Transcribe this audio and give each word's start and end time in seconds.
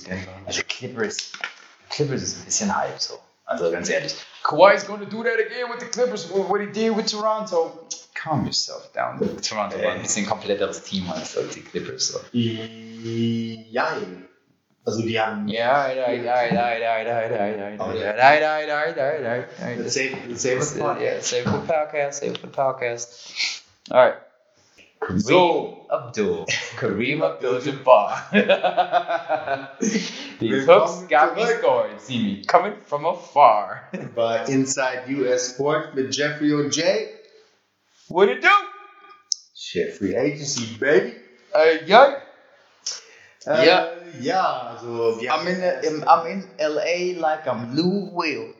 Clippers. 0.00 0.28
Also 0.46 0.62
Clippers, 0.68 1.32
Clippers 1.90 2.22
ist 2.22 2.38
ein 2.38 2.44
bisschen 2.44 2.76
halb 2.76 3.00
so. 3.00 3.18
Also 3.44 3.70
ganz 3.70 3.88
ehrlich. 3.88 4.14
Kawhi's 4.42 4.86
gonna 4.86 5.04
do 5.04 5.22
that 5.22 5.38
again 5.38 5.70
with 5.70 5.80
the 5.80 5.86
Clippers, 5.86 6.28
what 6.30 6.60
he 6.60 6.66
did 6.66 6.96
with 6.96 7.06
Toronto. 7.06 7.86
Calm 8.14 8.44
yourself 8.44 8.92
down. 8.92 9.18
Toronto 9.42 9.76
war 9.82 9.92
ein 9.92 10.02
bisschen 10.02 10.26
kompletteres 10.26 10.82
Team 10.82 11.10
als, 11.10 11.36
als 11.36 11.54
die 11.54 11.62
Clippers. 11.62 12.08
So. 12.08 12.20
Jein. 12.32 14.28
Also 14.84 15.02
die 15.02 15.20
haben 15.20 15.46
Ja, 15.48 15.92
ja, 15.92 16.10
ja, 16.10 16.42
ja, 16.42 16.74
ja, 16.74 16.98
ja, 16.98 17.02
ja, 17.02 17.20
ja, 17.22 17.50
ja, 17.50 17.68
ja, 17.68 17.94
ja, 17.94 18.34
ja, 18.34 18.60
ja, 18.60 18.86
ja, 18.90 19.14
ja, 19.14 19.36
ja. 19.36 19.88
Save, 19.88 20.64
the 20.64 20.80
podcast, 21.66 22.20
save 22.20 22.40
the 22.40 22.48
podcast. 22.48 23.62
All 23.90 24.10
right. 25.08 25.20
So. 25.20 25.78
Kareem 25.90 25.92
Abdul. 25.92 26.46
Kareem 26.76 27.22
Abdul-Jabbar. 27.22 28.10
These 30.38 30.66
hooks 30.66 31.02
got 31.08 31.36
me 31.36 31.44
scoring. 31.46 31.98
See 31.98 32.22
me 32.22 32.44
coming 32.44 32.74
from 32.86 33.04
afar. 33.04 33.88
Bei 34.16 34.44
Inside 34.46 35.08
US 35.08 35.54
Sport 35.54 35.94
with 35.94 36.10
Jeffrey 36.10 36.52
Jay. 36.70 37.12
What 38.08 38.28
it 38.28 38.40
do? 38.42 38.48
Shit, 39.54 39.94
Free 39.96 40.16
Agency, 40.16 40.76
baby. 40.78 41.14
Äh, 41.54 41.84
ja. 41.86 42.16
Äh, 43.46 43.66
Ja. 43.66 43.88
Ja, 44.20 44.74
also 44.74 45.20
wir 45.20 45.32
I'm 45.32 45.46
in, 45.46 45.60
the, 45.60 46.06
I'm 46.06 46.26
in 46.26 46.44
LA 46.58 47.18
like 47.18 47.46
I'm 47.46 47.74
Lou 47.74 48.10
Will. 48.12 48.54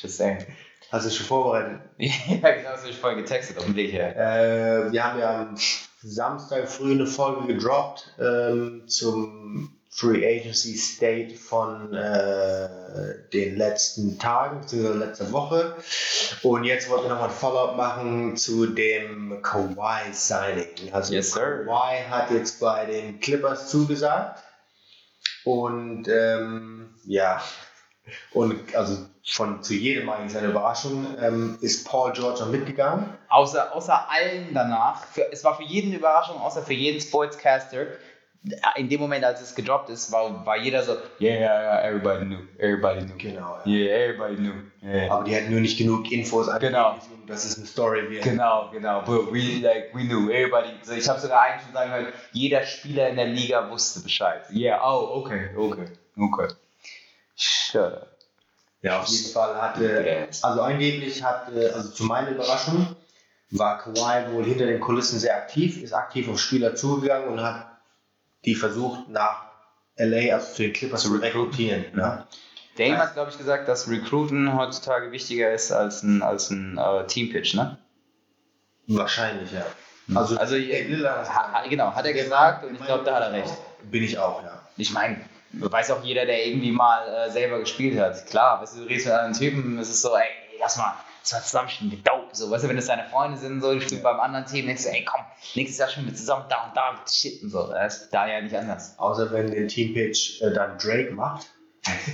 Just 0.00 0.16
saying. 0.16 0.46
Hast 0.90 1.06
du 1.06 1.10
schon 1.10 1.26
vorbereitet? 1.26 1.80
ja, 1.98 2.50
genau, 2.50 2.70
das 2.70 2.80
habe 2.80 2.90
ich 2.90 2.96
vorhin 2.96 3.18
getextet 3.18 3.58
auf 3.58 3.64
dem 3.64 3.76
Weg 3.76 3.92
her. 3.92 4.16
Äh, 4.16 4.92
wir 4.92 5.04
haben 5.04 5.18
ja 5.18 5.42
am 5.42 5.56
Samstag 6.02 6.68
früh 6.68 6.92
eine 6.92 7.06
Folge 7.06 7.46
gedroppt 7.46 8.14
ähm, 8.18 8.84
zum 8.86 9.78
Free 9.90 10.24
Agency 10.24 10.76
State 10.76 11.34
von 11.34 11.92
äh, 11.92 12.68
den 13.32 13.56
letzten 13.56 14.18
Tagen, 14.18 14.60
beziehungsweise 14.60 14.98
letzter 14.98 15.32
Woche. 15.32 15.76
Und 16.42 16.64
jetzt 16.64 16.88
wollten 16.88 17.06
wir 17.06 17.10
nochmal 17.10 17.30
ein 17.30 17.34
Follow-up 17.34 17.76
machen 17.76 18.36
zu 18.36 18.66
dem 18.66 19.42
Kawhi-Signing. 19.42 20.92
Also 20.92 21.14
Yes, 21.14 21.32
sir. 21.32 21.64
Kawhi 21.64 22.04
hat 22.08 22.30
jetzt 22.30 22.60
bei 22.60 22.86
den 22.86 23.18
Clippers 23.18 23.70
zugesagt. 23.70 24.42
Und 25.44 26.06
ähm, 26.08 26.94
ja, 27.04 27.42
und 28.32 28.74
also 28.76 29.07
von 29.28 29.62
zu 29.62 29.74
jedem 29.74 30.08
eigentlich 30.08 30.32
seine 30.32 30.48
Überraschung 30.48 31.06
ähm, 31.20 31.58
ist 31.60 31.86
Paul 31.86 32.12
George 32.12 32.46
mitgegangen. 32.46 33.10
Außer, 33.28 33.74
außer 33.74 34.08
allen 34.08 34.54
danach. 34.54 35.04
Für, 35.04 35.30
es 35.30 35.44
war 35.44 35.56
für 35.56 35.64
jeden 35.64 35.88
eine 35.88 35.98
Überraschung, 35.98 36.40
außer 36.40 36.62
für 36.62 36.72
jeden 36.72 37.00
Sportscaster. 37.00 37.88
In 38.76 38.88
dem 38.88 39.00
Moment, 39.00 39.24
als 39.24 39.42
es 39.42 39.54
gedroppt 39.54 39.90
ist, 39.90 40.10
war, 40.12 40.46
war 40.46 40.56
jeder 40.56 40.82
so, 40.82 40.92
yeah, 41.20 41.34
yeah, 41.34 41.60
yeah, 41.60 41.82
everybody 41.82 42.24
knew, 42.24 42.38
everybody 42.58 43.00
knew. 43.04 43.18
Genau. 43.18 43.58
Yeah, 43.66 43.96
everybody 43.96 44.36
knew. 44.36 44.54
Yeah. 44.82 45.12
Aber 45.12 45.24
die 45.24 45.36
hatten 45.36 45.50
nur 45.50 45.60
nicht 45.60 45.76
genug 45.76 46.10
Infos 46.10 46.48
Genau. 46.60 46.96
dass 47.26 47.44
es 47.44 47.58
eine 47.58 47.66
Story 47.66 48.08
wird. 48.08 48.22
Genau, 48.22 48.70
genau. 48.72 49.02
But 49.02 49.32
we, 49.32 49.60
like, 49.60 49.92
we 49.92 50.04
knew, 50.04 50.30
everybody. 50.30 50.70
So, 50.82 50.92
ich 50.92 51.06
habe 51.08 51.20
sogar 51.20 51.42
eigentlich 51.42 51.64
schon 51.64 51.74
sagen 51.74 51.90
können, 51.90 52.12
jeder 52.32 52.62
Spieler 52.62 53.08
in 53.08 53.16
der 53.16 53.26
Liga 53.26 53.68
wusste 53.70 54.00
Bescheid. 54.00 54.42
Yeah, 54.50 54.80
oh, 54.82 55.20
okay, 55.20 55.50
okay, 55.54 55.86
okay. 56.16 56.48
Shut 57.36 57.92
up. 57.92 58.17
Ja, 58.82 59.00
auf 59.00 59.08
jeden 59.08 59.32
Fall 59.32 59.60
hatte, 59.60 60.28
also 60.42 60.62
angeblich 60.62 61.22
hatte, 61.22 61.72
also 61.74 61.90
zu 61.90 62.04
meiner 62.04 62.30
Überraschung, 62.30 62.94
war 63.50 63.78
Kawhi 63.78 64.32
wohl 64.32 64.44
hinter 64.44 64.66
den 64.66 64.80
Kulissen 64.80 65.18
sehr 65.18 65.36
aktiv, 65.36 65.82
ist 65.82 65.92
aktiv 65.92 66.28
auf 66.28 66.38
Spieler 66.38 66.74
zugegangen 66.74 67.28
und 67.28 67.42
hat 67.42 67.66
die 68.44 68.54
versucht 68.54 69.08
nach 69.08 69.48
LA, 69.96 70.34
also 70.34 70.54
zu 70.54 70.62
den 70.62 70.72
Clippers 70.72 71.02
Zu 71.02 71.16
rekrutieren. 71.16 71.86
Ne? 71.94 72.26
Dame 72.78 72.98
hat, 72.98 73.14
glaube 73.14 73.30
ich, 73.30 73.38
gesagt, 73.38 73.66
dass 73.66 73.88
Recruiten 73.88 74.56
heutzutage 74.56 75.10
wichtiger 75.10 75.52
ist 75.52 75.72
als 75.72 76.04
ein, 76.04 76.22
als 76.22 76.50
ein 76.50 76.78
äh, 76.78 77.06
Teampitch, 77.06 77.54
ne? 77.54 77.78
Wahrscheinlich, 78.86 79.50
ja. 79.52 79.66
Also, 80.14 80.38
also 80.38 80.54
Dave 80.54 80.88
Lillard 80.88 81.28
ha, 81.28 81.52
ha, 81.52 81.68
genau, 81.68 81.94
hat 81.94 82.06
er 82.06 82.12
gesagt 82.12 82.64
und 82.64 82.74
ich 82.74 82.84
glaube, 82.86 83.04
da 83.04 83.16
hat 83.16 83.24
er 83.24 83.32
recht. 83.32 83.52
Bin 83.90 84.02
ich 84.02 84.18
auch, 84.18 84.42
ja. 84.42 84.62
Ich 84.76 84.92
meine, 84.92 85.20
weiß 85.52 85.90
auch 85.92 86.04
jeder, 86.04 86.26
der 86.26 86.46
irgendwie 86.46 86.72
mal 86.72 87.06
äh, 87.08 87.30
selber 87.30 87.60
gespielt 87.60 87.98
hat. 87.98 88.26
Klar, 88.26 88.60
weißt 88.60 88.76
du, 88.76 88.80
du 88.80 88.86
redest 88.86 89.06
mit 89.06 89.14
anderen 89.14 89.38
Typen, 89.38 89.78
es 89.78 89.88
ist 89.90 90.02
so, 90.02 90.14
ey, 90.16 90.28
lass 90.60 90.76
mal, 90.76 90.94
lass 91.22 91.32
mal 91.32 91.40
zusammen 91.42 91.68
spielen, 91.68 91.90
wir 91.90 91.98
dope. 91.98 92.28
So, 92.32 92.50
weißt 92.50 92.64
du, 92.64 92.68
wenn 92.68 92.76
das 92.76 92.86
deine 92.86 93.04
Freunde 93.04 93.38
sind, 93.38 93.60
so, 93.60 93.72
die 93.74 93.80
spielen 93.80 94.02
beim 94.02 94.20
anderen 94.20 94.46
Team, 94.46 94.66
denkst 94.66 94.84
du, 94.84 94.90
ey, 94.90 95.04
komm, 95.04 95.22
nächstes 95.54 95.78
Jahr 95.78 95.88
spielen 95.88 96.06
wir 96.06 96.14
zusammen 96.14 96.44
da 96.48 96.66
und 96.66 96.76
da 96.76 96.92
mit 96.92 97.10
Shit 97.10 97.42
und 97.42 97.50
so. 97.50 97.68
Das 97.68 98.02
ist 98.02 98.10
da 98.10 98.26
ja 98.28 98.40
nicht 98.40 98.56
anders. 98.56 98.98
Außer 98.98 99.32
wenn 99.32 99.50
den 99.50 99.68
Teampitch 99.68 100.42
äh, 100.42 100.52
dann 100.52 100.78
Drake 100.78 101.12
macht. 101.12 101.46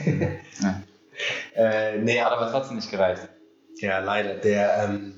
Ja. 0.04 0.74
Äh, 1.54 1.98
nee, 1.98 2.20
Hat 2.20 2.32
aber 2.32 2.42
aber 2.42 2.50
trotzdem 2.50 2.76
nicht 2.76 2.90
gereicht. 2.90 3.28
ja, 3.76 4.00
leider. 4.00 4.34
Der, 4.34 4.84
ähm, 4.84 5.14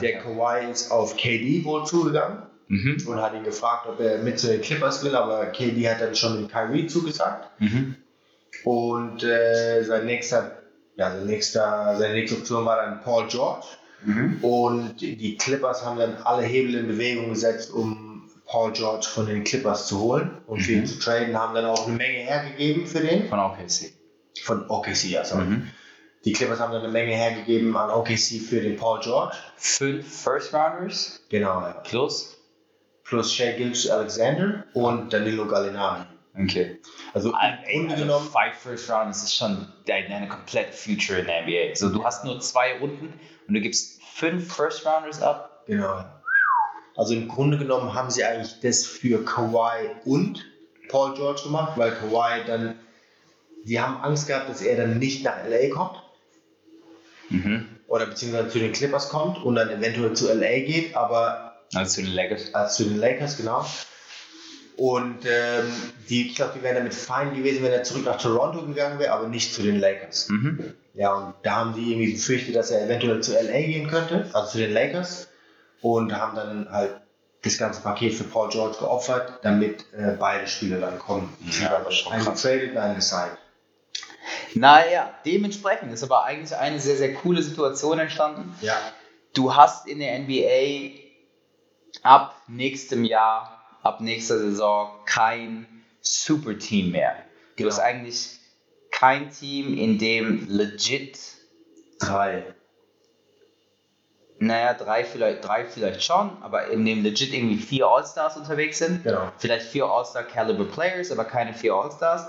der 0.00 0.18
Kawhi 0.20 0.70
ist 0.70 0.90
auf 0.90 1.16
KD 1.16 1.64
wohl 1.64 1.84
zugegangen. 1.84 2.47
Mhm. 2.68 2.98
und 3.06 3.16
hat 3.22 3.34
ihn 3.34 3.44
gefragt, 3.44 3.86
ob 3.88 3.98
er 4.00 4.18
mit 4.18 4.38
zu 4.38 4.46
den 4.48 4.60
Clippers 4.60 5.02
will, 5.02 5.16
aber 5.16 5.46
KD 5.46 5.88
hat 5.88 6.00
dann 6.00 6.14
schon 6.14 6.36
dem 6.36 6.48
Kyrie 6.48 6.86
zugesagt. 6.86 7.48
Mhm. 7.60 7.96
Und 8.64 9.22
äh, 9.24 9.82
sein 9.84 10.06
nächster, 10.06 10.58
ja, 10.96 11.10
sein 11.12 11.26
nächster, 11.26 11.96
seine 11.98 12.14
nächste 12.14 12.38
Option 12.38 12.64
war 12.64 12.76
dann 12.76 13.02
Paul 13.02 13.26
George. 13.28 13.66
Mhm. 14.04 14.38
Und 14.42 15.00
die 15.00 15.36
Clippers 15.36 15.84
haben 15.84 15.98
dann 15.98 16.16
alle 16.24 16.42
Hebel 16.42 16.74
in 16.76 16.88
Bewegung 16.88 17.30
gesetzt, 17.30 17.72
um 17.72 18.30
Paul 18.46 18.72
George 18.72 19.06
von 19.12 19.26
den 19.26 19.44
Clippers 19.44 19.86
zu 19.88 20.00
holen 20.00 20.30
und 20.46 20.60
für 20.60 20.72
ihn 20.72 20.80
Mhm. 20.80 20.86
zu 20.86 20.98
traden, 20.98 21.36
haben 21.38 21.54
dann 21.54 21.64
auch 21.66 21.86
eine 21.86 21.96
Menge 21.96 22.18
hergegeben 22.18 22.86
für 22.86 23.00
den. 23.00 23.28
Von 23.28 23.38
OKC. 23.38 23.92
Von 24.42 24.68
OKC, 24.70 25.04
ja, 25.10 25.24
sorry. 25.24 25.44
Mhm. 25.44 25.68
Die 26.24 26.32
Clippers 26.32 26.58
haben 26.58 26.72
dann 26.72 26.82
eine 26.82 26.92
Menge 26.92 27.12
hergegeben 27.14 27.76
an 27.76 27.90
OKC 27.90 28.40
für 28.40 28.60
den 28.60 28.76
Paul 28.76 29.00
George. 29.00 29.34
Fünf 29.56 30.22
First 30.22 30.52
Rounders 30.54 31.20
Genau, 31.28 31.60
ja. 31.60 31.72
plus. 31.84 32.37
Plus 33.08 33.32
Shea 33.32 33.56
Gilch 33.56 33.90
Alexander 33.90 34.64
und 34.74 35.12
Danilo 35.12 35.46
Gallinari. 35.46 36.04
Okay. 36.40 36.78
Also 37.14 37.30
im 37.30 37.34
Grunde 37.34 37.94
Also 37.94 38.04
genommen 38.04 38.28
five 38.30 38.56
First 38.56 38.90
Rounds 38.90 39.22
ist 39.24 39.34
schon 39.34 39.66
deine, 39.86 40.08
deine 40.08 40.28
komplette 40.28 40.72
Future 40.72 41.18
in 41.20 41.26
der 41.26 41.42
NBA. 41.42 41.74
So, 41.74 41.88
du 41.88 42.04
hast 42.04 42.24
nur 42.24 42.38
zwei 42.40 42.78
Runden 42.78 43.12
und 43.48 43.54
du 43.54 43.60
gibst 43.60 44.00
fünf 44.02 44.54
First 44.54 44.86
Rounders 44.86 45.22
ab. 45.22 45.64
Genau. 45.66 46.04
Also 46.96 47.14
im 47.14 47.28
Grunde 47.28 47.58
genommen 47.58 47.94
haben 47.94 48.10
sie 48.10 48.24
eigentlich 48.24 48.60
das 48.60 48.84
für 48.84 49.24
Kawhi 49.24 49.88
und 50.04 50.44
Paul 50.88 51.14
George 51.14 51.42
gemacht, 51.44 51.72
weil 51.76 51.92
Kawhi 51.92 52.44
dann, 52.46 52.78
die 53.64 53.80
haben 53.80 54.00
Angst 54.02 54.26
gehabt, 54.26 54.48
dass 54.48 54.62
er 54.62 54.76
dann 54.76 54.98
nicht 54.98 55.24
nach 55.24 55.44
LA 55.48 55.70
kommt 55.74 56.02
Mhm. 57.30 57.68
oder 57.88 58.06
beziehungsweise 58.06 58.48
zu 58.48 58.58
den 58.58 58.72
Clippers 58.72 59.10
kommt 59.10 59.44
und 59.44 59.54
dann 59.54 59.68
eventuell 59.70 60.14
zu 60.14 60.32
LA 60.32 60.60
geht, 60.60 60.96
aber 60.96 61.47
Also 61.74 61.96
zu 61.96 62.02
den 62.02 62.14
Lakers. 62.14 62.54
als 62.54 62.76
zu 62.76 62.84
den 62.84 62.98
Lakers, 62.98 63.36
genau. 63.36 63.64
Und 64.76 65.26
ähm, 65.26 65.72
die, 66.08 66.28
ich 66.28 66.36
glaube, 66.36 66.52
die 66.56 66.62
wären 66.62 66.76
damit 66.76 66.94
fein 66.94 67.34
gewesen, 67.34 67.64
wenn 67.64 67.72
er 67.72 67.82
zurück 67.82 68.04
nach 68.04 68.16
Toronto 68.20 68.64
gegangen 68.64 69.00
wäre, 69.00 69.12
aber 69.12 69.26
nicht 69.26 69.52
zu 69.52 69.62
den 69.62 69.80
Lakers. 69.80 70.28
Mhm. 70.28 70.74
Ja, 70.94 71.14
und 71.14 71.34
da 71.42 71.56
haben 71.56 71.74
die 71.74 71.92
irgendwie 71.92 72.12
befürchtet, 72.12 72.54
dass 72.54 72.70
er 72.70 72.84
eventuell 72.84 73.20
zu 73.20 73.32
LA 73.32 73.60
gehen 73.62 73.88
könnte, 73.88 74.30
also 74.32 74.52
zu 74.52 74.58
den 74.58 74.72
Lakers. 74.72 75.28
Und 75.80 76.16
haben 76.16 76.36
dann 76.36 76.70
halt 76.70 77.00
das 77.42 77.58
ganze 77.58 77.80
Paket 77.82 78.14
für 78.14 78.24
Paul 78.24 78.50
George 78.50 78.78
geopfert, 78.78 79.40
damit 79.42 79.84
äh, 79.92 80.16
beide 80.18 80.46
Spieler 80.46 80.80
dann 80.80 80.98
kommen. 80.98 81.36
Ja, 81.60 81.76
aber 81.76 81.90
schon 81.90 82.12
Einen 82.12 82.24
getradet, 82.24 82.76
einen 82.76 82.96
gesigned. 82.96 83.36
Naja, 84.54 85.12
dementsprechend 85.24 85.92
ist 85.92 86.02
aber 86.02 86.24
eigentlich 86.24 86.56
eine 86.56 86.80
sehr, 86.80 86.96
sehr 86.96 87.14
coole 87.14 87.42
Situation 87.42 87.98
entstanden. 87.98 88.54
Ja. 88.60 88.76
Du 89.34 89.54
hast 89.54 89.86
in 89.86 89.98
der 90.00 90.18
NBA 90.18 91.07
ab 92.08 92.34
nächstem 92.48 93.04
Jahr, 93.04 93.62
ab 93.82 94.00
nächster 94.00 94.38
Saison 94.38 94.90
kein 95.04 95.66
Superteam 96.00 96.90
mehr. 96.92 97.14
Du 97.56 97.64
Genau. 97.64 97.70
hast 97.70 97.80
eigentlich 97.80 98.38
kein 98.90 99.30
Team, 99.30 99.76
in 99.76 99.98
dem 99.98 100.46
legit 100.48 101.18
Drei. 102.00 102.44
Naja, 104.38 104.72
drei 104.74 105.04
vielleicht, 105.04 105.44
drei 105.44 105.64
vielleicht 105.64 106.02
schon, 106.04 106.30
aber 106.42 106.68
in 106.68 106.84
dem 106.84 107.02
legit 107.02 107.34
irgendwie 107.34 107.56
vier 107.56 107.88
All-Stars 107.88 108.36
unterwegs 108.36 108.78
sind. 108.78 109.02
Genau. 109.02 109.32
Vielleicht 109.38 109.66
vier 109.66 109.86
All-Star-Caliber-Players, 109.86 111.10
aber 111.10 111.24
keine 111.24 111.52
vier 111.54 111.74
All-Stars. 111.74 112.28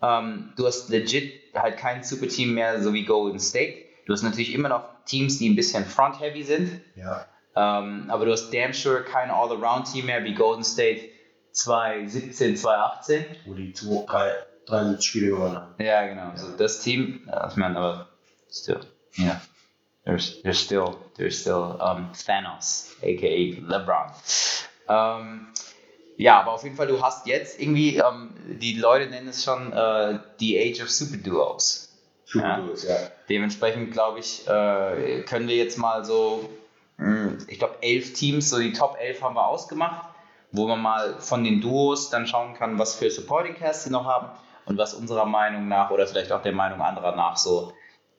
Ähm, 0.00 0.54
du 0.56 0.66
hast 0.66 0.88
legit 0.88 1.34
halt 1.54 1.76
kein 1.76 2.02
Superteam 2.02 2.54
mehr, 2.54 2.82
so 2.82 2.94
wie 2.94 3.04
Golden 3.04 3.38
State. 3.38 3.74
Du 4.06 4.14
hast 4.14 4.22
natürlich 4.22 4.54
immer 4.54 4.70
noch 4.70 4.84
Teams, 5.04 5.38
die 5.38 5.50
ein 5.50 5.56
bisschen 5.56 5.84
front-heavy 5.84 6.42
sind, 6.42 6.80
Ja. 6.96 7.26
Ähm, 7.56 8.06
aber 8.08 8.24
du 8.24 8.32
hast 8.32 8.50
damn 8.52 8.72
sure 8.72 9.02
kein 9.02 9.30
All-Around-Team 9.30 10.06
mehr 10.06 10.24
wie 10.24 10.34
Golden 10.34 10.64
State 10.64 11.08
2017, 11.52 12.56
2018. 12.56 13.24
Wo 13.46 13.54
die 13.54 13.72
zwei, 13.72 14.04
drei, 14.06 14.32
drei 14.66 15.00
Spiele 15.00 15.28
gewonnen 15.28 15.56
haben. 15.56 15.74
Ja, 15.82 16.06
genau. 16.06 16.32
So 16.34 16.56
das 16.56 16.80
Team, 16.80 17.22
ja, 17.26 17.48
ich 17.48 17.56
meine, 17.56 17.76
aber 17.76 18.08
still, 18.50 18.80
yeah. 19.18 19.40
There's, 20.04 20.42
there's 20.42 20.58
still, 20.60 20.96
there's 21.16 21.38
still 21.40 21.78
um, 21.80 22.10
Thanos, 22.26 22.96
aka 23.02 23.60
LeBron. 23.68 24.10
Ähm, 24.88 25.46
Ja, 26.16 26.40
aber 26.40 26.52
auf 26.52 26.64
jeden 26.64 26.76
Fall, 26.76 26.88
du 26.88 27.00
hast 27.02 27.26
jetzt 27.26 27.60
irgendwie, 27.60 27.96
ähm, 27.96 28.34
die 28.60 28.74
Leute 28.78 29.08
nennen 29.10 29.28
es 29.28 29.44
schon 29.44 29.72
äh, 29.72 30.18
die 30.40 30.58
Age 30.58 30.82
of 30.82 30.90
Super 30.90 31.16
Duos. 31.18 31.88
Super 32.24 32.48
Ja. 32.48 32.56
Duos, 32.60 32.84
ja. 32.86 32.96
Dementsprechend 33.28 33.92
glaube 33.92 34.18
ich, 34.20 34.46
äh, 34.48 35.22
können 35.22 35.48
wir 35.48 35.56
jetzt 35.56 35.78
mal 35.78 36.04
so, 36.04 36.48
ich 37.48 37.58
glaube, 37.58 37.76
elf 37.80 38.12
Teams, 38.12 38.50
so 38.50 38.58
die 38.58 38.72
Top 38.72 38.96
11 39.00 39.22
haben 39.22 39.34
wir 39.34 39.46
ausgemacht, 39.46 40.08
wo 40.52 40.66
man 40.68 40.80
mal 40.80 41.18
von 41.18 41.42
den 41.44 41.60
Duos 41.60 42.10
dann 42.10 42.26
schauen 42.26 42.54
kann, 42.54 42.78
was 42.78 42.94
für 42.94 43.10
Supporting 43.10 43.54
Casts 43.54 43.84
sie 43.84 43.90
noch 43.90 44.04
haben 44.04 44.28
und 44.66 44.78
was 44.78 44.94
unserer 44.94 45.24
Meinung 45.24 45.68
nach 45.68 45.90
oder 45.90 46.06
vielleicht 46.06 46.30
auch 46.30 46.42
der 46.42 46.52
Meinung 46.52 46.80
anderer 46.80 47.16
nach 47.16 47.36
so 47.36 47.72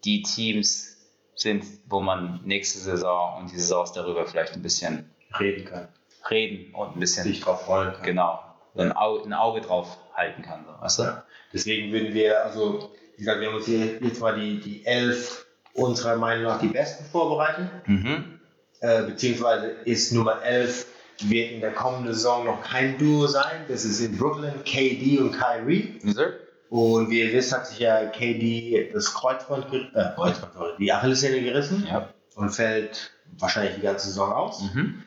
die 0.03 0.23
Teams 0.23 0.97
sind, 1.35 1.63
wo 1.87 2.01
man 2.01 2.41
nächste 2.43 2.79
Saison 2.79 3.39
und 3.39 3.51
die 3.51 3.57
Saisons 3.57 3.93
darüber 3.93 4.25
vielleicht 4.25 4.53
ein 4.53 4.61
bisschen 4.61 5.09
Reden 5.39 5.65
kann. 5.65 5.87
reden 6.29 6.73
und 6.75 6.95
ein 6.95 6.99
bisschen, 6.99 7.23
Sich 7.23 7.41
drauf 7.41 7.65
freuen 7.65 7.93
kann. 7.93 8.03
genau, 8.03 8.39
ein 8.75 8.91
Auge, 8.91 9.23
ein 9.23 9.33
Auge 9.33 9.61
drauf 9.61 9.97
halten 10.13 10.41
kann. 10.41 10.65
So, 10.65 10.81
weißt 10.81 10.99
du? 10.99 11.03
Ja. 11.03 11.23
Deswegen 11.53 11.91
würden 11.91 12.13
wir, 12.13 12.43
also, 12.43 12.91
wie 13.15 13.19
gesagt, 13.19 13.39
wir 13.39 13.47
haben 13.47 13.55
uns 13.55 13.65
hier 13.65 13.99
jetzt 14.01 14.19
mal 14.19 14.39
die, 14.39 14.59
die 14.59 14.85
elf 14.85 15.45
unserer 15.73 16.17
Meinung 16.17 16.43
nach 16.43 16.59
die 16.59 16.67
besten 16.67 17.05
vorbereitet. 17.05 17.67
Mhm. 17.87 18.32
Äh, 18.83 19.03
beziehungsweise 19.03 19.67
ist 19.85 20.11
Nummer 20.11 20.43
11 20.43 20.85
wird 21.21 21.51
in 21.53 21.61
der 21.61 21.71
kommenden 21.71 22.13
Saison 22.13 22.43
noch 22.45 22.61
kein 22.61 22.97
Duo 22.97 23.27
sein. 23.27 23.61
Das 23.69 23.85
ist 23.85 24.01
in 24.01 24.17
Brooklyn 24.17 24.61
KD 24.65 25.19
und 25.19 25.31
Kyrie. 25.31 25.99
Yes. 26.03 26.17
Und 26.69 27.09
wie 27.09 27.21
ihr 27.21 27.31
wisst, 27.31 27.53
hat 27.53 27.65
sich 27.65 27.79
ja 27.79 28.05
KD 28.07 28.89
das 28.91 29.13
Kreuzband, 29.13 29.67
äh, 29.73 30.11
Kreuzband 30.15 30.53
die 30.79 30.91
Achillessehne 30.91 31.41
gerissen 31.41 31.87
Ja. 31.89 32.09
und 32.35 32.49
fällt 32.49 33.11
wahrscheinlich 33.37 33.75
die 33.75 33.81
ganze 33.83 34.07
Saison 34.07 34.33
aus. 34.33 34.61
Mhm. 34.73 35.03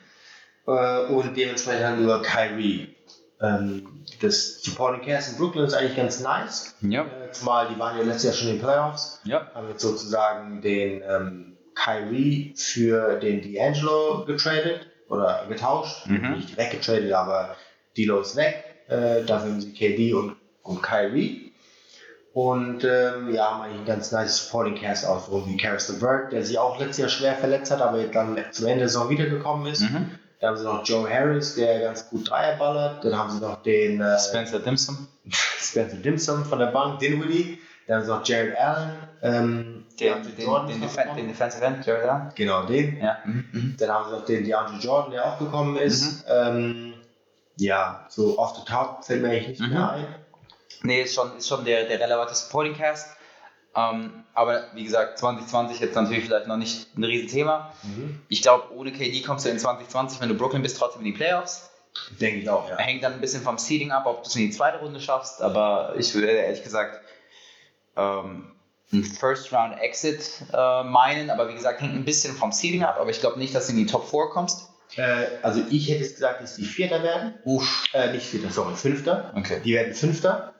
Äh, 0.67 1.00
und 1.08 1.37
dementsprechend 1.37 1.84
haben 1.84 2.06
wir 2.06 2.23
Kyrie. 2.23 2.94
Ähm, 3.43 4.05
das 4.23 4.62
Supporting 4.62 5.05
Cast 5.05 5.32
in 5.32 5.38
Brooklyn 5.38 5.67
ist 5.67 5.75
eigentlich 5.75 5.96
ganz 5.96 6.20
nice. 6.20 6.76
Ja. 6.81 7.02
Äh, 7.02 7.31
zumal 7.32 7.69
die 7.69 7.78
waren 7.78 7.99
ja 7.99 8.05
letztes 8.05 8.25
Jahr 8.25 8.32
schon 8.32 8.49
in 8.49 8.55
den 8.55 8.62
Playoffs. 8.62 9.20
Ja. 9.25 9.50
Haben 9.55 9.69
jetzt 9.69 9.82
sozusagen 9.82 10.62
den 10.62 11.02
ähm, 11.06 11.56
Kyrie 11.76 12.55
für 12.56 13.20
den 13.20 13.43
D'Angelo 13.43 14.25
getradet 14.25 14.88
oder 15.08 15.46
getauscht. 15.49 16.06
Mhm. 16.06 16.32
Nicht 16.32 16.56
weggetradet, 16.56 17.12
aber 17.12 17.56
D'Lo 17.96 18.20
ist 18.23 18.34
weg. 18.34 18.64
Äh, 18.88 19.23
dafür 19.25 19.50
haben 19.50 19.61
sie 19.61 19.73
KD 19.73 20.14
und, 20.14 20.37
und 20.62 20.82
Kyrie. 20.82 21.52
Und 22.32 22.84
ähm, 22.84 23.32
ja, 23.32 23.50
haben 23.50 23.62
eigentlich 23.62 23.81
ein 23.81 23.87
ganz 23.87 24.12
nice 24.12 24.37
Supporting 24.37 24.75
Cast 24.75 25.06
aus, 25.06 25.31
wie 25.31 25.56
Karis 25.56 25.88
LeVert, 25.88 26.32
der 26.32 26.44
sich 26.44 26.58
auch 26.58 26.78
letztes 26.78 26.99
Jahr 26.99 27.08
schwer 27.08 27.34
verletzt 27.34 27.70
hat, 27.70 27.81
aber 27.81 28.02
dann 28.02 28.38
zum 28.50 28.67
Ende 28.67 28.81
der 28.81 28.88
Saison 28.88 29.08
wiedergekommen 29.08 29.67
ist. 29.73 29.81
Mhm. 29.81 30.11
Dann 30.40 30.50
haben 30.50 30.56
sie 30.58 30.64
noch 30.64 30.87
Joe 30.87 31.08
Harris, 31.08 31.55
der 31.55 31.81
ganz 31.81 32.11
gut 32.11 32.28
Dreier 32.28 32.58
ballert. 32.58 33.02
Dann 33.05 33.17
haben 33.17 33.31
sie 33.31 33.40
noch 33.40 33.62
den 33.62 34.02
äh, 34.02 34.19
Spencer 34.19 34.58
Dimson. 34.58 35.08
Spencer 35.31 35.96
Dimson 35.96 36.44
von 36.44 36.58
der 36.58 36.67
Bank, 36.67 36.99
Dinwiddie. 36.99 37.58
Dann 37.87 37.96
haben 37.96 38.05
sie 38.05 38.11
noch 38.11 38.26
Jared 38.26 38.56
Allen. 38.58 38.90
Ähm, 39.23 39.75
Den, 39.99 40.23
den, 40.37 40.47
Jordan 40.47 40.69
den, 40.69 40.81
gekommen. 40.81 41.17
den 41.17 41.29
Defensive 41.29 41.65
End, 41.65 41.89
Allen. 41.89 42.33
Genau, 42.35 42.63
den. 42.65 42.99
Ja. 42.99 43.19
Mhm. 43.25 43.77
Dann 43.79 43.91
haben 43.91 44.11
sie 44.11 44.17
noch 44.17 44.25
den 44.25 44.45
DeAndre 44.45 44.77
Jordan, 44.79 45.11
der 45.13 45.25
auch 45.27 45.39
gekommen 45.39 45.77
ist. 45.77 46.25
Ähm, 46.29 46.95
ja, 47.57 48.05
so 48.09 48.39
off 48.39 48.55
the 48.57 48.65
top 48.71 49.05
fällt 49.05 49.23
mir 49.23 49.31
eigentlich 49.31 49.49
nicht 49.49 49.61
Mhm. 49.61 49.73
mehr 49.73 49.91
ein. 49.91 50.07
Nee, 50.83 51.03
ist 51.03 51.15
schon, 51.15 51.37
ist 51.39 51.49
schon 51.49 51.65
der, 51.65 51.85
der 51.85 51.99
relevante 51.99 52.35
Supporting 52.35 52.75
Cast. 52.77 53.17
Ähm, 53.75 54.25
aber 54.35 54.65
wie 54.75 54.85
gesagt, 54.85 55.19
2020 55.19 55.81
jetzt 55.81 55.95
natürlich 55.95 56.25
vielleicht 56.25 56.47
noch 56.47 56.57
nicht 56.57 56.97
ein 56.97 57.05
Riesenthema. 57.05 57.73
Ich 58.29 58.41
glaube, 58.43 58.73
ohne 58.75 58.93
KD 58.93 59.23
kommst 59.23 59.45
du 59.47 59.51
in 59.51 59.59
2020, 59.59 60.21
wenn 60.21 60.29
du 60.31 60.35
Brooklyn 60.35 60.63
bist, 60.63 60.79
trotzdem 60.79 61.01
in 61.03 61.07
die 61.07 61.13
Playoffs. 61.13 61.71
Denke 62.21 62.41
ich 62.41 62.49
auch, 62.51 62.69
ja. 62.69 62.77
Hängt 62.79 63.03
dann 63.03 63.15
ein 63.15 63.21
bisschen 63.21 63.43
vom 63.43 63.57
Seeding 63.59 63.91
ab, 63.91 64.05
ob 64.07 64.23
du 64.23 64.29
es 64.29 64.37
in 64.37 64.43
die 64.43 64.51
zweite 64.51 64.79
Runde 64.79 65.01
schaffst. 65.01 65.41
Aber 65.43 65.95
ich 65.99 66.15
würde 66.15 66.29
ehrlich 66.29 66.63
gesagt 66.63 67.01
ähm, 67.97 68.53
einen 68.93 69.05
First-Round-Exit 69.05 70.43
äh, 70.53 70.85
meinen. 70.85 71.31
Aber 71.31 71.49
wie 71.49 71.55
gesagt, 71.55 71.81
hängt 71.81 71.94
ein 71.94 72.05
bisschen 72.05 72.35
vom 72.37 72.53
Seeding 72.53 72.85
ab. 72.85 72.99
Aber 73.00 73.11
ich 73.11 73.21
glaube 73.21 73.38
nicht, 73.38 73.55
dass 73.55 73.67
du 73.67 73.73
in 73.73 73.79
die 73.79 73.87
Top 73.87 74.09
4 74.09 74.29
kommst. 74.33 74.69
Äh, 74.97 75.27
also 75.43 75.62
ich 75.71 75.88
hätte 75.88 76.03
jetzt 76.05 76.15
gesagt, 76.15 76.43
dass 76.43 76.56
die 76.56 76.65
Vierter 76.65 77.03
werden. 77.03 77.35
Uff. 77.44 77.85
Äh, 77.93 78.12
nicht 78.12 78.27
Vierter, 78.27 78.50
sorry, 78.50 78.75
Fünfter. 78.75 79.33
Okay. 79.37 79.61
Die 79.65 79.75
werden 79.75 79.94
Fünfter. 79.94 80.53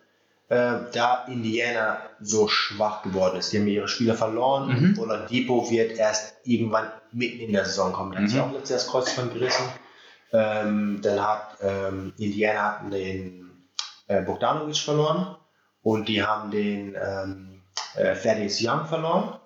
Äh, 0.49 0.78
da 0.93 1.25
Indiana 1.26 1.99
so 2.20 2.46
schwach 2.46 3.02
geworden 3.02 3.38
ist. 3.38 3.52
Die 3.52 3.58
haben 3.58 3.67
ihre 3.67 3.88
Spieler 3.88 4.14
verloren. 4.14 4.93
Mhm. 4.93 4.99
Oladipo 4.99 5.69
wird 5.70 5.99
erst 5.99 6.37
irgendwann 6.44 6.90
mitten 7.12 7.40
in 7.40 7.52
der 7.52 7.64
Saison 7.64 7.93
kommen. 7.93 8.12
Der 8.12 8.23
hat 8.23 8.28
sich 8.28 8.38
Mhm. 8.38 8.44
auch 8.44 8.52
letztes 8.52 8.70
Jahr 8.70 8.78
das 8.78 8.88
Kreuzband 8.88 9.34
gerissen. 9.34 9.64
Ähm, 10.32 11.00
dann 11.02 11.20
hat 11.20 11.56
ähm, 11.62 12.12
Indiana 12.19 12.81
den 12.93 13.69
äh, 14.08 14.23
Bogdanovic 14.23 14.76
verloren 14.76 15.37
und 15.82 16.08
die 16.08 16.23
haben 16.23 16.50
den 16.50 16.94
ähm, 17.00 17.56
äh, 17.96 18.14
Thaddeus 18.14 18.58
Young 18.60 18.87
verloren. 18.87 19.38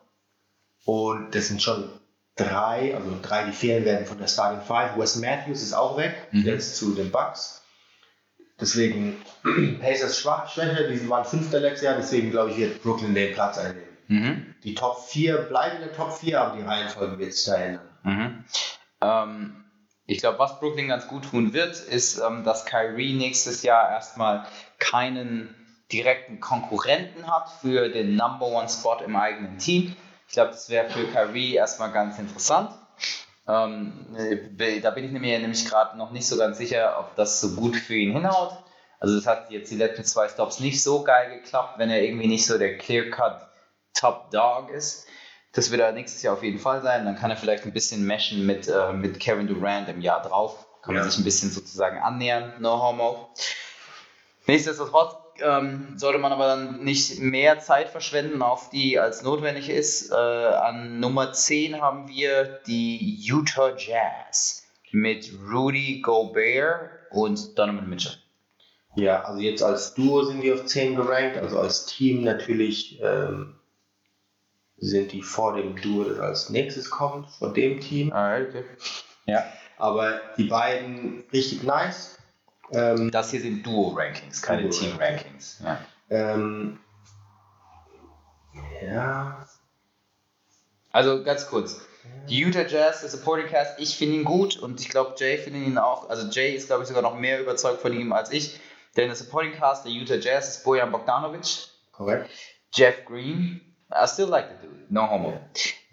Und 0.84 1.34
das 1.34 1.48
sind 1.48 1.62
schon 1.62 1.90
drei, 2.36 2.94
also 2.96 3.16
drei, 3.22 3.44
die 3.44 3.52
fehlen 3.52 3.84
werden 3.84 4.06
von 4.06 4.18
der 4.18 4.28
Starting 4.28 4.62
Five. 4.62 4.96
Wes 4.96 5.16
Matthews 5.16 5.62
ist 5.62 5.72
auch 5.74 5.96
weg, 5.96 6.14
Mhm. 6.32 6.44
der 6.44 6.54
ist 6.54 6.76
zu 6.76 6.94
den 6.94 7.10
Bucks. 7.10 7.62
Deswegen 8.60 9.16
Pacers 9.80 10.18
schwach, 10.18 10.50
schwächer, 10.50 10.88
die 10.88 11.08
waren 11.08 11.24
Fünfter 11.24 11.60
letztes 11.60 11.82
Jahr, 11.82 11.96
deswegen 11.96 12.30
glaube 12.30 12.50
ich, 12.50 12.58
wird 12.58 12.82
Brooklyn 12.82 13.14
den 13.14 13.32
Platz 13.34 13.58
einnehmen. 13.58 13.88
Mhm. 14.08 14.54
Die 14.64 14.74
Top 14.74 14.98
4 15.06 15.36
bleiben 15.42 15.76
in 15.76 15.82
der 15.82 15.92
Top 15.94 16.12
4, 16.12 16.40
aber 16.40 16.56
die 16.56 16.62
Reihenfolge 16.64 17.18
wird 17.18 17.32
sich 17.32 17.44
da 17.46 17.54
ändern. 17.56 17.88
Mhm. 18.02 18.44
Ähm, 19.00 19.64
ich 20.06 20.18
glaube, 20.18 20.38
was 20.38 20.58
Brooklyn 20.58 20.88
ganz 20.88 21.06
gut 21.08 21.24
tun 21.30 21.52
wird, 21.52 21.78
ist, 21.78 22.18
ähm, 22.18 22.42
dass 22.44 22.66
Kyrie 22.66 23.14
nächstes 23.14 23.62
Jahr 23.62 23.90
erstmal 23.90 24.44
keinen 24.78 25.54
direkten 25.92 26.40
Konkurrenten 26.40 27.26
hat 27.26 27.50
für 27.60 27.88
den 27.88 28.16
Number 28.16 28.46
One 28.46 28.68
Spot 28.68 28.98
im 29.04 29.16
eigenen 29.16 29.58
Team. 29.58 29.94
Ich 30.28 30.34
glaube, 30.34 30.52
das 30.52 30.68
wäre 30.70 30.88
für 30.90 31.06
Kyrie 31.08 31.54
erstmal 31.54 31.90
ganz 31.92 32.18
interessant. 32.18 32.70
Ähm, 33.48 34.06
äh, 34.58 34.80
da 34.80 34.90
bin 34.90 35.04
ich 35.04 35.10
mir 35.10 35.38
nämlich 35.38 35.66
gerade 35.68 35.98
noch 35.98 36.12
nicht 36.12 36.26
so 36.26 36.36
ganz 36.38 36.58
sicher, 36.58 36.96
ob 37.00 37.16
das 37.16 37.40
so 37.40 37.56
gut 37.56 37.74
für 37.76 37.94
ihn 37.96 38.12
hinhaut. 38.12 38.52
Also 39.00 39.16
das 39.16 39.26
hat 39.26 39.50
jetzt 39.50 39.70
die 39.72 39.76
letzten 39.76 40.04
zwei 40.04 40.28
Stops 40.28 40.60
nicht 40.60 40.82
so 40.82 41.02
geil 41.02 41.40
geklappt, 41.40 41.78
wenn 41.78 41.90
er 41.90 42.02
irgendwie 42.02 42.28
nicht 42.28 42.46
so 42.46 42.58
der 42.58 42.76
Clear-Cut 42.78 43.48
Top 43.94 44.30
Dog 44.30 44.70
ist. 44.70 45.06
Das 45.52 45.70
wird 45.72 45.80
er 45.80 45.90
nächstes 45.92 46.22
Jahr 46.22 46.34
auf 46.34 46.44
jeden 46.44 46.60
Fall 46.60 46.80
sein. 46.82 47.04
Dann 47.06 47.16
kann 47.16 47.30
er 47.30 47.36
vielleicht 47.36 47.64
ein 47.64 47.72
bisschen 47.72 48.06
meshen 48.06 48.46
mit, 48.46 48.68
äh, 48.68 48.92
mit 48.92 49.18
Kevin 49.18 49.48
Durant 49.48 49.88
im 49.88 50.00
Jahr 50.00 50.22
drauf. 50.22 50.66
Kann 50.82 50.94
man 50.94 51.02
Ja. 51.02 51.10
sich 51.10 51.18
ein 51.18 51.24
bisschen 51.24 51.50
sozusagen 51.50 51.98
annähern. 51.98 52.54
No 52.60 52.80
homo. 52.80 53.30
Nichtsdestotrotz 54.46 55.16
ähm, 55.42 55.94
sollte 55.96 56.18
man 56.18 56.32
aber 56.32 56.46
dann 56.46 56.84
nicht 56.84 57.18
mehr 57.20 57.58
Zeit 57.58 57.88
verschwenden 57.88 58.42
auf 58.42 58.70
die, 58.70 58.98
als 58.98 59.22
notwendig 59.22 59.68
ist. 59.68 60.10
Äh, 60.10 60.14
an 60.14 61.00
Nummer 61.00 61.32
10 61.32 61.80
haben 61.80 62.08
wir 62.08 62.60
die 62.66 63.16
Utah 63.20 63.76
Jazz 63.76 64.66
mit 64.92 65.30
Rudy 65.52 66.00
Gobert 66.00 66.90
und 67.10 67.58
Donovan 67.58 67.88
Mitchell. 67.88 68.14
Ja, 68.96 69.22
also 69.22 69.40
jetzt 69.40 69.62
als 69.62 69.94
Duo 69.94 70.24
sind 70.24 70.42
die 70.42 70.52
auf 70.52 70.64
10 70.66 70.96
gerankt, 70.96 71.38
also 71.38 71.60
als 71.60 71.86
Team 71.86 72.24
natürlich 72.24 73.00
ähm, 73.00 73.54
sind 74.78 75.12
die 75.12 75.22
vor 75.22 75.56
dem 75.56 75.76
Duo, 75.76 76.04
das 76.04 76.18
als 76.18 76.50
nächstes 76.50 76.90
kommt, 76.90 77.30
vor 77.30 77.52
dem 77.52 77.80
Team. 77.80 78.12
Alright, 78.12 78.48
okay. 78.48 78.64
Ja. 79.26 79.44
Aber 79.76 80.20
die 80.36 80.44
beiden 80.44 81.24
richtig 81.32 81.62
nice. 81.62 82.18
Ähm, 82.72 83.10
Das 83.10 83.30
hier 83.30 83.40
sind 83.40 83.64
Duo-Rankings, 83.66 84.42
keine 84.42 84.62
Duo-Rankings. 84.62 85.58
Team-Rankings. 85.58 85.62
Ja. 85.64 85.78
ähm, 86.10 86.78
ja, 88.82 89.46
Also 90.92 91.22
ganz 91.22 91.46
kurz. 91.48 91.80
Die 92.28 92.38
Utah 92.38 92.62
Jazz, 92.66 93.00
der 93.00 93.10
Supporting 93.10 93.46
Cast, 93.46 93.78
ich 93.78 93.96
finde 93.96 94.16
ihn 94.16 94.24
gut 94.24 94.58
und 94.58 94.80
ich 94.80 94.88
glaube, 94.88 95.14
Jay 95.18 95.36
findet 95.38 95.66
ihn 95.66 95.78
auch. 95.78 96.08
Also 96.08 96.28
Jay 96.28 96.54
ist, 96.54 96.66
glaube 96.66 96.82
ich, 96.82 96.88
sogar 96.88 97.02
noch 97.02 97.14
mehr 97.14 97.40
überzeugt 97.40 97.80
von 97.80 97.92
ihm 97.92 98.12
als 98.12 98.32
ich. 98.32 98.58
Denn 98.96 99.06
der 99.06 99.14
Supporting 99.16 99.52
Cast 99.52 99.84
der 99.84 99.92
Utah 99.92 100.14
Jazz 100.16 100.48
ist 100.48 100.64
Bojan 100.64 100.90
Bogdanovic, 100.90 101.68
korrekt. 101.92 102.30
Jeff 102.72 103.04
Green, 103.04 103.60
I 103.92 104.06
still 104.06 104.26
like 104.26 104.48
the 104.48 104.66
dude, 104.66 104.86
no 104.88 105.08
homo. 105.10 105.38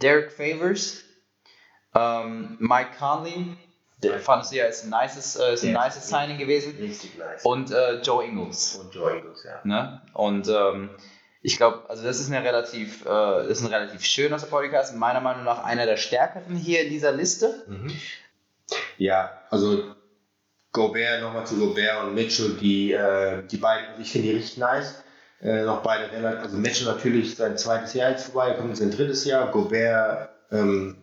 Derek 0.01 0.31
Favors, 0.31 1.03
ähm, 1.93 2.57
Mike 2.59 2.91
Conley, 2.97 3.57
der 4.03 4.21
ja 4.51 4.65
ist 4.65 4.83
ein 4.83 4.89
nices, 4.89 5.35
äh, 5.37 5.53
ist 5.53 5.63
ein 5.63 5.73
nices 5.73 6.07
Signing 6.07 6.37
gewesen. 6.37 6.75
Richtig 6.79 7.17
nice. 7.17 7.43
Und 7.43 7.71
äh, 7.71 7.99
Joe 8.01 8.23
Ingles. 8.23 8.75
Und 8.75 8.93
Joe 8.93 9.17
Ingles, 9.17 9.43
ja. 9.43 9.59
Ne? 9.63 10.01
Und 10.13 10.47
ähm, 10.47 10.91
ich 11.41 11.57
glaube, 11.57 11.89
also 11.89 12.03
das 12.03 12.19
ist 12.19 12.31
eine 12.31 12.43
relativ, 12.43 13.01
äh, 13.01 13.05
das 13.05 13.59
ist 13.59 13.61
ein 13.63 13.73
relativ 13.73 14.03
schöner 14.03 14.37
Supporting 14.37 14.71
Cast. 14.71 14.95
Meiner 14.95 15.21
Meinung 15.21 15.43
nach 15.43 15.63
einer 15.63 15.85
der 15.85 15.97
stärkeren 15.97 16.55
hier 16.55 16.83
in 16.83 16.89
dieser 16.89 17.11
Liste. 17.11 17.63
Mhm. 17.67 17.91
Ja, 18.97 19.41
also 19.49 19.95
Gobert, 20.73 21.21
nochmal 21.21 21.47
zu 21.47 21.57
Gobert 21.57 22.03
und 22.03 22.13
Mitchell, 22.13 22.55
die, 22.61 22.91
äh, 22.91 23.43
die 23.47 23.57
beiden, 23.57 23.87
also 23.87 24.01
ich 24.01 24.11
finde 24.11 24.27
die 24.27 24.35
richtig 24.35 24.57
nice. 24.57 25.03
Äh, 25.41 25.63
noch 25.63 25.81
beide 25.81 26.11
relativ, 26.11 26.43
also 26.43 26.57
Mitchell 26.57 26.85
natürlich 26.85 27.35
sein 27.35 27.57
zweites 27.57 27.93
Jahr 27.95 28.11
jetzt 28.11 28.31
vorbei, 28.31 28.53
kommt 28.53 28.69
in 28.69 28.75
sein 28.75 28.91
drittes 28.91 29.25
Jahr. 29.25 29.49
Gobert 29.51 30.29
ähm, 30.51 30.97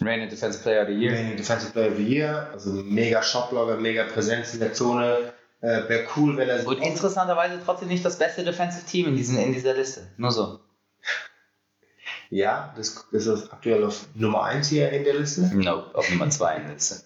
Reigning 0.00 0.28
Defensive 0.28 0.62
Player 0.62 0.82
of 0.82 0.88
the 0.88 0.94
Year. 0.94 1.12
Reigning 1.12 1.36
Defensive 1.36 1.72
Player 1.72 1.90
of 1.90 1.96
the 1.96 2.02
Year, 2.04 2.48
also 2.52 2.70
mega 2.70 3.22
Shotblogger, 3.22 3.76
mega 3.76 4.04
Präsenz 4.04 4.54
in 4.54 4.60
der 4.60 4.72
Zone. 4.74 5.32
Äh, 5.60 5.88
Wäre 5.88 6.06
cool, 6.16 6.36
wenn 6.36 6.48
er 6.48 6.66
Und 6.66 6.78
interessanterweise 6.82 7.58
trotzdem 7.64 7.88
nicht 7.88 8.04
das 8.04 8.18
beste 8.18 8.44
Defensive 8.44 8.84
Team 8.84 9.06
in, 9.08 9.16
diesen, 9.16 9.38
in 9.38 9.52
dieser 9.54 9.72
Liste. 9.74 10.06
Nur 10.18 10.30
so. 10.30 10.60
Ja, 12.30 12.74
das, 12.76 13.06
das 13.12 13.26
ist 13.26 13.52
aktuell 13.52 13.84
auf 13.84 14.06
Nummer 14.14 14.44
1 14.44 14.68
hier 14.68 14.90
in 14.90 15.04
der 15.04 15.14
Liste. 15.14 15.42
No, 15.54 15.84
auf 15.94 16.10
Nummer 16.10 16.28
2 16.28 16.56
in 16.56 16.62
der 16.64 16.74
Liste. 16.74 17.04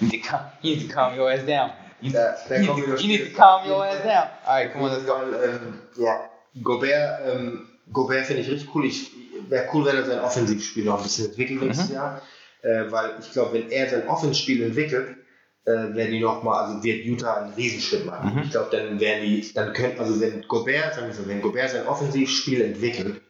you, 0.00 0.06
need 0.08 0.22
to 0.22 0.28
calm, 0.28 0.44
you 0.62 0.76
need 0.76 0.88
to 0.88 0.94
calm 0.94 1.18
your 1.18 1.30
ass 1.30 1.44
down. 1.44 1.70
You, 2.00 2.12
Da- 2.12 2.34
da 2.48 2.56
you, 2.56 2.66
kommen 2.66 2.80
need, 2.80 2.96
to, 2.96 3.02
you 3.02 3.08
need 3.08 3.30
to 3.32 3.36
calm 3.36 3.68
your 3.68 3.84
ass 3.84 4.02
down. 4.02 4.28
Alright, 4.46 4.72
come 4.72 4.84
on, 4.84 4.90
let's 4.92 5.04
go. 5.06 5.12
Weil, 5.12 5.34
ähm, 5.44 5.78
ja. 5.98 6.28
Gobert, 6.62 7.20
ähm, 7.26 7.68
Gobert 7.92 8.26
finde 8.26 8.42
ich 8.42 8.50
richtig 8.50 8.74
cool. 8.74 8.86
Ich 8.86 9.10
wäre 9.50 9.68
cool, 9.72 9.84
wenn 9.86 9.96
er 9.96 10.04
sein 10.04 10.20
Offensivspiel 10.20 10.84
noch 10.84 10.98
ein 10.98 11.02
bisschen 11.02 11.26
entwickelt 11.26 11.62
nächstes 11.62 11.88
Mhm. 11.88 11.94
Jahr. 11.94 12.22
Äh, 12.62 12.90
weil 12.90 13.16
ich 13.20 13.32
glaube, 13.32 13.54
wenn 13.54 13.70
er 13.70 13.88
sein 13.88 14.06
Offensivspiel 14.08 14.62
entwickelt, 14.62 15.16
äh, 15.64 15.70
werden 15.70 16.10
die 16.12 16.20
nochmal, 16.20 16.64
also 16.64 16.82
wird 16.82 17.04
Utah 17.04 17.34
einen 17.42 17.54
Riesenschritt 17.54 18.04
machen. 18.06 18.34
Mhm. 18.34 18.42
Ich 18.42 18.50
glaube, 18.50 18.76
dann 18.76 18.98
werden 19.00 19.22
die, 19.24 19.52
dann 19.52 19.72
können, 19.72 19.98
also 19.98 20.20
wenn 20.20 20.42
Gobert, 20.48 20.94
sagen 20.94 21.06
wir 21.08 21.14
so, 21.14 21.26
wenn 21.28 21.42
Gobert 21.42 21.70
sein 21.70 21.86
Offensivspiel 21.86 22.60
entwickelt, 22.62 23.20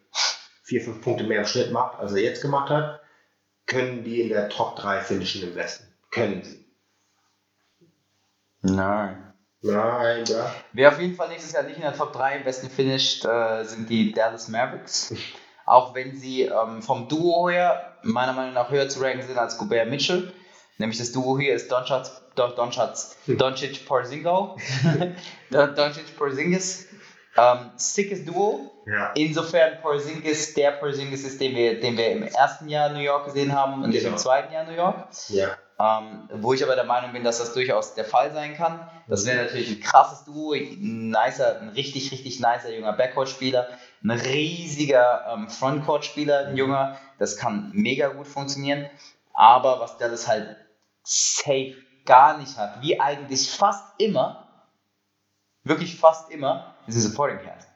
vier, 0.63 0.81
fünf 0.83 1.03
Punkte 1.03 1.25
mehr 1.25 1.41
im 1.41 1.47
Schnitt 1.47 1.73
macht, 1.73 1.99
als 1.99 2.13
er 2.13 2.23
jetzt 2.23 2.41
gemacht 2.43 2.71
hat, 2.71 3.01
können 3.67 4.05
die 4.05 4.21
in 4.23 4.29
der 4.31 4.49
Top 4.49 4.77
3 4.77 5.01
finishen 5.01 5.43
im 5.43 5.55
Westen. 5.55 5.87
Können 6.11 6.43
sie. 6.43 6.65
Nein. 8.63 9.33
Nein, 9.65 10.25
ja. 10.27 10.55
Wer 10.73 10.89
auf 10.89 11.01
jeden 11.01 11.15
Fall 11.15 11.29
nächstes 11.29 11.53
Jahr 11.53 11.63
nicht 11.63 11.77
in 11.77 11.83
der 11.83 11.95
Top 11.95 12.13
3 12.13 12.39
am 12.39 12.45
besten 12.45 12.69
finisht, 12.69 13.25
äh, 13.25 13.65
sind 13.65 13.89
die 13.89 14.13
Dallas 14.13 14.49
Mavericks. 14.49 15.15
Auch 15.65 15.95
wenn 15.95 16.17
sie 16.17 16.43
ähm, 16.43 16.83
vom 16.83 17.09
Duo 17.09 17.49
her 17.49 17.95
meiner 18.03 18.33
Meinung 18.33 18.55
nach 18.55 18.71
höher 18.71 18.89
zu 18.89 19.01
ranken 19.01 19.27
sind 19.27 19.39
als 19.39 19.59
Gobert 19.59 19.89
Mitchell. 19.89 20.33
Nämlich 20.79 20.99
das 20.99 21.13
Duo 21.13 21.39
hier 21.39 21.55
ist 21.55 21.71
Doncic, 21.71 22.11
Don- 22.35 22.55
Doncic, 22.57 23.39
Doncic 23.39 23.87
Porzingo. 23.87 24.57
Don- 25.51 25.75
Doncic 25.75 26.17
Porzingis. 26.17 26.87
Ähm, 27.37 27.71
sickes 27.77 28.25
Duo. 28.25 28.71
Ja. 28.87 29.13
Insofern 29.15 29.81
Porzingis 29.81 30.55
der 30.55 30.73
Porzingis 30.73 31.25
ist, 31.25 31.41
den 31.41 31.55
wir, 31.55 31.81
den 31.81 31.97
wir 31.97 32.11
im 32.13 32.23
ersten 32.25 32.69
Jahr 32.69 32.91
New 32.91 32.99
York 33.01 33.27
gesehen 33.27 33.55
haben 33.55 33.83
und 33.83 33.91
Genau. 33.93 34.09
im 34.09 34.17
zweiten 34.19 34.53
Jahr 34.53 34.65
New 34.65 34.75
York. 34.75 35.07
Ja. 35.29 35.57
Ähm, 35.81 36.29
wo 36.35 36.53
ich 36.53 36.63
aber 36.63 36.75
der 36.75 36.85
Meinung 36.85 37.13
bin, 37.13 37.25
dass 37.25 37.39
das 37.39 37.55
durchaus 37.55 37.95
der 37.95 38.05
Fall 38.05 38.33
sein 38.33 38.55
kann. 38.55 38.89
Das 39.09 39.25
wäre 39.25 39.45
natürlich 39.45 39.71
ein 39.71 39.81
krasses 39.81 40.25
Duo, 40.25 40.53
ein, 40.53 41.09
nicer, 41.11 41.61
ein 41.61 41.71
richtig, 41.71 42.13
richtig 42.13 42.39
nicer 42.41 42.71
junger 42.75 42.93
Backcourt-Spieler, 42.93 43.67
ein 44.05 44.11
riesiger 44.11 45.27
ähm, 45.33 45.49
Frontcourt-Spieler, 45.49 46.49
ein 46.49 46.57
junger. 46.57 46.99
Das 47.19 47.37
kann 47.37 47.71
mega 47.73 48.09
gut 48.09 48.27
funktionieren. 48.29 48.89
Aber 49.33 49.81
was 49.81 49.97
Dallas 49.97 50.29
halt 50.29 50.57
safe 51.03 51.75
gar 52.05 52.37
nicht 52.39 52.59
hat, 52.59 52.83
wie 52.83 53.01
eigentlich 53.01 53.51
fast 53.51 53.85
immer, 53.99 54.47
wirklich 55.65 55.97
fast 55.99 56.31
immer, 56.31 56.72
ist 56.87 56.95
ein 56.97 57.01
Supporting 57.01 57.39
Cast. 57.39 57.69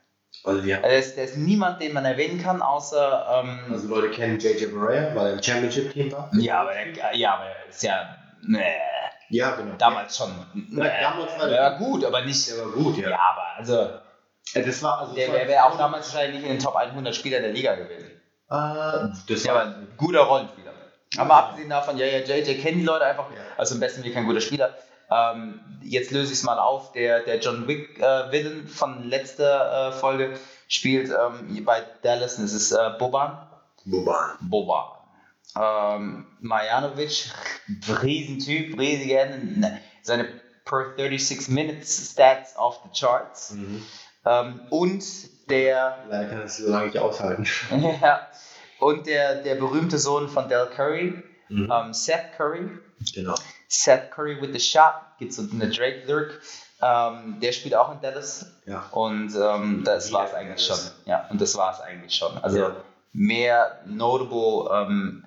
Also 0.43 0.59
Also 0.59 0.69
da 0.81 0.87
ist, 0.89 1.17
da 1.17 1.21
ist 1.23 1.37
niemand, 1.37 1.81
den 1.81 1.93
man 1.93 2.05
erwähnen 2.05 2.41
kann, 2.41 2.61
außer. 2.61 3.43
Ähm, 3.43 3.59
Also 3.71 3.87
Leute 3.87 4.11
kennen 4.11 4.39
JJ 4.39 4.67
Barea, 4.67 5.15
weil 5.15 5.27
er 5.27 5.33
im 5.33 5.43
Championship-Team 5.43 6.11
war. 6.11 6.29
ja, 6.33 6.61
aber 6.61 6.71
der, 6.73 7.15
ja, 7.15 7.35
aber 7.35 7.45
ist 7.69 7.83
ja. 7.83 8.15
Nee. 8.47 8.63
Ja, 9.29 9.55
genau. 9.55 9.75
Damals 9.77 10.15
schon. 10.15 10.31
Ja, 10.71 11.01
damals 11.01 11.37
war 11.37 11.49
ja, 11.49 11.69
der- 11.71 11.79
gut, 11.79 12.05
aber 12.05 12.21
nicht. 12.23 12.49
Der 12.49 12.57
war 12.65 12.71
gut, 12.71 12.97
ja. 12.97 13.09
Ja, 13.09 13.19
aber 13.19 13.57
also, 13.57 13.89
Äh, 14.53 14.63
Das 14.63 14.81
war 14.81 14.99
also. 15.01 15.13
der 15.15 15.33
wäre 15.33 15.47
wär 15.49 15.65
auch 15.65 15.77
damals 15.77 16.13
wahrscheinlich 16.13 16.39
nicht 16.41 16.49
in 16.49 16.55
den 16.57 16.63
Top 16.63 16.75
100 16.77 17.13
Spieler 17.13 17.41
der 17.41 17.51
Liga 17.51 17.75
gewesen. 17.75 18.11
Äh, 18.49 19.09
das 19.27 19.43
Ja, 19.43 19.55
war. 19.55 19.63
ein 19.65 19.87
guter 19.97 20.21
Rollenspieler. 20.21 20.71
Aber 21.17 21.33
abgesehen 21.35 21.69
davon, 21.69 21.97
ja, 21.97 22.05
ja, 22.05 22.19
JJ 22.19 22.61
kennen 22.61 22.79
die 22.79 22.85
Leute 22.85 23.03
einfach, 23.05 23.29
Ja. 23.31 23.41
also 23.57 23.73
im 23.75 23.81
besten 23.81 24.03
Weg 24.05 24.13
kein 24.13 24.25
guter 24.25 24.39
Spieler. 24.39 24.73
Ähm, 25.09 25.59
jetzt 25.83 26.11
löse 26.11 26.31
ich 26.33 26.39
es 26.39 26.43
mal 26.43 26.59
auf. 26.59 26.91
Der, 26.91 27.21
der 27.21 27.39
John 27.39 27.67
Wick 27.67 27.99
äh, 27.99 28.31
Villain 28.31 28.67
von 28.67 29.07
letzter 29.07 29.89
äh, 29.89 29.91
Folge 29.93 30.37
spielt 30.67 31.09
ähm, 31.11 31.63
bei 31.65 31.81
Dallas, 32.01 32.37
es 32.39 32.53
ist 32.53 32.71
äh, 32.73 32.91
Boban. 32.99 33.37
Boban. 33.85 34.37
Boban. 34.41 34.85
Ähm, 35.55 36.27
Marjanovic, 36.41 37.31
Riesentyp, 38.03 38.77
riesige 38.77 39.17
Hände, 39.17 39.59
ne, 39.59 39.81
seine 40.01 40.25
per 40.65 40.93
36 40.97 41.47
Minutes 41.49 42.11
Stats 42.11 42.57
off 42.57 42.79
the 42.83 42.89
charts. 42.99 43.51
Mhm. 43.53 43.83
Ähm, 44.25 44.59
und 44.69 45.03
der, 45.49 45.99
Leider 46.09 46.29
kann 46.29 46.41
das 46.41 46.57
so 46.57 46.69
lange 46.69 46.87
nicht 46.87 46.99
aushalten. 46.99 47.47
ja, 48.01 48.27
und 48.79 49.07
der, 49.07 49.35
der 49.41 49.55
berühmte 49.55 49.97
Sohn 49.97 50.27
von 50.27 50.49
Del 50.49 50.67
Curry, 50.67 51.23
Mhm. 51.49 51.71
ähm, 51.71 51.93
Seth 51.93 52.33
Curry. 52.35 52.67
Genau. 53.15 53.35
Seth 53.67 54.11
Curry 54.11 54.41
with 54.41 54.49
the 54.53 54.59
shot, 54.59 54.93
gibt 55.19 55.33
so 55.33 55.43
eine 55.51 55.69
Drake 55.69 56.03
Lyric. 56.05 56.39
Ähm, 56.81 57.39
der 57.41 57.51
spielt 57.53 57.73
auch 57.75 57.91
in 57.91 58.01
Dallas 58.01 58.45
Ja. 58.65 58.85
und 58.91 59.33
ähm, 59.35 59.81
das 59.83 60.11
war 60.13 60.25
es 60.25 60.33
eigentlich 60.33 60.65
schon. 60.65 60.77
Ja, 61.05 61.27
und 61.29 61.41
das 61.41 61.55
war 61.57 61.73
es 61.73 61.79
eigentlich 61.81 62.13
schon. 62.13 62.37
Also 62.37 62.59
Ja. 62.59 62.75
mehr 63.13 63.81
notable 63.87 64.69
ähm, 64.71 65.25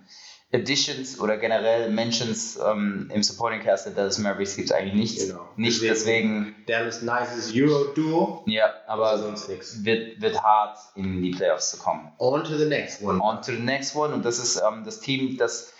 Additions 0.52 1.20
oder 1.20 1.37
generell 1.38 1.90
Mentions 1.90 2.56
ähm, 2.64 3.09
im 3.12 3.23
Supporting 3.23 3.62
Cast 3.62 3.87
der 3.87 3.92
Dallas 3.92 4.18
Mavericks 4.18 4.56
gibt 4.56 4.70
es 4.70 4.75
eigentlich 4.76 4.94
nicht. 4.94 5.18
Genau. 5.28 5.49
Nicht 5.56 5.82
deswegen, 5.82 6.56
Dallas 6.66 7.02
Nices 7.02 7.52
Euro-Duo. 7.54 8.42
ja, 8.47 8.66
aber 8.87 9.11
Aber 9.11 9.18
sonst 9.18 9.49
nichts. 9.49 9.85
wird, 9.85 10.20
wird 10.20 10.42
hart 10.42 10.78
in 10.97 11.23
die 11.23 11.30
Playoffs 11.32 11.70
zu 11.73 11.78
kommen. 11.78 12.12
On 12.18 12.42
to 12.44 12.56
the 12.56 12.64
next 12.64 13.02
one. 13.02 13.20
On 13.20 13.37
to 13.42 13.52
the 13.52 13.59
next 13.61 13.94
one 13.97 14.12
und 14.14 14.25
das 14.25 14.38
ist 14.38 14.61
ähm, 14.61 14.82
das 14.85 15.00
Team, 15.00 15.37
das 15.37 15.73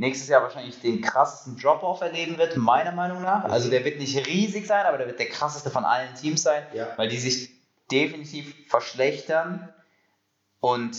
nächstes 0.00 0.28
Jahr 0.28 0.42
wahrscheinlich 0.42 0.80
den 0.80 1.00
krassesten 1.00 1.56
Drop-Off 1.58 2.00
erleben 2.00 2.38
wird, 2.38 2.56
meiner 2.56 2.92
Meinung 2.92 3.22
nach. 3.22 3.44
Also 3.44 3.70
der 3.70 3.84
wird 3.84 3.98
nicht 3.98 4.26
riesig 4.26 4.66
sein, 4.66 4.84
aber 4.86 4.98
der 4.98 5.06
wird 5.06 5.18
der 5.18 5.28
krasseste 5.28 5.70
von 5.70 5.84
allen 5.84 6.14
Teams 6.14 6.42
sein, 6.42 6.62
Ja. 6.74 6.88
weil 6.96 7.08
die 7.08 7.18
sich 7.18 7.50
definitiv 7.92 8.54
verschlechtern 8.68 9.68
und 10.60 10.96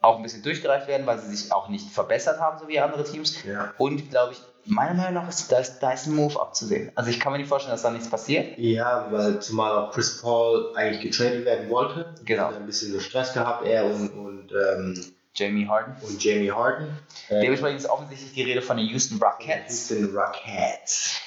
auch 0.00 0.16
ein 0.16 0.22
bisschen 0.22 0.42
durchgereicht 0.42 0.86
werden, 0.86 1.06
weil 1.06 1.18
sie 1.18 1.34
sich 1.34 1.52
auch 1.52 1.68
nicht 1.68 1.90
verbessert 1.90 2.38
haben, 2.40 2.58
so 2.58 2.68
wie 2.68 2.78
andere 2.78 3.04
Teams. 3.04 3.42
Ja. 3.44 3.72
Und 3.78 4.10
glaube 4.10 4.34
ich, 4.34 4.42
meiner 4.66 4.94
Meinung 4.94 5.14
nach 5.14 5.28
ist 5.28 5.50
da, 5.50 5.58
ist 5.58 5.78
da 5.80 5.92
ist 5.92 6.06
ein 6.06 6.14
Move 6.14 6.38
abzusehen. 6.40 6.92
Also 6.94 7.10
ich 7.10 7.20
kann 7.20 7.32
mir 7.32 7.38
nicht 7.38 7.48
vorstellen, 7.48 7.72
dass 7.74 7.82
da 7.82 7.90
nichts 7.90 8.08
passiert. 8.10 8.58
Ja, 8.58 9.06
weil 9.10 9.40
zumal 9.40 9.72
auch 9.78 9.92
Chris 9.92 10.20
Paul 10.20 10.72
eigentlich 10.76 11.00
getradet 11.02 11.44
werden 11.46 11.70
wollte. 11.70 12.14
Genau. 12.24 12.44
Hat 12.48 12.56
ein 12.56 12.66
bisschen 12.66 12.98
Stress 13.00 13.32
gehabt, 13.32 13.66
er 13.66 13.86
und, 13.86 14.10
und, 14.10 14.52
ähm, 14.52 15.13
Jamie 15.34 15.66
Harden. 15.68 15.94
und 16.02 16.22
Jamie 16.22 16.50
Harden. 16.50 16.88
Äh, 17.28 17.40
Dementsprechend 17.40 17.80
ist 17.80 17.86
offensichtlich 17.90 18.32
die 18.32 18.42
Rede 18.42 18.62
von 18.62 18.76
den 18.76 18.86
Houston 18.86 19.18
Rockets. 19.22 19.90
Houston 19.90 20.16
Rockets. 20.16 21.20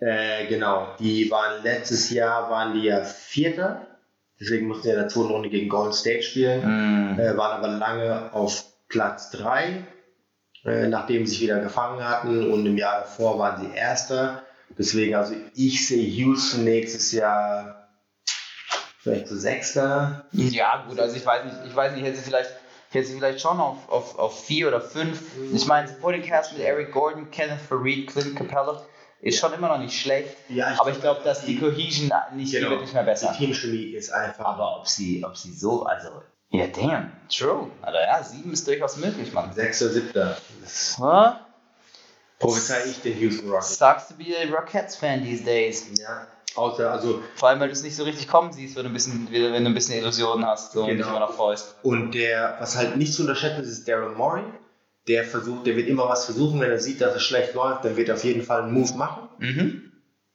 Äh, 0.00 0.46
genau, 0.46 0.94
die 0.98 1.30
waren 1.30 1.62
letztes 1.62 2.10
Jahr 2.10 2.48
waren 2.50 2.72
die 2.74 2.84
ja 2.84 3.04
Vierter, 3.04 3.86
deswegen 4.40 4.66
mussten 4.68 4.84
sie 4.84 4.90
in 4.90 4.96
der 4.96 5.08
zweiten 5.08 5.28
Runde 5.30 5.50
gegen 5.50 5.68
Golden 5.68 5.92
State 5.92 6.22
spielen, 6.22 7.14
Mm. 7.16 7.20
äh, 7.20 7.36
waren 7.36 7.58
aber 7.58 7.68
lange 7.68 8.32
auf 8.32 8.64
Platz 8.88 9.30
3, 9.32 9.84
äh, 10.64 10.86
nachdem 10.86 11.26
sie 11.26 11.32
sich 11.32 11.40
wieder 11.42 11.60
gefangen 11.60 12.02
hatten 12.02 12.50
und 12.50 12.64
im 12.64 12.78
Jahr 12.78 13.00
davor 13.00 13.38
waren 13.38 13.60
sie 13.60 13.76
Erster. 13.76 14.42
Deswegen, 14.78 15.14
also 15.16 15.34
ich 15.54 15.86
sehe 15.86 16.02
Houston 16.06 16.64
nächstes 16.64 17.12
Jahr 17.12 17.88
vielleicht 19.00 19.28
so 19.28 19.36
Sechster. 19.36 20.24
Ja, 20.32 20.84
gut, 20.88 20.98
also 20.98 21.14
ich 21.16 21.26
weiß 21.26 21.44
nicht, 21.44 21.56
ich 21.66 21.76
weiß 21.76 21.92
nicht, 21.92 22.04
hätte 22.04 22.16
sie 22.16 22.22
vielleicht, 22.22 22.50
hätte 22.90 23.06
sie 23.06 23.16
vielleicht 23.16 23.40
schon 23.40 23.58
auf, 23.60 23.88
auf, 23.88 24.18
auf 24.18 24.44
vier 24.44 24.68
oder 24.68 24.80
fünf. 24.80 25.22
Ich 25.52 25.66
meine, 25.66 25.88
Supporting 25.88 26.22
Cast 26.22 26.52
mit 26.52 26.62
Eric 26.62 26.92
Gordon, 26.92 27.30
Kenneth 27.30 27.60
Farid, 27.60 28.08
Clint 28.08 28.36
Capella 28.36 28.82
ist 29.22 29.38
schon 29.38 29.52
immer 29.52 29.68
noch 29.68 29.78
nicht 29.78 29.98
schlecht. 29.98 30.34
Ja, 30.48 30.74
aber 30.78 30.90
ich 30.90 31.00
glaube, 31.00 31.20
dass 31.22 31.44
die 31.44 31.58
Cohesion 31.58 32.10
nicht, 32.34 32.52
die 32.54 32.60
wird 32.62 32.80
nicht 32.80 32.94
mehr 32.94 33.02
besser. 33.02 33.26
Genau. 33.26 33.38
Die 33.38 33.46
Teamchemie 33.46 33.94
ist 33.94 34.10
einfach. 34.10 34.44
Aber 34.44 34.78
ob 34.78 34.88
sie, 34.88 35.22
ob 35.24 35.36
sie 35.36 35.52
so, 35.52 35.84
also, 35.84 36.08
ja, 36.48 36.66
damn, 36.66 37.12
true. 37.28 37.70
Also 37.82 37.98
ja, 37.98 38.22
sieben 38.22 38.52
ist 38.52 38.66
durchaus 38.66 38.96
möglich, 38.96 39.32
Mann. 39.32 39.52
Sechster, 39.52 39.90
Siebter. 39.90 40.36
Huh? 40.98 41.34
prophezei 42.40 42.86
ich 42.86 43.00
den 43.02 43.18
Houston 43.20 43.50
Rockets. 43.50 43.78
Sucks 43.78 44.08
to 44.08 44.14
be 44.14 44.34
a 44.36 44.50
Rockets-Fan 44.50 45.22
these 45.22 45.44
days. 45.44 45.86
Ja. 46.00 46.26
Außer, 46.56 46.90
also, 46.90 47.22
Vor 47.36 47.48
allem, 47.48 47.60
weil 47.60 47.68
du 47.68 47.72
es 47.72 47.82
nicht 47.82 47.96
so 47.96 48.04
richtig 48.04 48.26
kommen 48.28 48.52
siehst, 48.52 48.76
wenn 48.76 48.82
du 48.84 48.90
ein 48.90 48.92
bisschen, 48.92 49.28
wenn 49.30 49.64
du 49.64 49.70
ein 49.70 49.74
bisschen 49.74 49.98
Illusionen 49.98 50.44
hast 50.44 50.72
so, 50.72 50.82
und 50.82 50.88
Genau. 50.88 51.02
dich 51.02 51.10
immer 51.10 51.20
noch 51.20 51.34
freust. 51.34 51.76
und 51.82 52.12
der, 52.14 52.56
was 52.58 52.76
halt 52.76 52.96
nicht 52.96 53.14
zu 53.14 53.22
unterschätzen 53.22 53.62
ist, 53.62 53.68
ist 53.70 53.88
Daryl 53.88 54.14
Morey. 54.14 54.42
Der 55.08 55.24
versucht, 55.24 55.66
der 55.66 55.76
wird 55.76 55.88
immer 55.88 56.08
was 56.08 56.24
versuchen, 56.26 56.60
wenn 56.60 56.70
er 56.70 56.78
sieht, 56.78 57.00
dass 57.00 57.14
es 57.16 57.22
schlecht 57.22 57.54
läuft, 57.54 57.84
dann 57.84 57.96
wird 57.96 58.08
er 58.08 58.16
auf 58.16 58.24
jeden 58.24 58.42
Fall 58.42 58.62
einen 58.62 58.72
Move 58.72 58.94
machen. 58.94 59.28
Mhm. 59.38 59.92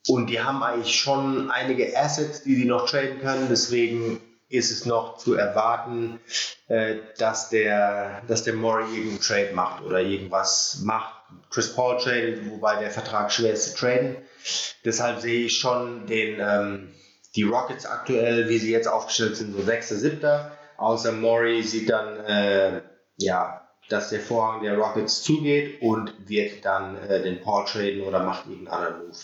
Und 0.08 0.30
die 0.30 0.40
haben 0.42 0.62
eigentlich 0.64 0.96
schon 0.96 1.50
einige 1.52 1.98
Assets, 1.98 2.44
die 2.44 2.56
sie 2.56 2.66
noch 2.66 2.90
traden 2.90 3.20
können. 3.20 3.48
Deswegen 3.50 4.20
ist 4.50 4.72
es 4.72 4.86
noch 4.86 5.18
zu 5.18 5.34
erwarten, 5.34 6.20
äh, 6.68 6.98
dass 7.18 7.50
der, 7.50 8.22
dass 8.28 8.44
der 8.44 8.54
Murray 8.54 8.86
irgendeinen 8.96 9.22
Trade 9.22 9.52
macht 9.54 9.84
oder 9.84 10.00
irgendwas 10.02 10.82
macht. 10.84 11.25
Chris 11.50 11.74
Paul 11.76 11.98
tradet, 11.98 12.50
wobei 12.50 12.80
der 12.80 12.92
Vertrag 12.92 13.32
schwer 13.32 13.54
ist 13.54 13.72
zu 13.72 13.78
traden. 13.78 14.18
Deshalb 14.84 15.20
sehe 15.20 15.46
ich 15.46 15.58
schon 15.58 16.06
den, 16.06 16.38
ähm, 16.40 16.94
die 17.36 17.44
Rockets 17.44 17.86
aktuell, 17.86 18.50
wie 18.50 18.58
sie 18.58 18.72
jetzt 18.72 18.88
aufgestellt 18.88 19.38
sind, 19.38 19.56
so 19.56 19.62
6., 19.62 19.90
7. 19.90 20.52
Außer 20.78 21.12
Murray 21.12 21.64
sieht 21.64 21.90
dann, 21.90 22.18
äh, 22.26 22.82
ja, 23.18 23.68
dass 23.90 24.10
der 24.10 24.20
Vorhang 24.20 24.64
der 24.64 24.78
Rockets 24.78 25.24
zugeht 25.24 25.82
und 25.82 26.14
wird 26.28 26.66
dann 26.66 26.98
äh, 26.98 27.22
den 27.22 27.42
Paul 27.42 27.66
traden 27.66 28.02
oder 28.02 28.24
macht 28.24 28.48
irgendeinen 28.48 28.86
anderen 28.86 29.08
Move. 29.08 29.18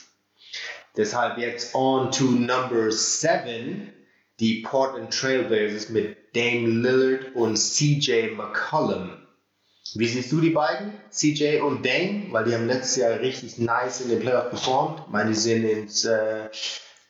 Deshalb 0.97 1.37
jetzt 1.37 1.73
on 1.73 2.11
to 2.11 2.25
number 2.25 2.91
7, 2.91 3.93
die 4.39 4.61
Portland 4.61 5.13
Trailblazers 5.13 5.89
mit 5.89 6.35
Dame 6.35 6.67
Lillard 6.67 7.35
und 7.35 7.55
CJ 7.55 8.31
McCollum. 8.35 9.20
Wie 9.95 10.07
siehst 10.07 10.31
du 10.31 10.39
die 10.39 10.51
beiden, 10.51 10.93
CJ 11.09 11.59
und 11.61 11.85
Dame? 11.85 12.27
Weil 12.31 12.45
die 12.45 12.53
haben 12.53 12.67
letztes 12.67 12.95
Jahr 12.97 13.19
richtig 13.19 13.57
nice 13.57 14.01
in 14.01 14.09
den 14.09 14.19
Playoffs 14.19 14.49
performt. 14.49 15.01
Ich 15.05 15.11
meine, 15.11 15.29
die 15.31 15.35
sind 15.35 15.65
ins 15.65 16.05
äh, 16.05 16.49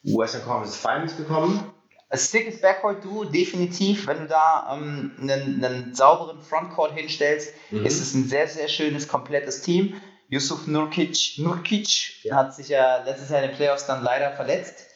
Western 0.03 0.43
Conference 0.43 0.77
Finals 0.77 1.15
gekommen. 1.17 1.63
Ein 2.09 2.17
sickes 2.17 2.59
Backcourt-Duo, 2.59 3.25
definitiv. 3.25 4.07
Wenn 4.07 4.19
du 4.21 4.27
da 4.27 4.67
ähm, 4.73 5.11
einen, 5.21 5.63
einen 5.63 5.95
sauberen 5.95 6.41
Frontcourt 6.41 6.93
hinstellst, 6.93 7.53
Mhm. 7.69 7.85
ist 7.85 8.01
es 8.01 8.13
ein 8.13 8.27
sehr, 8.27 8.47
sehr 8.47 8.67
schönes, 8.67 9.07
komplettes 9.07 9.61
Team. 9.61 9.93
Yusuf 10.27 10.65
Nurkic, 10.65 11.37
Nurkic 11.37 12.23
Ja. 12.23 12.35
hat 12.37 12.55
sich 12.55 12.69
ja 12.69 13.03
letztes 13.03 13.29
Jahr 13.29 13.43
in 13.43 13.49
den 13.49 13.55
Playoffs 13.57 13.85
dann 13.85 14.01
leider 14.03 14.31
verletzt. 14.31 14.87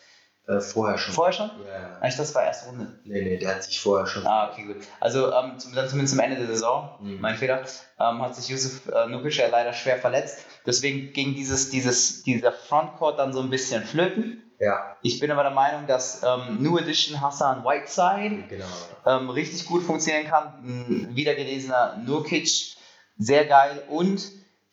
Äh, 0.47 0.59
vorher 0.61 0.97
schon. 0.97 1.13
Vorher 1.13 1.33
schon? 1.33 1.49
Ja, 1.65 1.79
ja. 1.81 1.97
Eigentlich, 1.99 2.17
das 2.17 2.35
war 2.35 2.43
erste 2.43 2.69
Runde. 2.69 2.99
Nee, 3.03 3.21
nee, 3.23 3.37
der 3.37 3.55
hat 3.55 3.63
sich 3.63 3.79
vorher 3.79 4.05
schon. 4.05 4.27
Ah, 4.27 4.51
okay, 4.51 4.63
gut. 4.65 4.77
Also 4.99 5.33
ähm, 5.33 5.57
zum, 5.57 5.73
dann 5.73 5.89
zumindest 5.89 6.13
am 6.13 6.19
Ende 6.23 6.37
der 6.37 6.47
Saison, 6.47 6.97
Mhm. 7.01 7.19
mein 7.19 7.35
Fehler, 7.35 7.63
ähm, 7.99 8.21
hat 8.21 8.35
sich 8.35 8.49
Yusuf 8.49 8.87
äh, 8.93 9.07
Nurkic 9.07 9.37
ja 9.37 9.47
leider 9.47 9.73
schwer 9.73 9.97
verletzt. 9.97 10.45
Deswegen 10.65 11.13
ging 11.13 11.33
dieses, 11.33 11.69
dieses, 11.71 12.21
dieser 12.23 12.51
Frontcourt 12.51 13.17
dann 13.17 13.33
so 13.33 13.39
ein 13.41 13.49
bisschen 13.49 13.83
flöten. 13.83 14.41
Ja, 14.59 14.95
Ich 15.01 15.19
bin 15.19 15.31
aber 15.31 15.43
der 15.43 15.51
Meinung, 15.51 15.85
dass 15.87 16.21
ähm, 16.23 16.61
New 16.61 16.77
Edition 16.77 17.19
Hassan 17.19 17.65
Whiteside 17.65 18.43
genau. 18.47 18.65
ähm, 19.05 19.29
richtig 19.29 19.65
gut 19.65 19.83
funktionieren 19.83 20.27
kann. 20.27 20.53
Ein 20.63 21.15
wiedergelesener 21.15 21.97
Nurkic, 22.05 22.75
sehr 23.17 23.45
geil 23.45 23.83
und 23.89 24.21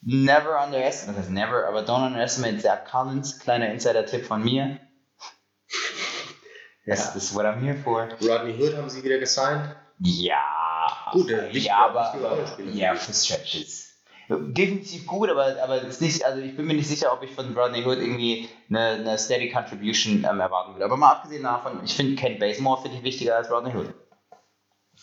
never 0.03 0.63
underestimate, 0.65 1.17
das 1.19 1.27
heißt 1.27 1.31
never, 1.33 1.67
aber 1.67 1.81
don't 1.81 2.07
underestimate 2.07 2.59
Zach 2.59 2.85
Collins, 2.91 3.39
kleiner 3.41 3.73
Insider-Tipp 3.73 4.25
von 4.27 4.43
mir. 4.45 4.79
Ja. 6.85 6.95
Das 6.97 7.15
ist 7.17 7.35
what 7.35 7.45
I'm 7.45 7.61
here 7.61 7.77
for. 7.77 8.09
Rodney 8.21 8.55
Hood 8.59 8.77
haben 8.77 8.89
sie 8.91 9.03
wieder 9.05 9.19
gesigned. 9.19 9.75
Ja, 10.01 10.41
Gut, 11.13 11.29
wichtige- 11.29 11.67
ja, 11.67 11.87
aber, 11.87 12.57
ja, 12.73 12.95
für 12.97 13.13
Stretches. 13.13 13.91
Definitiv 14.29 15.07
gut, 15.07 15.29
aber, 15.31 15.63
aber 15.63 15.83
ist 15.83 16.01
nicht, 16.01 16.25
also 16.25 16.41
ich 16.41 16.57
bin 16.57 16.67
mir 16.67 16.75
nicht 16.75 16.89
sicher, 16.89 17.13
ob 17.13 17.23
ich 17.23 17.31
von 17.33 17.57
Rodney 17.57 17.85
Hood 17.85 17.99
irgendwie 17.99 18.49
eine, 18.71 18.81
eine 18.93 19.19
Steady 19.19 19.51
Contribution 19.51 20.27
ähm, 20.29 20.41
erwarten 20.41 20.75
will. 20.75 20.83
Aber 20.83 20.97
mal 20.97 21.11
abgesehen 21.13 21.43
davon, 21.43 21.81
ich 21.85 21.95
finde 21.95 22.17
Ken 22.17 22.39
Basemore 22.39 22.83
finde 22.83 22.97
ich 22.99 23.03
wichtiger 23.05 23.37
als 23.37 23.51
Rodney 23.51 23.73
Hood. 23.75 23.95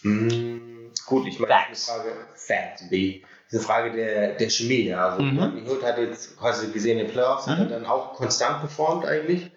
Mm, 0.03 0.91
gut, 1.05 1.27
ich 1.27 1.39
meine, 1.39 1.53
das 1.69 1.79
ist 1.79 1.89
eine 1.89 2.01
Frage, 2.03 2.15
Fact, 2.35 2.91
die, 2.91 3.25
eine 3.51 3.61
Frage 3.61 3.91
der, 3.91 4.33
der 4.35 4.49
Chemie. 4.49 4.93
Also, 4.93 5.21
Mhm. 5.21 5.39
Rodney 5.39 5.69
Hood 5.69 5.83
hat 5.83 5.97
jetzt 5.97 6.37
quasi 6.37 6.71
gesehen, 6.71 6.99
in 6.99 7.05
den 7.05 7.13
Playoffs 7.13 7.47
hat 7.47 7.57
Mhm. 7.59 7.63
er 7.65 7.69
dann 7.69 7.85
auch 7.85 8.13
konstant 8.13 8.61
performt 8.61 9.05
eigentlich. 9.05 9.51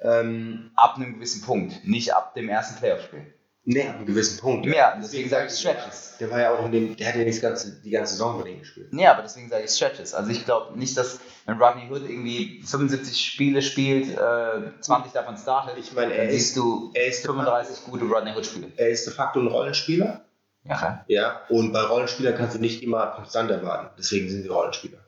Ähm, 0.00 0.70
Ab 0.76 0.96
einem 0.96 1.14
gewissen 1.14 1.42
Punkt, 1.42 1.84
nicht 1.84 2.14
ab 2.14 2.34
dem 2.34 2.48
ersten 2.48 2.76
Playoff-Spiel. 2.78 3.26
nee, 3.64 3.86
ab 3.88 3.96
einem 3.96 4.06
gewissen 4.06 4.38
Punkt. 4.38 4.64
Ja, 4.66 4.96
deswegen 5.00 5.28
sage 5.28 5.46
ich 5.48 5.52
Stretches. 5.58 6.16
Der 6.20 6.30
war 6.30 6.40
ja 6.40 6.54
auch 6.54 6.64
in 6.66 6.72
dem, 6.72 6.96
der 6.96 7.08
hat 7.08 7.16
ja 7.16 7.24
nicht 7.24 7.42
ganze, 7.42 7.80
die 7.82 7.90
ganze 7.90 8.12
Saison 8.12 8.38
bei 8.38 8.44
denen 8.48 8.60
gespielt. 8.60 8.88
Ja, 8.92 9.12
aber 9.12 9.22
deswegen 9.22 9.48
sage 9.48 9.64
ich 9.64 9.70
Stretches. 9.72 10.14
Also 10.14 10.30
ich 10.30 10.44
glaube 10.44 10.78
nicht, 10.78 10.96
dass 10.96 11.18
wenn 11.46 11.60
Rodney 11.60 11.90
Hood 11.90 12.08
irgendwie 12.08 12.62
75 12.64 13.20
Spiele 13.20 13.60
spielt, 13.60 14.16
äh, 14.16 14.80
20 14.80 15.12
davon 15.12 15.36
startet, 15.36 15.76
Ich 15.78 15.92
meine, 15.92 16.12
er 16.14 16.24
dann 16.26 16.28
ist, 16.34 16.44
siehst 16.44 16.56
du 16.56 16.90
er 16.94 17.06
ist, 17.08 17.26
35 17.26 17.84
gute 17.84 18.04
Rodney 18.04 18.32
Hood 18.34 18.46
Spiele. 18.46 18.72
er 18.76 18.88
ist 18.90 19.06
de 19.06 19.12
facto 19.12 19.40
ein 19.40 19.48
Rollenspieler. 19.48 20.24
Ja. 20.64 21.04
Ja, 21.08 21.40
und 21.48 21.72
bei 21.72 21.80
Rollenspielern 21.80 22.36
kannst 22.36 22.54
du 22.56 22.60
nicht 22.60 22.82
immer 22.82 23.06
konstant 23.08 23.50
erwarten. 23.50 23.90
Deswegen 23.98 24.28
sind 24.28 24.42
sie 24.42 24.48
Rollenspieler. 24.48 24.98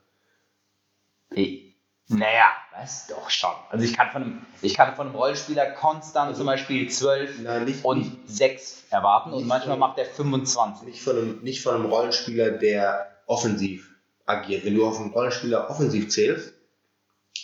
Naja, 2.12 2.46
was? 2.76 3.06
Doch 3.06 3.30
schon. 3.30 3.50
Also 3.70 3.84
ich 3.84 3.96
kann 3.96 4.10
von 4.10 4.22
einem, 4.22 4.46
ich 4.62 4.74
kann 4.74 4.94
von 4.96 5.06
einem 5.06 5.14
Rollenspieler 5.16 5.66
konstant 5.72 6.36
zum 6.36 6.46
Beispiel 6.46 6.90
12 6.90 7.38
Nein, 7.40 7.64
nicht, 7.64 7.84
und 7.84 8.18
6 8.26 8.84
erwarten 8.90 9.32
und 9.32 9.46
manchmal 9.46 9.74
von- 9.74 9.80
macht 9.80 9.98
er 9.98 10.06
25. 10.06 10.86
nicht, 10.88 11.02
von 11.02 11.16
einem, 11.16 11.40
nicht 11.42 11.62
von 11.62 11.74
einem 11.76 11.86
Rollenspieler, 11.86 12.50
der 12.52 13.10
offensiv 13.26 13.88
agiert. 14.26 14.64
Wenn 14.64 14.74
du 14.74 14.86
auf 14.86 14.98
einen 14.98 15.10
Rollenspieler 15.10 15.70
offensiv 15.70 16.08
zählst, 16.10 16.52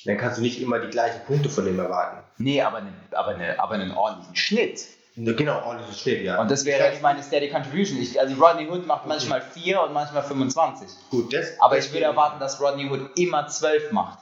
dann 0.05 0.19
kannst 0.19 0.39
du 0.39 0.43
nicht 0.43 0.61
immer 0.61 0.79
die 0.81 0.89
gleichen 0.91 1.21
Punkte 1.27 1.49
von 1.49 1.65
dem 1.65 1.79
erwarten. 1.79 2.25
Nee, 2.39 2.61
aber, 2.61 2.81
ne, 2.81 2.93
aber, 3.13 3.37
ne, 3.37 3.59
aber 3.59 3.75
einen 3.75 3.93
ordentlichen 3.93 4.37
Schnitt. 4.37 4.81
Ne, 5.15 5.35
Genau, 5.35 5.63
ordentliches 5.65 6.01
Schnitt, 6.01 6.23
ja. 6.25 6.41
Und 6.41 6.51
das 6.51 6.65
wäre 6.65 6.85
jetzt 6.91 7.03
meine 7.03 7.23
Steady 7.23 7.49
Contribution. 7.51 7.99
Ich, 8.01 8.21
also 8.21 8.35
Rodney 8.35 8.69
Hood 8.69 8.87
macht 8.87 9.07
manchmal 9.07 9.41
4 9.41 9.81
und 9.83 9.93
manchmal 9.93 10.23
25. 10.23 10.89
Gut, 11.11 11.33
das, 11.33 11.59
Aber 11.61 11.79
ich 11.79 11.91
würde 11.93 12.05
erwarten, 12.05 12.39
dass 12.41 12.61
Rodney 12.61 12.89
Hood 12.91 13.17
immer 13.17 13.47
12 13.47 13.93
macht. 13.93 14.19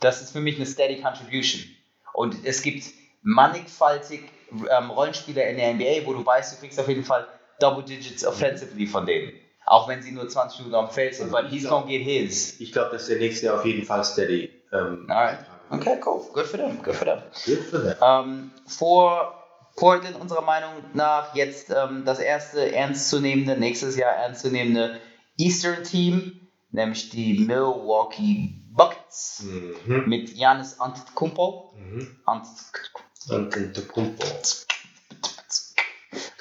Das 0.00 0.22
ist 0.22 0.32
für 0.32 0.40
mich 0.40 0.56
eine 0.56 0.66
Steady 0.66 1.00
Contribution. 1.00 1.64
Und 2.12 2.36
es 2.44 2.62
gibt 2.62 2.84
mannigfaltig 3.22 4.22
ähm, 4.50 4.90
Rollenspieler 4.90 5.46
in 5.48 5.56
der 5.56 5.74
NBA, 5.74 6.06
wo 6.06 6.12
du 6.12 6.24
weißt, 6.24 6.54
du 6.54 6.60
kriegst 6.60 6.78
auf 6.78 6.88
jeden 6.88 7.04
Fall 7.04 7.26
Double 7.60 7.84
Digits 7.84 8.24
offensively 8.24 8.86
von 8.86 9.06
denen. 9.06 9.32
Auch 9.66 9.88
wenn 9.88 10.00
sie 10.00 10.12
nur 10.12 10.28
20 10.28 10.60
Minuten 10.60 10.76
am 10.76 10.90
Feld 10.90 11.14
sind, 11.14 11.30
weil 11.30 11.48
he's 11.48 11.68
gonna 11.68 11.86
get 11.86 12.02
his. 12.02 12.58
Ich 12.60 12.72
glaube, 12.72 12.92
dass 12.92 13.06
der 13.06 13.18
nächste 13.18 13.46
Jahr 13.46 13.58
auf 13.58 13.66
jeden 13.66 13.84
Fall 13.84 14.04
steady 14.04 14.50
ähm, 14.72 15.06
Alright. 15.10 15.44
Okay, 15.70 16.00
cool. 16.04 16.22
Good 16.32 16.46
for 16.46 16.58
them. 16.58 16.82
Good 16.82 16.94
for 16.94 17.04
them. 17.04 17.22
Good 17.44 17.64
for 17.64 17.80
them. 17.80 17.94
Ähm, 18.00 18.50
vor 18.66 19.34
Portland 19.76 20.18
unserer 20.18 20.42
Meinung 20.42 20.72
nach 20.94 21.34
jetzt 21.34 21.70
ähm, 21.70 22.04
das 22.04 22.18
erste 22.18 22.72
ernstzunehmende, 22.72 23.58
nächstes 23.58 23.96
Jahr 23.96 24.12
ernstzunehmende 24.12 24.98
Eastern 25.36 25.84
Team, 25.84 26.48
nämlich 26.70 27.10
die 27.10 27.38
Milwaukee 27.38 28.57
Buckets 28.78 29.42
Mhm. 29.42 30.04
mit 30.06 30.34
Giannis 30.34 30.80
Antetokounmpo 30.80 31.74
Mhm. 31.76 32.16
Antetokounmpo 32.24 34.24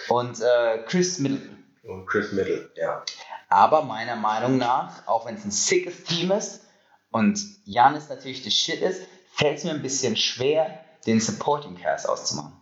Und 0.09 0.39
äh, 0.39 0.83
Chris 0.87 1.19
Middleton. 1.19 1.63
und 1.83 2.05
Chris 2.05 2.31
Middle, 2.31 2.71
ja. 2.75 3.03
Aber 3.49 3.81
meiner 3.83 4.15
Meinung 4.15 4.57
nach, 4.57 5.05
auch 5.07 5.25
wenn 5.25 5.35
es 5.35 5.45
ein 5.45 5.51
sickes 5.51 6.03
Team 6.05 6.31
ist 6.31 6.61
und 7.11 7.39
Janis 7.65 8.09
natürlich 8.09 8.43
the 8.43 8.51
shit 8.51 8.81
ist, 8.81 9.01
fällt 9.33 9.57
es 9.57 9.63
mir 9.63 9.71
ein 9.71 9.81
bisschen 9.81 10.15
schwer, 10.17 10.83
den 11.05 11.19
Supporting 11.21 11.77
Cast 11.77 12.07
auszumachen. 12.09 12.53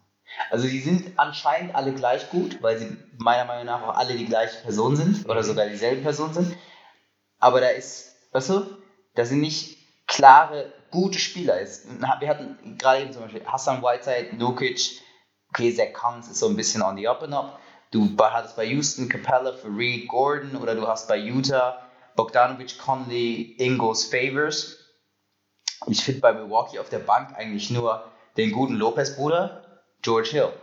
Also 0.51 0.67
die 0.67 0.81
sind 0.81 1.17
anscheinend 1.17 1.73
alle 1.75 1.93
gleich 1.93 2.29
gut, 2.29 2.61
weil 2.61 2.77
sie 2.77 2.97
meiner 3.17 3.45
Meinung 3.45 3.65
nach 3.65 3.81
auch 3.83 3.95
alle 3.95 4.15
die 4.15 4.25
gleiche 4.25 4.57
Person 4.63 4.95
sind 4.95 5.27
oder 5.29 5.43
sogar 5.43 5.67
dieselbe 5.67 6.01
Person 6.01 6.33
sind. 6.33 6.55
Aber 7.39 7.61
da 7.61 7.69
ist, 7.69 8.15
weißt 8.31 8.49
du, 8.49 8.77
da 9.15 9.25
sind 9.25 9.41
nicht 9.41 9.77
klare, 10.07 10.71
gute 10.91 11.19
Spieler. 11.19 11.59
Es- 11.61 11.87
Wir 12.19 12.29
hatten 12.29 12.77
gerade 12.77 13.01
eben 13.03 13.13
zum 13.13 13.23
Beispiel 13.23 13.45
Hassan 13.45 13.81
Whiteside, 13.81 14.35
Nukic, 14.37 15.01
okay, 15.49 15.73
Zach 15.73 15.93
Collins 15.93 16.27
ist 16.27 16.39
so 16.39 16.47
ein 16.47 16.55
bisschen 16.55 16.81
on 16.81 16.95
the 16.97 17.07
up 17.07 17.23
and 17.23 17.33
up. 17.33 17.59
Du 17.91 18.15
hattest 18.19 18.55
bei 18.55 18.65
Houston 18.65 19.07
Capella 19.09 19.53
für 19.53 19.67
Reed 19.69 20.07
Gordon 20.09 20.55
oder 20.57 20.75
du 20.75 20.87
hast 20.87 21.07
bei 21.07 21.17
Utah 21.17 21.81
Bogdanovic, 22.15 22.77
Conley, 22.79 23.55
Ingles, 23.57 24.05
Favors. 24.05 24.77
Ich 25.87 26.03
finde 26.03 26.21
bei 26.21 26.33
Milwaukee 26.33 26.79
auf 26.79 26.89
der 26.89 26.99
Bank 26.99 27.35
eigentlich 27.37 27.69
nur 27.69 28.03
den 28.37 28.51
guten 28.51 28.75
Lopez-Bruder, 28.75 29.81
George 30.01 30.29
Hill. 30.31 30.53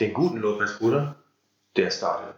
Den 0.00 0.12
guten 0.14 0.38
Lopez-Bruder, 0.38 1.16
der 1.76 1.90
startet. 1.90 2.34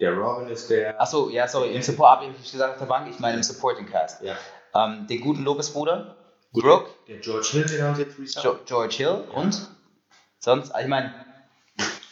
Der 0.00 0.12
Robin 0.12 0.48
ist 0.48 0.68
der. 0.68 1.00
Achso, 1.00 1.30
ja, 1.30 1.48
sorry, 1.48 1.74
im 1.74 1.82
Support 1.82 2.20
habe 2.20 2.26
ich 2.42 2.52
gesagt 2.52 2.72
auf 2.74 2.78
der 2.78 2.86
Bank, 2.86 3.08
ich 3.10 3.18
meine 3.18 3.36
im 3.36 3.42
Supporting 3.42 3.86
Cast. 3.86 4.22
Ja. 4.22 4.36
Ähm, 4.74 5.06
den 5.06 5.20
guten 5.20 5.42
Lopez-Bruder, 5.42 6.16
Brooke, 6.52 6.90
Der 7.08 7.18
George 7.18 7.48
Hill, 7.52 7.64
den 7.64 7.82
haben 7.82 7.94
sie 7.94 8.02
jetzt 8.02 8.18
resigned. 8.18 8.44
Jo 8.44 8.58
George 8.66 8.94
Hill 8.96 9.24
und 9.34 9.68
sonst, 10.38 10.70
also 10.70 10.84
ich 10.84 10.88
meine, 10.90 11.14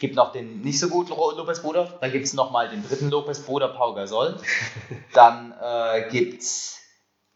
gibt 0.01 0.17
noch 0.17 0.33
den 0.33 0.63
nicht 0.63 0.79
so 0.79 0.89
guten 0.89 1.11
Lopez-Bruder, 1.11 1.99
dann 2.01 2.11
gibt 2.13 2.25
es 2.25 2.33
nochmal 2.35 2.69
den 2.71 2.87
dritten 2.87 3.11
Lopez-Bruder, 3.11 3.69
Pau 3.69 3.95
Gasol. 3.95 4.37
dann 5.13 5.55
äh, 5.61 6.09
gibt 6.11 6.43
es 6.43 6.79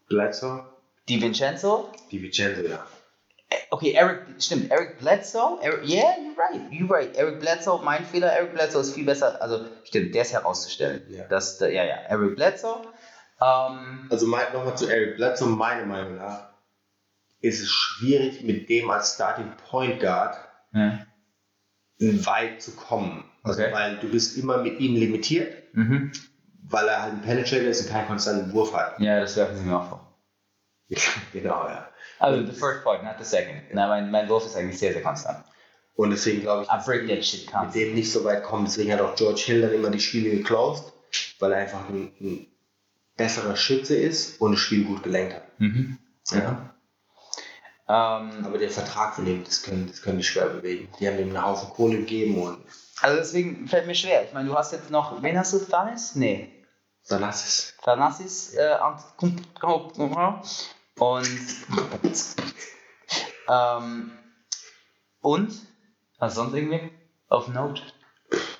Bledsoe, 0.07 0.65
Di 1.07 1.21
Vincenzo. 1.21 1.89
die 2.11 2.21
Vincenzo, 2.21 2.61
ja. 2.61 2.85
Äh, 3.49 3.55
Okay, 3.71 3.93
Eric, 3.93 4.21
stimmt, 4.39 4.71
Eric 4.71 4.99
Bledsoe. 4.99 5.59
Eric, 5.61 5.87
yeah, 5.87 6.15
you're 6.17 6.37
right, 6.37 6.71
you're 6.71 6.89
right. 6.89 7.15
Eric 7.15 7.39
Bledsoe, 7.39 7.81
mein 7.83 8.03
Fehler, 8.05 8.31
Eric 8.31 8.53
Bledsoe 8.53 8.81
ist 8.81 8.93
viel 8.93 9.05
besser, 9.05 9.41
also 9.41 9.65
stimmt, 9.83 10.13
der 10.15 10.21
ist 10.23 10.33
herauszustellen. 10.33 11.03
Ja. 11.09 11.25
Das, 11.27 11.59
äh, 11.61 11.73
ja, 11.73 11.83
ja, 11.83 11.95
Eric 12.09 12.35
Bledsoe. 12.35 12.81
Ähm, 13.41 14.07
Also 14.09 14.27
nochmal 14.27 14.77
zu 14.77 14.87
Eric 14.87 15.15
Bledsoe, 15.17 15.47
meiner 15.49 15.85
Meinung 15.85 16.17
nach 16.17 16.49
ist 17.41 17.61
es 17.61 17.69
schwierig, 17.69 18.41
mit 18.43 18.67
dem 18.69 18.89
als 18.89 19.13
Starting 19.15 19.53
Point 19.69 20.01
Guard 20.01 20.35
ja. 20.73 20.99
weit 21.99 22.61
zu 22.61 22.71
kommen. 22.75 23.23
Also, 23.43 23.61
Okay. 23.63 23.71
Weil 23.73 23.97
du 23.97 24.09
bist 24.11 24.37
immer 24.37 24.57
mit 24.57 24.79
ihm 24.79 24.95
limitiert, 24.95 25.73
Mhm. 25.73 26.11
weil 26.63 26.87
er 26.87 27.01
halt 27.03 27.13
ein 27.13 27.21
Penetrator 27.21 27.67
ist 27.69 27.85
und 27.85 27.91
keinen 27.91 28.07
konstanten 28.07 28.51
Wurf 28.53 28.73
hat. 28.75 28.99
ja, 28.99 29.21
das 29.21 29.35
werfen 29.37 29.55
sie 29.57 29.63
mir 29.63 29.77
auch 29.79 29.87
vor. 29.89 30.17
genau, 31.33 31.65
ja. 31.67 31.87
Also, 32.19 32.45
the 32.45 32.53
first 32.53 32.83
point, 32.83 33.03
not 33.03 33.15
the 33.17 33.25
second. 33.25 33.61
Na, 33.73 33.87
mein, 33.87 34.11
mein 34.11 34.27
Wurf 34.29 34.45
ist 34.45 34.55
eigentlich 34.55 34.79
sehr, 34.79 34.93
sehr 34.93 35.01
konstant. 35.01 35.43
Und 35.95 36.11
deswegen 36.11 36.41
glaube 36.41 36.63
ich, 36.63 36.69
I 36.69 36.77
break 36.85 37.07
that 37.07 37.25
shit 37.25 37.41
mit 37.45 37.51
constant. 37.51 37.75
dem 37.75 37.93
nicht 37.95 38.11
so 38.11 38.23
weit 38.23 38.43
kommen. 38.43 38.65
Deswegen 38.65 38.93
hat 38.93 39.01
auch 39.01 39.15
George 39.15 39.41
Hill 39.45 39.61
dann 39.61 39.73
immer 39.73 39.89
die 39.89 39.99
Spiele 39.99 40.29
geclosed. 40.37 40.93
weil 41.39 41.53
er 41.53 41.59
einfach 41.59 41.89
ein, 41.89 42.13
ein 42.21 42.47
besserer 43.17 43.55
Schütze 43.55 43.95
ist 43.95 44.39
und 44.39 44.51
das 44.53 44.59
Spiel 44.61 44.85
gut 44.85 45.03
gelenkt 45.03 45.35
hat. 45.35 45.59
Mhm. 45.59 45.97
Ja. 46.31 46.73
Ähm, 47.87 48.45
Aber 48.45 48.57
der 48.57 48.69
Vertrag 48.69 49.15
von 49.15 49.25
dem, 49.25 49.43
das 49.43 49.63
können, 49.63 49.87
das 49.87 50.01
können 50.01 50.19
die 50.19 50.23
schwer 50.23 50.45
bewegen. 50.45 50.87
Die 50.99 51.07
haben 51.07 51.17
ihm 51.17 51.29
einen 51.29 51.43
Haufen 51.43 51.69
Kohle 51.69 51.97
gegeben 51.97 52.41
und 52.41 52.63
also 53.01 53.17
deswegen 53.17 53.67
fällt 53.67 53.87
mir 53.87 53.95
schwer. 53.95 54.25
Ich 54.25 54.33
meine, 54.33 54.49
du 54.49 54.55
hast 54.55 54.73
jetzt 54.73 54.91
noch, 54.91 55.23
wen 55.23 55.37
hast 55.37 55.53
du? 55.53 55.59
Thanis? 55.59 56.15
Nee. 56.15 56.51
es. 57.09 57.73
Thanassis 57.83 58.53
äh. 58.55 58.77
Und 60.99 61.29
ähm, 63.49 64.11
und 65.21 65.51
was 66.19 66.35
sonst 66.35 66.53
irgendwie 66.53 66.91
auf 67.29 67.47
Note. 67.47 67.81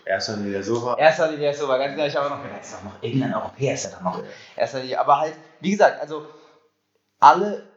Erst 0.06 0.30
dann 0.30 0.46
wieder 0.48 0.64
so 0.64 0.84
war. 0.84 0.98
Erster 0.98 1.30
Linie 1.32 1.54
so 1.54 1.68
war 1.68 1.78
ganz 1.78 1.96
ehrlich, 1.96 2.14
ich 2.14 2.20
habe 2.20 2.30
noch 2.30 2.42
gedacht, 2.42 2.62
ist 2.64 2.74
doch 2.74 2.84
noch 2.84 3.04
irgendein 3.04 3.34
Europäer 3.36 3.76
ist 3.76 3.84
ja 3.84 3.92
doch 3.92 4.02
noch. 4.02 4.24
Erster 4.56 4.80
Linie, 4.80 5.00
aber 5.00 5.20
halt, 5.20 5.36
wie 5.60 5.72
gesagt, 5.72 6.02
also 6.02 6.26
alle 7.20 7.68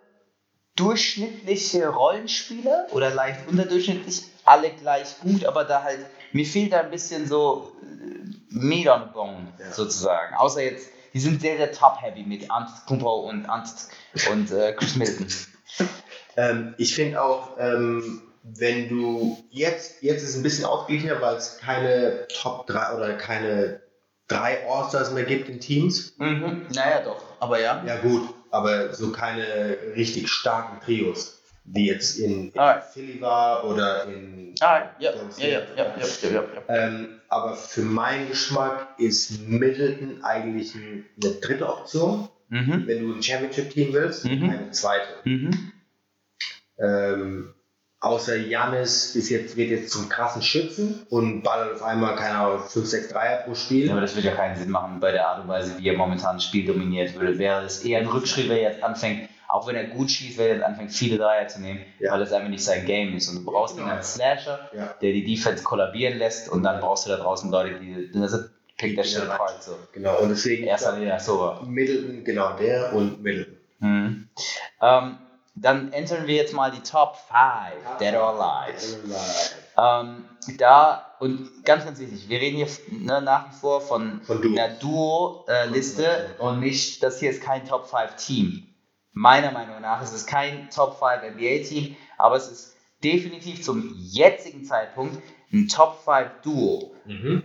durchschnittliche 0.77 1.89
Rollenspieler 1.89 2.87
oder 2.93 3.11
leicht 3.11 3.47
unterdurchschnittlich, 3.49 4.23
alle 4.47 4.71
gleich 4.71 5.19
gut, 5.21 5.45
aber 5.45 5.65
da 5.65 5.83
halt, 5.83 6.07
mir 6.33 6.47
fehlt 6.47 6.73
da 6.73 6.81
ein 6.81 6.91
bisschen 6.91 7.27
so 7.27 7.77
äh, 7.83 8.25
Meat 8.49 8.89
on 8.89 9.03
the 9.03 9.13
bone, 9.13 9.53
Ja. 9.59 9.71
sozusagen. 9.71 10.35
Außer 10.37 10.63
jetzt, 10.63 10.89
die 11.13 11.21
sind 11.21 11.41
sehr, 11.41 11.57
sehr 11.57 11.73
top-heavy 11.73 12.23
mit 12.23 12.51
Antetokounmpo 12.51 13.29
und, 13.29 13.47
Ant 13.47 13.69
und 14.31 14.51
äh, 14.51 14.73
Chris 14.75 14.97
Middleton. 14.97 15.29
Ähm, 16.35 16.75
ich 16.79 16.95
finde 16.95 17.23
auch, 17.23 17.59
ähm, 17.59 18.23
wenn 18.43 18.89
du 18.89 19.37
jetzt, 19.51 20.03
jetzt 20.03 20.23
ist 20.23 20.31
es 20.31 20.37
ein 20.37 20.43
bisschen 20.43 20.65
ausgeglichener, 20.65 21.21
weil 21.21 21.37
es 21.37 21.59
keine 21.59 22.27
Top 22.29 22.67
3 22.67 22.95
oder 22.97 23.15
keine 23.15 23.83
drei 24.29 24.67
All-Stars 24.67 25.13
mehr 25.13 25.25
gibt 25.25 25.49
in 25.49 25.61
Teams. 25.61 26.15
Mhm. 26.19 26.67
Naja, 26.75 27.03
doch, 27.05 27.23
aber 27.39 27.61
ja. 27.61 27.85
Ja 27.87 27.99
gut, 28.01 28.29
aber 28.51 28.95
so 28.95 29.13
keine 29.13 29.77
richtig 29.95 30.29
starken 30.29 30.81
Trios, 30.81 31.42
wie 31.65 31.87
jetzt 31.89 32.19
in, 32.19 32.51
in 32.51 32.59
ah. 32.59 32.81
Philly 32.81 33.21
war 33.21 33.65
oder 33.65 34.05
in. 34.05 34.55
Ah, 34.61 34.91
ja, 34.99 35.13
ja, 35.39 35.49
ja, 35.49 35.61
ja, 35.77 36.31
ja, 36.31 36.45
ähm, 36.69 37.21
aber 37.29 37.57
für 37.57 37.83
meinen 37.83 38.29
Geschmack 38.29 38.89
ist 38.99 39.49
Middleton 39.49 40.23
eigentlich 40.23 40.75
eine 40.75 41.05
dritte 41.41 41.69
Option, 41.69 42.29
mhm. 42.49 42.85
wenn 42.87 43.03
du 43.03 43.15
ein 43.15 43.23
Championship-Team 43.23 43.93
willst, 43.93 44.25
mhm. 44.25 44.51
eine 44.51 44.71
zweite. 44.73 45.09
Mhm. 45.25 45.73
Ähm, 46.79 47.55
außer 48.01 48.37
Janis 48.37 49.15
ist 49.15 49.31
jetzt, 49.31 49.57
wird 49.57 49.71
jetzt 49.71 49.91
zum 49.91 50.09
krassen 50.09 50.43
Schützen 50.43 51.07
und 51.09 51.43
ballert 51.43 51.75
auf 51.75 51.83
einmal, 51.83 52.17
keine 52.17 52.39
Ahnung, 52.39 52.61
5-6-3er 52.61 53.45
pro 53.45 53.55
Spiel. 53.55 53.87
Ja, 53.87 53.93
aber 53.93 54.01
das 54.01 54.15
würde 54.15 54.29
ja 54.29 54.35
keinen 54.35 54.57
Sinn 54.57 54.71
machen 54.71 55.01
bei 55.01 55.13
der 55.13 55.29
Art 55.29 55.43
und 55.43 55.49
Weise, 55.49 55.79
wie 55.79 55.89
er 55.89 55.97
momentan 55.97 56.37
das 56.37 56.45
Spiel 56.45 56.67
dominiert 56.67 57.15
würde. 57.15 57.39
Wäre 57.39 57.65
es 57.65 57.85
eher 57.85 58.01
ein 58.01 58.07
Rückschritt, 58.07 58.49
wenn 58.49 58.59
er 58.59 58.73
jetzt 58.73 58.83
anfängt, 58.83 59.29
auch 59.53 59.67
wenn 59.67 59.77
er 59.77 59.85
gut 59.85 60.11
schießt, 60.11 60.39
wenn 60.39 60.47
er 60.49 60.55
jetzt 60.55 60.65
anfängt, 60.65 60.93
viele 60.93 61.19
Dreier 61.19 61.47
zu 61.49 61.61
nehmen, 61.61 61.81
Ja. 61.99 62.13
weil 62.13 62.21
das 62.21 62.33
einfach 62.33 62.49
nicht 62.49 62.65
sein 62.65 62.85
Game 62.87 63.15
ist. 63.17 63.29
Und 63.29 63.37
du 63.37 63.45
brauchst 63.45 63.77
Genau. 63.77 63.91
als 63.91 64.15
Slasher, 64.15 64.71
Ja. 64.75 64.95
der 65.01 65.13
die 65.13 65.25
Defense 65.25 65.63
kollabieren 65.63 66.19
lässt 66.19 66.49
und 66.49 66.63
dann 66.63 66.81
brauchst 66.81 67.07
du 67.07 67.11
da 67.11 67.17
draußen 67.19 67.51
Leute, 67.51 67.79
die. 67.79 68.11
Das 68.13 68.33
ist 68.33 68.51
Pick 68.79 68.97
der 68.97 69.05
Shit 69.05 69.25
ja 69.25 69.35
apart. 69.35 69.63
So. 69.63 69.77
Genau, 69.93 70.19
und 70.21 70.31
deswegen 70.31 70.65
Erster 70.67 70.97
Linie, 70.97 71.21
so. 71.21 71.57
Middleton, 71.67 72.25
genau 72.25 72.55
der 72.57 72.93
und 72.95 73.23
Middleton. 73.23 73.57
Mhm. 73.81 74.29
Ähm, 74.81 75.19
dann 75.55 75.93
entern 75.93 76.27
wir 76.27 76.35
jetzt 76.37 76.55
mal 76.55 76.71
die 76.71 76.81
Top 76.81 77.17
5, 77.17 77.99
Dead 78.01 78.15
or 78.15 78.41
Alive. 78.41 78.97
Ähm, 79.79 80.25
da, 80.59 81.07
und 81.21 81.65
ganz, 81.65 81.85
ganz 81.85 81.99
wichtig, 82.01 82.29
wir 82.29 82.41
reden 82.41 82.57
hier 82.57 82.69
ne, 82.91 83.21
nach 83.23 83.51
wie 83.51 83.55
vor 83.55 83.81
von, 83.81 84.23
Von 84.23 84.41
Duo. 84.43 84.53
einer 84.59 84.75
Duo-Liste 84.75 86.31
und 86.39 86.61
nicht, 86.61 87.03
das 87.03 87.21
hier 87.21 87.31
ist 87.31 87.43
kein 87.43 87.67
Top 87.67 87.87
5 87.87 88.17
Team. 88.17 88.67
Meiner 89.13 89.53
Meinung 89.53 89.81
nach 89.81 90.03
ist 90.03 90.13
es 90.13 90.27
kein 90.27 90.71
Top 90.71 90.99
5 90.99 91.35
NBA-Team, 91.35 91.97
aber 92.17 92.37
es 92.37 92.49
ist 92.49 92.77
definitiv 93.05 93.63
zum 93.63 93.95
jetzigen 93.99 94.65
Zeitpunkt 94.65 95.23
ein 95.53 95.69
Top 95.69 96.03
5 96.05 96.31
Duo. 96.43 96.95
Mhm. 97.05 97.43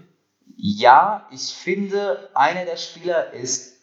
Ja, 0.55 1.27
ich 1.31 1.53
finde, 1.53 2.29
einer 2.33 2.65
der 2.65 2.77
Spieler 2.77 3.31
ist 3.33 3.77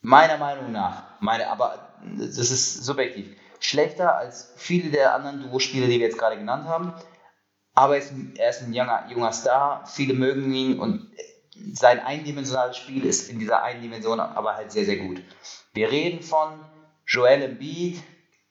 meiner 0.00 0.38
Meinung 0.38 0.72
nach, 0.72 1.20
meine, 1.20 1.48
aber 1.48 1.90
das 2.16 2.38
ist 2.38 2.84
subjektiv, 2.84 3.36
schlechter 3.60 4.16
als 4.16 4.52
viele 4.56 4.90
der 4.90 5.14
anderen 5.14 5.42
Duo-Spieler, 5.42 5.86
die 5.86 6.00
wir 6.00 6.06
jetzt 6.06 6.18
gerade 6.18 6.38
genannt 6.38 6.64
haben. 6.64 6.94
Aber 7.74 7.94
er 7.94 8.02
ist 8.02 8.10
ein, 8.10 8.34
er 8.36 8.50
ist 8.50 8.62
ein 8.62 8.72
junger, 8.72 9.06
junger 9.10 9.32
Star, 9.32 9.86
viele 9.86 10.14
mögen 10.14 10.52
ihn 10.52 10.80
und 10.80 11.12
sein 11.74 12.00
eindimensionales 12.00 12.76
Spiel 12.76 13.04
ist 13.04 13.30
in 13.30 13.38
dieser 13.38 13.62
einen 13.62 13.82
Dimension 13.82 14.18
aber 14.20 14.56
halt 14.56 14.72
sehr, 14.72 14.84
sehr 14.84 14.96
gut. 14.96 15.20
Wir 15.72 15.90
reden 15.90 16.22
von 16.22 16.60
Joel 17.06 17.42
Embiid, 17.42 18.02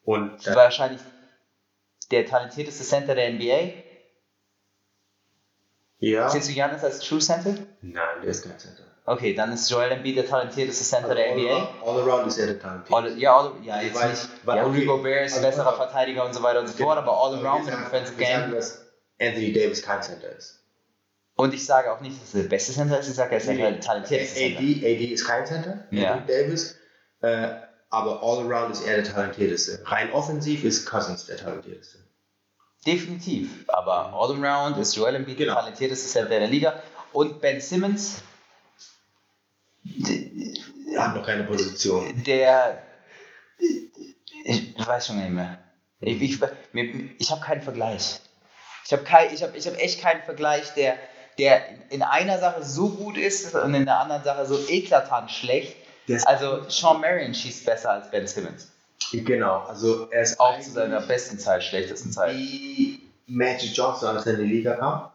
Und 0.04 0.46
dann, 0.46 0.56
wahrscheinlich 0.56 1.02
der 2.12 2.26
talentierteste 2.26 2.84
Center 2.84 3.16
der 3.16 3.30
NBA. 3.34 3.74
ja. 6.00 6.30
Siehst 6.30 6.50
du 6.50 6.54
Janis 6.54 6.84
als 6.84 7.00
True 7.00 7.20
Center? 7.20 7.56
Nein, 7.82 8.22
der 8.22 8.30
ist 8.32 8.44
kein 8.44 8.58
Center. 8.58 8.84
Okay, 9.06 9.34
dann 9.34 9.52
ist 9.54 9.70
Joel 9.70 9.92
Embiid 9.92 10.18
der 10.18 10.28
talentierteste 10.28 10.84
Center 10.84 11.16
der 11.16 11.32
all, 11.32 11.38
NBA. 11.40 11.52
around, 11.52 11.70
all 11.84 12.10
around 12.10 12.28
ist 12.28 12.38
er 12.38 12.48
der 12.48 12.60
Talent. 12.60 12.94
All, 12.94 13.18
ja, 13.18 13.36
all, 13.36 13.54
ja, 13.64 13.82
jetzt 13.82 14.00
Weil- 14.00 14.10
nicht. 14.12 14.30
ja, 14.46 14.64
Rudy 14.64 14.78
okay. 14.78 14.86
Gobert 14.86 15.26
ist 15.26 15.34
ein 15.38 15.46
Also, 15.46 15.48
besserer 15.58 15.70
auf. 15.72 15.78
Verteidiger 15.78 16.26
und 16.26 16.34
so 16.34 16.44
weiter 16.44 16.60
und 16.60 16.68
so 16.68 16.78
fort, 16.84 16.98
aber 16.98 17.12
all 17.12 17.34
around 17.44 17.66
wir 17.66 17.74
im 17.74 17.80
sagen- 17.80 17.86
Offensive 17.88 18.18
wir 18.20 18.28
sagen, 18.28 18.42
Game. 18.44 18.52
dass 18.56 18.86
Anthony 19.20 19.54
Davis 19.54 19.82
kein 19.82 20.02
Center 20.04 20.30
ist. 20.36 20.59
Und 21.40 21.54
ich 21.54 21.66
sage 21.66 21.90
auch 21.94 22.02
nicht, 22.02 22.22
dass 22.22 22.36
er 22.36 22.42
der 22.42 22.50
beste 22.50 22.74
Center 22.74 23.00
ist, 23.00 23.08
ich 23.08 23.16
sage, 23.16 23.32
er 23.32 23.38
ist 23.38 23.48
der 23.48 23.80
talentierteste 23.80 24.36
Center. 24.40 24.60
AD, 24.60 24.86
AD 24.86 25.06
ist 25.06 25.26
kein 25.26 25.46
Center, 25.46 25.86
Ja. 25.90 26.18
Davis. 26.28 26.76
Äh, 27.22 27.48
aber 27.90 28.22
all 28.22 28.40
around 28.52 28.74
ist 28.74 28.86
er 28.86 29.02
der 29.02 29.06
talentierteste. 29.06 29.82
Rein 29.86 30.12
offensiv 30.12 30.66
ist 30.66 30.86
Cousins 30.86 31.28
der 31.28 31.38
talentierteste. 31.38 32.00
Definitiv. 32.86 33.64
Aber 33.70 34.14
all 34.14 34.44
around 34.44 34.78
ist 34.80 34.94
Joel 34.98 35.16
Embiid 35.16 35.38
Genau. 35.38 35.54
der 35.54 35.62
talentierteste 35.62 36.10
Center 36.10 36.40
der 36.40 36.48
Liga. 36.50 36.84
Und 37.14 37.40
Ben 37.40 37.62
Simmons, 37.62 38.22
hat 40.98 41.16
noch 41.16 41.26
keine 41.26 41.46
Position. 41.46 42.22
der. 42.26 42.84
Ich 44.44 44.74
weiß 44.78 45.08
schon 45.08 45.20
nicht 45.20 45.32
mehr. 45.32 45.60
Ich, 46.02 46.22
ich, 46.22 46.40
ich 47.18 47.32
habe 47.32 47.42
keinen 47.42 47.62
Vergleich. 47.62 48.20
Ich 48.86 48.92
habe 48.92 49.04
kein, 49.04 49.34
ich 49.34 49.42
hab, 49.44 49.56
ich 49.56 49.68
hab 49.68 49.78
echt 49.78 50.02
keinen 50.02 50.22
Vergleich, 50.24 50.74
der, 50.74 50.98
der 51.40 51.62
in 51.90 52.04
einer 52.04 52.38
Sache 52.38 52.64
so 52.64 52.90
gut 52.90 53.18
ist 53.18 53.56
und 53.56 53.74
in 53.74 53.86
der 53.86 54.00
anderen 54.00 54.24
Sache 54.24 54.46
so 54.46 54.60
eklatant 54.68 55.32
schlecht. 55.32 55.76
Also 56.26 56.70
Sean 56.70 57.02
Marion 57.02 57.34
schießt 57.34 57.66
besser 57.66 57.92
als 57.92 58.12
Ben 58.12 58.28
Simmons. 58.28 58.68
Genau, 59.12 59.60
also 59.68 60.10
er 60.12 60.22
ist 60.22 60.40
Auch 60.40 60.60
zu 60.60 60.72
seiner 60.72 61.02
besten 61.02 61.40
Zeit, 61.40 61.64
schlechtesten 61.64 62.12
Zeit. 62.12 62.36
wie 62.36 63.00
Magic 63.28 63.76
Johnson, 63.76 64.16
als 64.16 64.26
er 64.26 64.34
in 64.34 64.48
die 64.48 64.56
Liga 64.56 64.76
kam, 64.76 65.10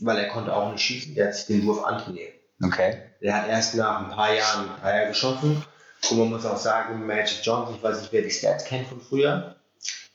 weil 0.00 0.18
er 0.18 0.28
konnte 0.28 0.54
auch 0.54 0.72
nicht 0.72 0.82
schießen, 0.82 1.14
der 1.14 1.28
hat 1.28 1.34
sich 1.34 1.46
den 1.46 1.66
Wurf 1.66 1.84
antrainiert. 1.84 2.32
Okay. 2.62 3.02
Der 3.20 3.36
hat 3.36 3.48
erst 3.48 3.74
nach 3.74 4.00
ein 4.00 4.10
paar 4.10 4.32
Jahren 4.32 4.70
Dreier 4.80 5.08
geschossen. 5.08 5.64
Und 6.10 6.18
man 6.18 6.30
muss 6.30 6.46
auch 6.46 6.56
sagen, 6.56 7.04
Magic 7.06 7.38
Johnson, 7.42 7.74
ich 7.76 7.82
weiß 7.82 8.00
nicht, 8.00 8.12
wer 8.12 8.22
die 8.22 8.30
Stats 8.30 8.64
kennt 8.64 8.86
von 8.86 9.00
früher, 9.00 9.56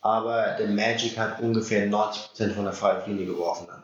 aber 0.01 0.55
der 0.57 0.67
Magic 0.67 1.17
hat 1.17 1.41
ungefähr 1.41 1.87
90% 1.87 2.53
von 2.53 2.63
der 2.63 2.73
Freiwurflinie 2.73 3.25
geworfen 3.25 3.67
dann. 3.69 3.83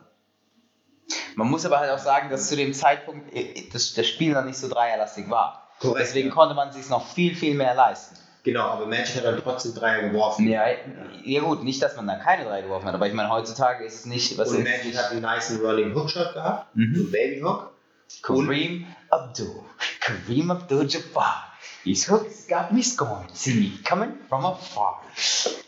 Man 1.38 1.50
muss 1.50 1.64
aber 1.64 1.78
halt 1.78 1.92
auch 1.92 1.98
sagen, 2.00 2.30
dass 2.30 2.48
zu 2.48 2.56
dem 2.56 2.74
Zeitpunkt 2.74 3.32
äh, 3.32 3.68
das, 3.72 3.94
das 3.94 4.08
Spiel 4.08 4.32
noch 4.32 4.44
nicht 4.44 4.58
so 4.58 4.68
dreierlastig 4.68 5.30
war. 5.30 5.68
Korrekt, 5.78 6.00
Deswegen 6.00 6.28
ja. 6.30 6.34
konnte 6.34 6.56
man 6.56 6.72
sich 6.72 6.88
noch 6.88 7.06
viel, 7.06 7.36
viel 7.36 7.54
mehr 7.54 7.74
leisten. 7.74 8.16
Genau, 8.42 8.62
aber 8.66 8.86
Magic 8.86 9.14
hat 9.18 9.24
dann 9.24 9.40
trotzdem 9.40 9.72
Dreier 9.74 10.08
geworfen. 10.08 10.48
Ja, 10.48 10.64
ja 11.22 11.40
gut, 11.42 11.62
nicht, 11.62 11.80
dass 11.80 11.94
man 11.94 12.08
da 12.08 12.16
keine 12.16 12.44
drei 12.44 12.62
geworfen 12.62 12.86
hat, 12.86 12.94
aber 12.94 13.06
ich 13.06 13.12
meine, 13.14 13.30
heutzutage 13.30 13.84
ist 13.84 13.94
es 14.00 14.06
nicht, 14.06 14.36
was 14.36 14.48
Und 14.50 14.64
Magic 14.64 14.96
hat 14.96 15.12
einen 15.12 15.20
nice 15.20 15.60
Running 15.62 15.94
Hookshot 15.94 16.34
gehabt, 16.34 16.74
Mhm. 16.74 16.96
so 16.96 17.04
Baby 17.12 17.40
Hook. 17.40 17.70
Kareem 18.22 18.86
Abdul. 19.10 19.62
Kareem 20.00 20.50
Abdul-Jabbar. 20.50 21.44
His 21.84 22.10
hooks 22.10 22.48
got 22.48 22.72
me 22.72 22.82
scorned. 22.82 23.30
See 23.32 23.54
me 23.54 23.70
coming 23.88 24.14
from 24.28 24.44
afar. 24.44 25.02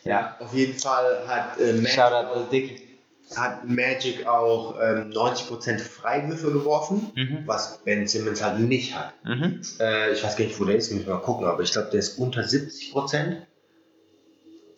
Ja. 0.02 0.37
Auf 0.40 0.52
jeden 0.52 0.76
Fall 0.76 1.28
hat, 1.28 1.61
äh, 1.61 1.74
Magic, 1.74 1.90
Shout 1.90 2.12
out 2.12 2.35
Lil 2.35 2.42
auch, 2.44 2.50
Dicky. 2.50 2.89
Hat 3.37 3.69
Magic 3.69 4.27
auch 4.27 4.77
ähm, 4.81 5.11
90% 5.11 5.79
Freiwürfe 5.79 6.51
geworfen, 6.53 7.12
Mhm. 7.14 7.43
was 7.47 7.79
Ben 7.85 8.07
Simmons 8.09 8.43
halt 8.43 8.59
nicht 8.61 8.97
hat. 8.97 9.12
Mhm. 9.25 9.61
Äh, 9.79 10.12
ich 10.12 10.23
weiß 10.25 10.37
gar 10.37 10.45
nicht, 10.45 10.59
wo 10.59 10.64
der 10.64 10.77
ist, 10.77 10.90
muss 10.93 11.03
ich 11.03 11.07
mal 11.07 11.19
gucken, 11.19 11.47
aber 11.47 11.62
ich 11.62 11.73
glaube, 11.73 11.90
der 11.90 12.01
ist 12.01 12.19
unter 12.19 12.43
70 12.43 12.93
Prozent. 12.93 13.47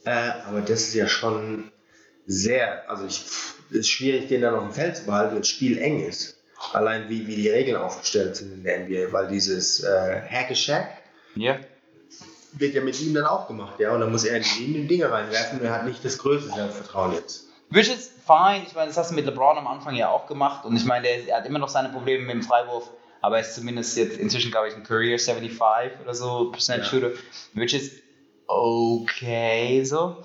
Äh, 0.05 0.31
aber 0.47 0.61
das 0.61 0.83
ist 0.83 0.95
ja 0.95 1.07
schon 1.07 1.71
sehr, 2.27 2.89
also 2.91 3.07
ich, 3.07 3.25
ist 3.71 3.89
schwierig, 3.89 4.29
den 4.29 4.43
dann 4.43 4.55
auf 4.55 4.65
dem 4.65 4.73
Feld 4.73 4.97
zu 4.97 5.05
behalten, 5.07 5.33
wenn 5.35 5.41
das 5.43 5.49
Spiel 5.49 5.79
eng 5.79 6.05
ist. 6.07 6.39
Allein 6.73 7.09
wie, 7.09 7.27
wie 7.27 7.37
die 7.37 7.49
Regeln 7.49 7.77
aufgestellt 7.77 8.37
sind 8.37 8.53
in 8.53 8.65
der 8.65 8.81
NBA, 8.81 9.13
weil 9.13 9.29
dieses 9.29 9.81
äh, 9.83 10.21
Hack-a-Shack 10.29 10.87
Ja. 11.35 11.59
wird 12.53 12.75
ja 12.75 12.83
mit 12.83 13.01
ihm 13.01 13.15
dann 13.15 13.25
auch 13.25 13.49
gemacht, 13.49 13.81
ja, 13.81 13.93
und 13.95 14.01
dann 14.01 14.13
muss 14.13 14.25
er 14.25 14.37
in 14.37 14.43
die 14.59 14.73
die 14.73 14.87
Dinge 14.87 15.11
reinwerfen 15.11 15.59
und 15.61 15.65
er 15.65 15.73
hat 15.73 15.87
nicht 15.87 16.05
das 16.05 16.19
größte 16.19 16.53
Selbstvertrauen 16.53 17.15
jetzt. 17.15 17.47
Which 17.73 17.89
is 17.89 18.13
fine. 18.27 18.65
Ich 18.67 18.75
meine, 18.75 18.89
das 18.89 18.99
hast 18.99 19.11
du 19.11 19.15
mit 19.15 19.25
LeBron 19.25 19.57
am 19.57 19.67
Anfang 19.67 19.95
ja 19.95 20.11
auch 20.11 20.27
gemacht. 20.27 20.65
Und 20.65 20.77
ich 20.77 20.85
meine, 20.85 21.07
der, 21.07 21.29
er 21.29 21.37
hat 21.39 21.47
immer 21.47 21.59
noch 21.59 21.69
seine 21.69 21.89
Probleme 21.89 22.25
mit 22.25 22.35
dem 22.35 22.43
Freiwurf. 22.43 22.91
aber 23.23 23.37
er 23.37 23.43
ist 23.43 23.55
zumindest 23.55 23.97
jetzt 23.97 24.19
inzwischen, 24.19 24.51
glaube 24.51 24.69
ich, 24.69 24.75
ein 24.75 24.83
Career 24.83 25.19
75 25.19 26.01
oder 26.03 26.15
so 26.15 26.51
Percent 26.51 26.83
Ja. 26.85 26.89
Shooter, 26.91 27.11
which 27.55 27.73
is 27.73 27.93
okay 28.47 29.83
so. 29.85 30.23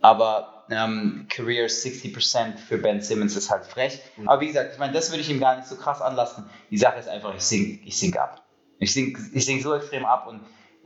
Aber 0.00 0.64
ähm, 0.70 1.26
Career 1.28 1.66
60% 1.68 2.56
für 2.56 2.78
Ben 2.78 3.00
Simmons 3.00 3.36
ist 3.36 3.50
halt 3.50 3.66
frech. 3.66 4.00
Mhm. 4.16 4.28
Aber 4.28 4.40
wie 4.40 4.46
gesagt, 4.46 4.72
ich 4.72 4.78
meine, 4.78 4.92
das 4.92 5.10
würde 5.10 5.20
ich 5.20 5.30
ihm 5.30 5.40
gar 5.40 5.56
nicht 5.56 5.66
so 5.68 5.76
krass 5.76 6.00
anlassen. 6.00 6.48
Die 6.70 6.78
Sache 6.78 6.98
ist 6.98 7.08
einfach, 7.08 7.34
ich 7.34 7.42
sink, 7.42 7.80
ich 7.84 7.98
sink 7.98 8.16
ab. 8.16 8.44
Ich 8.78 8.92
sink, 8.94 9.18
ich 9.32 9.44
sink 9.44 9.62
so 9.62 9.74
extrem 9.74 10.04
ab 10.04 10.26
und 10.28 10.40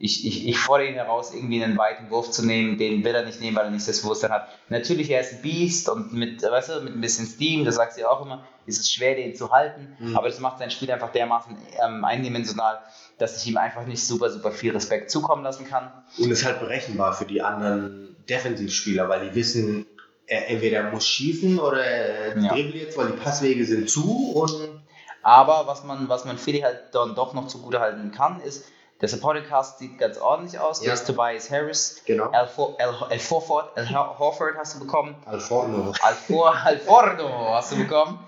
ich, 0.05 0.27
ich, 0.27 0.49
ich 0.49 0.59
fordere 0.59 0.89
ihn 0.89 0.95
heraus, 0.95 1.33
irgendwie 1.33 1.63
einen 1.63 1.79
weiten 1.79 2.11
Wurf 2.11 2.33
zu 2.33 2.45
nehmen. 2.45 2.77
Den 2.77 3.05
will 3.05 3.15
er 3.15 3.25
nicht 3.25 3.41
nehmen, 3.41 3.57
weil 3.57 3.67
er 3.67 3.71
nicht 3.71 3.87
das 3.87 4.03
Bewusstsein 4.03 4.33
hat. 4.33 4.49
Natürlich, 4.69 5.09
er 5.11 5.21
ist 5.21 5.35
ein 5.35 5.43
Beast 5.43 5.89
und 5.89 6.13
mit, 6.13 6.43
weißt 6.43 6.71
du, 6.71 6.81
mit 6.81 6.97
ein 6.97 7.01
bisschen 7.01 7.25
Steam, 7.25 7.65
das 7.65 7.77
sagt 7.77 7.93
sie 7.93 8.05
auch 8.05 8.21
immer, 8.21 8.45
ist 8.67 8.81
es 8.81 8.91
schwer, 8.91 9.15
den 9.15 9.37
zu 9.37 9.53
halten. 9.53 9.97
Mhm. 10.01 10.17
Aber 10.17 10.29
das 10.29 10.41
macht 10.41 10.59
sein 10.59 10.73
Spiel 10.73 10.91
einfach 10.91 11.13
dermaßen 11.13 11.57
ähm, 11.87 12.05
eindimensional, 12.05 12.81
dass 13.19 13.41
ich 13.41 13.49
ihm 13.49 13.57
einfach 13.59 13.87
nicht 13.87 14.05
super, 14.05 14.29
super 14.29 14.51
viel 14.51 14.73
Respekt 14.73 15.09
zukommen 15.13 15.45
lassen 15.45 15.69
kann. 15.69 15.93
Und 16.19 16.33
ist 16.33 16.45
halt 16.45 16.59
berechenbar 16.59 17.13
für 17.13 17.25
die 17.25 17.41
anderen 17.41 18.17
Defensivspieler, 18.29 19.09
weil 19.09 19.29
die 19.29 19.37
wissen, 19.37 19.87
er 20.27 20.51
entweder 20.51 20.91
muss 20.91 21.07
schießen 21.07 21.61
oder 21.61 21.81
er 21.81 22.39
Ja. 22.39 22.57
jetzt, 22.57 22.99
weil 22.99 23.13
die 23.13 23.19
Passwege 23.19 23.65
sind 23.65 23.89
zu 23.89 24.33
und 24.35 24.83
Aber 25.23 25.69
was 25.69 25.85
man, 25.85 26.09
was 26.09 26.25
man 26.25 26.39
Philly 26.39 26.63
halt 26.63 26.87
dann 26.91 27.15
doch 27.15 27.35
noch 27.35 27.47
zugute 27.47 27.79
halten 27.79 28.11
kann, 28.11 28.41
ist, 28.41 28.65
der 29.03 29.09
Supporting 29.09 29.45
Cast 29.45 29.79
sieht 29.81 29.99
ganz 29.99 30.17
ordentlich 30.17 30.59
aus. 30.59 30.81
Ja. 30.81 30.87
Du 30.87 30.93
hast 30.93 31.07
Tobias 31.07 31.51
Harris, 31.51 32.01
genau. 32.07 32.31
Al, 32.31 32.47
For, 32.49 32.75
Al, 32.81 32.95
Al 33.11 33.19
Forford, 33.19 33.77
Al 33.77 33.91
Hor- 33.91 34.19
Horford 34.19 34.57
hast 34.57 34.77
du 34.77 34.81
bekommen, 34.81 35.15
Alforno. 35.27 35.93
Al, 36.03 36.15
For, 36.15 36.55
Al 36.65 36.79
Fordo 36.79 37.29
hast 37.55 37.73
du 37.73 37.77
bekommen, 37.77 38.19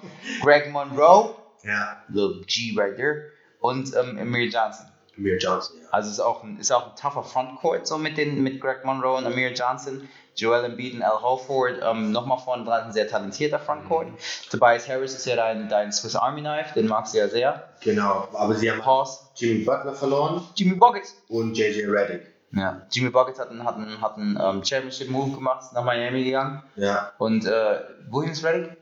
Greg 0.42 0.70
Monroe, 0.72 1.34
Ja. 1.62 2.02
Little 2.08 2.42
G 2.46 2.74
right 2.76 2.96
there, 2.96 3.30
und 3.60 3.94
ähm, 3.96 4.18
Amir 4.20 4.48
Johnson. 4.48 4.86
Amir 5.16 5.38
Johnson, 5.38 5.76
ja. 5.80 5.88
Also 5.92 6.10
ist 6.10 6.20
auch 6.20 6.42
ein, 6.42 6.58
ist 6.58 6.72
auch 6.72 6.90
ein 6.90 6.96
tougher 7.00 7.22
Frontcourt 7.22 7.86
so 7.86 7.96
mit, 7.96 8.18
den, 8.18 8.42
mit 8.42 8.60
Greg 8.60 8.84
Monroe 8.84 9.16
und 9.16 9.26
Amir 9.26 9.52
Johnson. 9.52 10.08
Joel 10.36 10.64
Embiid 10.64 10.94
und 10.94 11.02
Al 11.02 11.22
Horford 11.22 11.80
ähm, 11.82 12.12
nochmal 12.12 12.38
vorne 12.38 12.64
dran, 12.64 12.84
ein 12.84 12.92
sehr 12.92 13.08
talentierter 13.08 13.58
Frontcourt. 13.58 14.08
Tobias 14.50 14.88
Harris 14.88 15.14
ist 15.14 15.26
ja 15.26 15.36
dein, 15.36 15.68
dein 15.68 15.92
Swiss 15.92 16.16
Army 16.16 16.40
Knife, 16.40 16.74
den 16.74 16.88
magst 16.88 17.14
du 17.14 17.18
ja 17.18 17.28
sehr. 17.28 17.68
Genau. 17.80 18.28
Aber 18.32 18.54
sie 18.54 18.70
haben 18.70 18.80
Pause. 18.80 19.20
Jimmy 19.36 19.64
Butler 19.64 19.94
verloren 19.94 20.42
Jimmy 20.54 20.74
Buckets. 20.76 21.16
und 21.28 21.54
JJ 21.56 21.86
Redick. 21.86 22.34
Ja. 22.52 22.82
Jimmy 22.90 23.10
Buckets 23.10 23.38
hat 23.38 23.50
einen, 23.50 23.64
hat 23.64 23.76
einen, 23.76 24.00
hat 24.00 24.16
einen 24.16 24.38
ähm, 24.40 24.64
Championship-Move 24.64 25.32
gemacht, 25.34 25.62
ist 25.62 25.72
nach 25.72 25.84
Miami 25.84 26.24
gegangen. 26.24 26.62
Ja. 26.76 27.12
Und 27.18 27.46
äh, 27.46 27.80
wohin 28.10 28.30
ist 28.30 28.44
Reddick? 28.44 28.76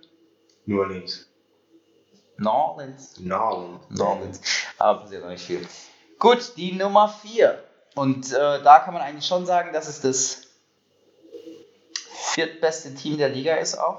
New 0.67 0.79
Orleans. 0.79 1.29
New 2.39 2.51
Orleans. 2.51 3.19
New 3.19 3.35
Orleans. 4.05 4.41
Aber 4.79 5.01
passiert 5.01 5.23
noch 5.23 5.31
nicht 5.31 5.45
viel. 5.45 5.67
Gut, 6.19 6.53
die 6.57 6.73
Nummer 6.73 7.09
4. 7.09 7.59
Und 7.95 8.33
äh, 8.33 8.63
da 8.63 8.81
kann 8.81 8.95
man 8.95 9.03
eigentlich 9.03 9.27
schon 9.27 9.45
sagen, 9.47 9.73
dass 9.73 9.89
es 9.89 10.01
das 10.01 10.52
viertbeste 12.35 12.95
Team 12.95 13.19
der 13.19 13.29
Liga 13.29 13.57
ist 13.57 13.77
auch. 13.77 13.99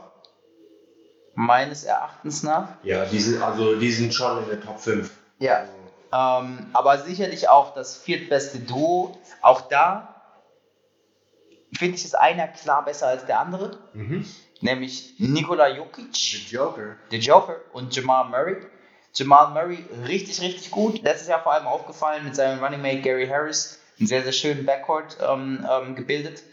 Meines 1.36 1.84
Erachtens 1.84 2.44
nach. 2.44 2.68
Ja, 2.84 3.06
die 3.06 3.20
sind, 3.20 3.42
also 3.42 3.76
die 3.76 3.92
sind 3.92 4.14
schon 4.14 4.44
in 4.44 4.50
der 4.50 4.62
Top 4.62 4.80
5. 4.80 5.10
Ja. 5.40 5.66
Ähm, 6.12 6.68
aber 6.74 7.00
sicherlich 7.00 7.50
auch 7.50 7.74
das 7.74 7.98
viertbeste 7.98 8.60
Duo. 8.60 9.18
Auch 9.42 9.62
da 9.62 10.14
finde 11.78 11.96
ich, 11.96 12.06
ist 12.06 12.16
einer 12.16 12.48
klar 12.48 12.86
besser 12.86 13.08
als 13.08 13.26
der 13.26 13.40
andere. 13.40 13.78
Mhm. 13.94 14.26
Nämlich 14.62 15.16
Nikola 15.18 15.68
Jokic, 15.68 16.16
The 16.16 16.56
Joker. 16.56 16.96
der 17.12 17.20
Joker, 17.20 17.58
und 17.74 17.96
Jamal 17.96 18.30
Murray. 18.30 18.58
Jamal 19.14 19.52
Murray 19.52 19.84
richtig, 20.08 20.42
richtig 20.42 20.72
gut. 20.72 21.02
Letztes 21.04 21.28
Jahr 21.28 21.44
vor 21.44 21.54
allem 21.54 21.68
aufgefallen 21.68 22.24
mit 22.24 22.36
seinem 22.36 22.64
Running 22.64 22.82
Mate 22.82 23.02
Gary 23.02 23.28
Harris. 23.28 23.80
Einen 24.00 24.08
sehr, 24.08 24.24
sehr 24.24 24.32
schönen 24.32 24.66
Backcourt 24.66 25.18
ähm, 25.22 25.68
ähm, 25.70 25.96
gebildet. 25.96 26.44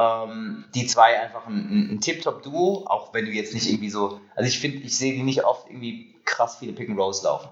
Ähm, 0.00 0.64
die 0.74 0.86
zwei 0.86 1.18
einfach 1.20 1.46
ein, 1.46 1.54
ein, 1.56 1.94
ein 1.94 2.00
Tip-Top-Duo, 2.00 2.84
auch 2.86 3.12
wenn 3.12 3.24
du 3.26 3.30
jetzt 3.32 3.52
nicht 3.54 3.68
irgendwie 3.68 3.90
so. 3.90 4.20
Also 4.34 4.48
ich 4.48 4.58
finde, 4.58 4.78
ich 4.78 4.96
sehe 4.96 5.12
die 5.14 5.22
nicht 5.22 5.44
oft 5.44 5.68
irgendwie 5.68 6.14
krass 6.24 6.56
viele 6.60 6.72
Pick-and-Rolls 6.72 7.22
laufen. 7.22 7.48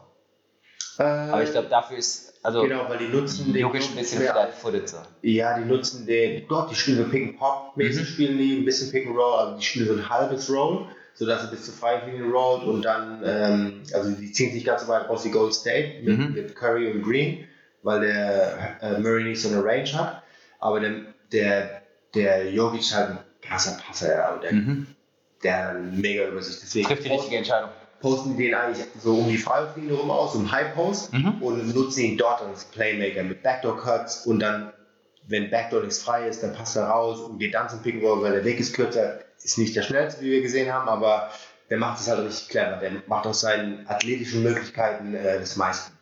Aber 0.98 1.42
ich 1.44 1.52
glaube, 1.52 1.68
dafür 1.68 1.96
ist. 1.98 2.34
Also, 2.42 2.62
genau, 2.62 2.88
weil 2.88 2.98
die 2.98 3.08
nutzen 3.08 3.52
den 3.52 3.62
Jokic 3.62 3.82
ein 3.82 3.96
bisschen 3.96 4.22
flat-footed. 4.22 4.88
So. 4.88 4.96
Ja, 5.22 5.58
die 5.58 5.64
nutzen 5.64 6.06
den, 6.06 6.46
doch, 6.48 6.68
die 6.68 6.74
spielen 6.74 6.98
so 6.98 7.10
Pick-and-Pop-mäßig, 7.10 8.02
Mhm. 8.02 8.06
spielen 8.06 8.38
die 8.38 8.56
ein 8.58 8.64
bisschen 8.64 8.90
Pick-and-Roll, 8.90 9.38
also 9.38 9.56
die 9.58 9.64
spielen 9.64 9.86
so 9.88 9.94
ein 9.94 10.08
halbes 10.08 10.50
Roll, 10.50 10.86
sodass 11.14 11.42
sie 11.42 11.48
bis 11.48 11.64
zu 11.66 11.72
Freiwilligen 11.72 12.30
rollt 12.32 12.62
und 12.64 12.82
dann, 12.82 13.22
ähm, 13.24 13.82
also 13.92 14.10
die 14.12 14.30
ziehen 14.32 14.52
sich 14.52 14.64
ganz 14.64 14.82
so 14.82 14.88
weit 14.88 15.08
raus 15.08 15.24
wie 15.24 15.30
Gold 15.30 15.52
State 15.52 16.00
mit, 16.02 16.18
Mhm. 16.18 16.34
mit 16.34 16.54
Curry 16.56 16.90
und 16.92 17.02
Green, 17.02 17.44
weil 17.82 18.00
der 18.00 18.78
äh, 18.80 18.98
Murray 19.00 19.24
nicht 19.24 19.40
so 19.42 19.48
eine 19.48 19.62
Range 19.64 19.92
hat, 19.92 20.22
aber 20.60 20.80
der, 20.80 20.92
der, 21.32 21.77
der 22.14 22.50
Jokic 22.50 22.80
ist 22.80 22.94
halt 22.94 23.10
ein 23.10 23.18
krasser 23.42 23.78
Passer, 23.86 24.14
ja, 24.16 24.34
und 24.34 24.42
der, 24.42 24.52
Mhm. 24.52 24.86
der 25.42 25.74
mega 25.74 26.26
Übersicht, 26.28 26.60
deswegen 26.62 26.86
Trifft 26.86 27.04
die 27.04 27.08
richtige 27.08 27.36
Entscheidung. 27.36 27.70
posten 28.00 28.36
die 28.36 28.44
den 28.44 28.54
eigentlich 28.54 28.86
so 29.00 29.14
um 29.16 29.28
die 29.28 29.38
Freiwurflinie 29.38 29.94
rum 29.94 30.10
aus, 30.10 30.34
um 30.34 30.50
High 30.50 30.74
Post 30.74 31.12
Mhm. 31.12 31.42
und 31.42 31.74
nutzen 31.74 32.00
ihn 32.00 32.16
dort 32.18 32.42
als 32.42 32.64
Playmaker 32.66 33.22
mit 33.24 33.42
Backdoor 33.42 33.76
Cuts 33.78 34.26
und 34.26 34.38
dann, 34.40 34.72
wenn 35.26 35.50
Backdoor 35.50 35.80
nichts 35.80 35.98
frei 36.02 36.28
ist, 36.28 36.42
dann 36.42 36.52
passt 36.54 36.76
er 36.76 36.84
raus 36.86 37.20
und 37.20 37.38
geht 37.38 37.54
dann 37.54 37.68
zum 37.68 37.82
Pick 37.82 37.96
and 37.96 38.04
Roll, 38.04 38.22
weil 38.22 38.32
der 38.32 38.44
Weg 38.44 38.60
ist 38.60 38.74
kürzer, 38.74 39.18
ist 39.42 39.58
nicht 39.58 39.74
der 39.76 39.82
schnellste, 39.82 40.22
wie 40.22 40.30
wir 40.30 40.42
gesehen 40.42 40.72
haben, 40.72 40.88
aber 40.88 41.30
der 41.70 41.78
macht 41.78 42.00
es 42.00 42.08
halt 42.08 42.20
richtig 42.26 42.48
clever. 42.48 42.76
Der 42.76 42.92
macht 43.06 43.26
aus 43.26 43.40
seinen 43.40 43.86
athletischen 43.88 44.42
Möglichkeiten 44.42 45.14
äh, 45.14 45.38
das 45.38 45.56
meiste. 45.56 45.92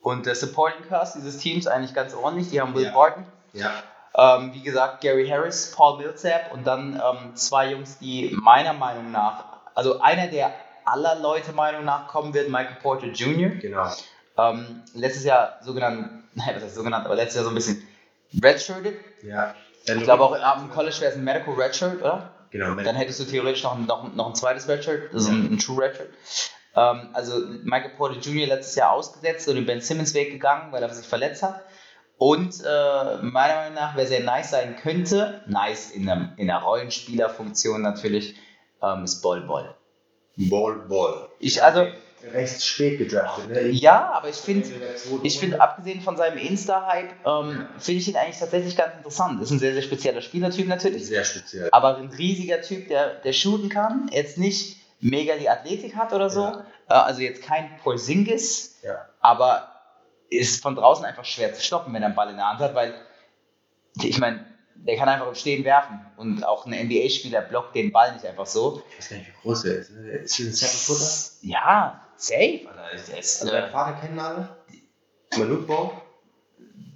Und 0.00 0.24
der 0.26 0.34
Supporting 0.36 0.86
Cast 0.88 1.16
dieses 1.16 1.36
Teams 1.38 1.66
eigentlich 1.66 1.92
ganz 1.94 2.14
ordentlich. 2.14 2.50
Die 2.50 2.60
haben 2.60 2.74
Will 2.74 2.84
Ja. 2.84 2.92
Barton, 2.92 3.24
Ja. 3.52 3.82
Ähm, 4.16 4.52
wie 4.54 4.62
gesagt, 4.62 5.00
Gary 5.02 5.28
Harris, 5.28 5.72
Paul 5.74 5.98
Millsap 5.98 6.52
und 6.52 6.66
dann 6.66 6.94
ähm, 6.94 7.36
zwei 7.36 7.70
Jungs, 7.70 7.98
die 7.98 8.36
meiner 8.40 8.72
Meinung 8.72 9.10
nach, 9.12 9.44
also 9.74 10.00
einer, 10.00 10.26
der 10.28 10.54
aller 10.84 11.16
Leute 11.20 11.52
Meinung 11.52 11.84
nach 11.84 12.06
kommen 12.08 12.32
wird, 12.32 12.48
Michael 12.48 12.76
Porter 12.82 13.08
Jr. 13.08 13.50
Genau. 13.50 13.90
Ähm, 14.38 14.82
letztes 14.94 15.24
Jahr 15.24 15.58
sogenannt, 15.62 16.24
nein, 16.34 16.54
was 16.54 16.62
heißt 16.64 16.74
sogenannt, 16.74 17.04
aber 17.06 17.14
letztes 17.16 17.36
Jahr 17.36 17.44
so 17.44 17.50
ein 17.50 17.54
bisschen 17.54 17.86
redshirted. 18.42 18.96
Ja. 19.22 19.54
Ich 19.84 20.02
glaube 20.02 20.24
auch 20.24 20.32
am 20.40 20.70
College 20.72 20.96
wäre 21.00 21.12
es 21.12 21.16
ein 21.16 21.24
Medical 21.24 21.54
Redshirt, 21.54 22.00
oder? 22.00 22.30
Genau. 22.50 22.74
Dann 22.74 22.96
hättest 22.96 23.20
du 23.20 23.24
theoretisch 23.24 23.62
noch, 23.62 23.74
ein- 23.76 23.86
noch, 23.86 24.12
noch 24.14 24.28
ein 24.28 24.34
zweites 24.34 24.68
Redshirt, 24.68 25.12
also 25.14 25.30
ein, 25.30 25.52
ein 25.54 25.58
True 25.58 25.82
Redshirt. 25.84 26.10
Ähm, 26.74 27.10
also 27.12 27.38
Michael 27.64 27.90
Porter 27.96 28.18
Jr. 28.18 28.46
letztes 28.46 28.74
Jahr 28.76 28.92
ausgesetzt 28.92 29.48
und 29.48 29.56
den 29.56 29.66
Ben 29.66 29.80
Simmons 29.80 30.14
Weg 30.14 30.30
gegangen, 30.32 30.72
weil 30.72 30.82
er 30.82 30.92
sich 30.92 31.06
verletzt 31.06 31.42
hat. 31.42 31.60
Und 32.18 32.60
äh, 32.64 33.16
meiner 33.22 33.56
Meinung 33.56 33.74
nach, 33.74 33.94
wer 33.96 34.06
sehr 34.06 34.20
nice 34.20 34.50
sein 34.50 34.76
könnte, 34.76 35.42
nice 35.46 35.90
in 35.90 36.06
der, 36.06 36.32
in 36.38 36.46
der 36.46 36.58
Rollenspielerfunktion 36.58 37.82
natürlich, 37.82 38.36
ähm, 38.82 39.04
ist 39.04 39.20
Bol 39.22 39.42
Bol. 39.42 39.74
Ball, 40.36 40.76
Ball. 40.88 41.28
Ich 41.38 41.62
also, 41.62 41.86
Recht 42.32 42.62
spät 42.62 42.98
gedraftet, 42.98 43.50
ne? 43.50 43.68
ja, 43.68 44.10
aber 44.12 44.28
ich 44.28 44.36
finde, 44.36 44.68
ich 45.22 45.38
finde, 45.38 45.60
abgesehen 45.60 46.00
von 46.00 46.16
seinem 46.16 46.38
Insta-Hype, 46.38 47.10
ähm, 47.24 47.66
finde 47.78 48.00
ich 48.00 48.08
ihn 48.08 48.16
eigentlich 48.16 48.38
tatsächlich 48.38 48.76
ganz 48.76 48.94
interessant. 48.96 49.40
Ist 49.40 49.50
ein 49.50 49.58
sehr, 49.60 49.74
sehr 49.74 49.82
spezieller 49.82 50.20
Spielertyp 50.22 50.66
natürlich. 50.66 51.06
sehr 51.06 51.24
speziell. 51.24 51.68
aber 51.70 51.98
ein 51.98 52.08
riesiger 52.08 52.62
Typ, 52.62 52.88
der, 52.88 53.14
der 53.16 53.32
shooten 53.32 53.68
kann, 53.68 54.10
jetzt 54.12 54.38
nicht 54.38 54.76
mega 55.00 55.36
die 55.36 55.48
Athletik 55.48 55.94
hat 55.94 56.12
oder 56.12 56.28
so, 56.30 56.40
Ja. 56.40 56.66
äh, 56.88 56.94
also 56.94 57.20
jetzt 57.20 57.42
kein 57.42 57.76
Porzingis, 57.82 58.78
Ja. 58.82 59.06
aber 59.20 59.68
ist 60.30 60.62
von 60.62 60.74
draußen 60.74 61.04
einfach 61.04 61.24
schwer 61.24 61.52
zu 61.54 61.62
stoppen, 61.62 61.92
wenn 61.94 62.02
er 62.02 62.06
einen 62.06 62.14
Ball 62.16 62.30
in 62.30 62.36
der 62.36 62.48
Hand 62.48 62.60
hat, 62.60 62.74
weil 62.74 62.94
ich 64.02 64.18
meine, 64.18 64.44
der 64.74 64.96
kann 64.96 65.08
einfach 65.08 65.28
im 65.28 65.34
Stehen 65.34 65.64
werfen 65.64 66.04
und 66.16 66.44
auch 66.44 66.66
ein 66.66 66.72
NBA-Spieler 66.86 67.40
blockt 67.42 67.74
den 67.74 67.92
Ball 67.92 68.12
nicht 68.12 68.26
einfach 68.26 68.46
so. 68.46 68.82
Ich 68.90 68.98
weiß 68.98 69.08
gar 69.10 69.16
nicht, 69.18 69.28
wie 69.28 69.40
groß 69.42 69.62
der 69.62 69.74
ist. 69.76 69.90
ne? 69.92 70.08
Ist 70.10 70.38
das 70.38 70.46
ein 70.46 70.52
Seven-Footer? 70.52 71.46
Ja, 71.48 72.00
safe. 72.16 72.60
Also, 72.92 73.12
ist, 73.16 73.42
Also 73.42 73.54
äh, 73.54 73.60
deinen 73.60 73.70
Vater 73.72 74.00
kennen 74.00 74.18
alle? 74.18 74.48
Manute 75.38 75.62
Ball? 75.62 75.90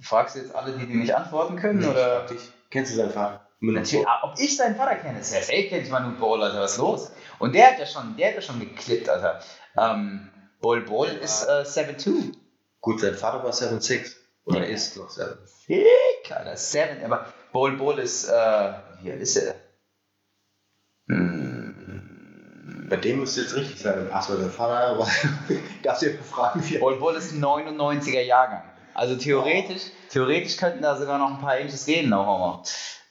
fragst 0.01 0.35
du 0.35 0.39
jetzt 0.39 0.55
alle, 0.55 0.77
die 0.77 0.85
dir 0.85 0.95
nicht 0.95 1.15
antworten 1.15 1.55
können? 1.57 1.79
Nee, 1.79 1.87
oder? 1.87 2.25
dich. 2.25 2.41
Kennst 2.69 2.91
du 2.93 2.97
seinen 2.97 3.11
Vater? 3.11 3.47
Natürlich, 3.59 4.05
Ball. 4.05 4.19
ob 4.23 4.39
ich 4.39 4.57
seinen 4.57 4.75
Vater 4.75 4.95
kenne, 4.95 5.19
ist 5.19 5.33
ja 5.33 5.41
safe, 5.41 5.67
kennt 5.67 5.83
ich 5.85 5.91
Manu 5.91 6.17
Ball, 6.19 6.41
Alter, 6.41 6.61
was 6.61 6.71
ist 6.73 6.77
los? 6.79 7.11
Und 7.39 7.53
der 7.53 7.67
hat 7.71 7.79
ja 7.79 7.85
schon, 7.85 8.15
der 8.17 8.29
hat 8.29 8.35
ja 8.35 8.41
schon 8.41 8.59
geklippt, 8.59 9.07
Alter. 9.09 9.39
Ähm, 9.77 10.29
Bol 10.61 10.81
Bol 10.81 11.07
ist 11.07 11.43
äh, 11.47 11.61
7'2. 11.63 12.33
Gut, 12.81 12.99
sein 12.99 13.15
Vater 13.15 13.43
war 13.43 13.51
7'6. 13.53 14.15
Oder 14.45 14.59
Ja. 14.59 14.65
ist 14.65 14.97
noch 14.97 15.09
7. 15.09 15.37
Fick, 15.65 16.31
Alter, 16.31 16.57
7, 16.57 17.03
aber 17.05 17.25
Bol 17.53 17.73
Bol 17.77 17.99
ist, 17.99 18.27
äh, 18.27 18.73
wie 19.01 19.11
alt 19.11 19.21
ist 19.21 19.35
er? 19.37 19.55
Hm, 21.07 22.87
Bei 22.89 22.95
dem 22.97 23.19
müsste 23.19 23.41
jetzt 23.41 23.55
richtig 23.55 23.79
sein 23.79 24.09
Passwort. 24.09 24.39
Sein 24.39 24.49
Vater 24.51 24.97
war. 24.99 25.07
Darfst 25.83 26.01
du 26.03 26.13
fragen, 26.23 26.63
wie 26.67 26.77
Bol 26.79 26.97
Bol 26.97 27.15
ist 27.15 27.31
ein 27.33 27.43
99er 27.43 28.21
Jahrgang. 28.21 28.63
Also 28.93 29.15
theoretisch, 29.15 29.83
theoretisch 30.09 30.57
könnten 30.57 30.81
da 30.81 30.97
sogar 30.97 31.17
noch 31.17 31.29
ein 31.35 31.39
paar 31.41 31.57
Inches 31.57 31.85
gehen, 31.85 32.09
no 32.09 32.25
homo. 32.25 32.63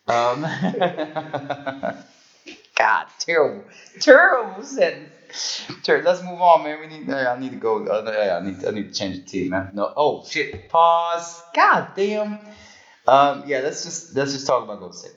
Ähm, 0.08 0.44
God, 2.76 3.06
terrible. 3.24 3.64
Terrible 4.00 4.62
sentence. 4.64 5.09
Sure, 5.32 6.02
let's 6.02 6.22
move 6.22 6.40
on, 6.40 6.62
man. 6.64 6.80
We 6.80 6.86
need. 6.86 7.08
I 7.10 7.38
need 7.38 7.50
to 7.52 7.56
go. 7.58 7.84
Uh, 7.86 8.40
I 8.40 8.44
need. 8.44 8.64
I 8.64 8.70
need 8.70 8.88
to 8.88 8.94
change 8.94 9.16
the 9.16 9.22
team, 9.24 9.50
man. 9.50 9.70
No. 9.74 9.92
Oh 9.96 10.24
shit. 10.28 10.68
Pause. 10.68 11.42
God 11.54 11.88
damn. 11.96 12.38
Um, 13.06 13.44
yeah, 13.46 13.60
let's 13.60 13.84
just 13.84 14.14
let's 14.14 14.32
just 14.32 14.46
talk 14.46 14.62
about 14.64 14.78
Golden 14.80 14.96
State. 14.96 15.16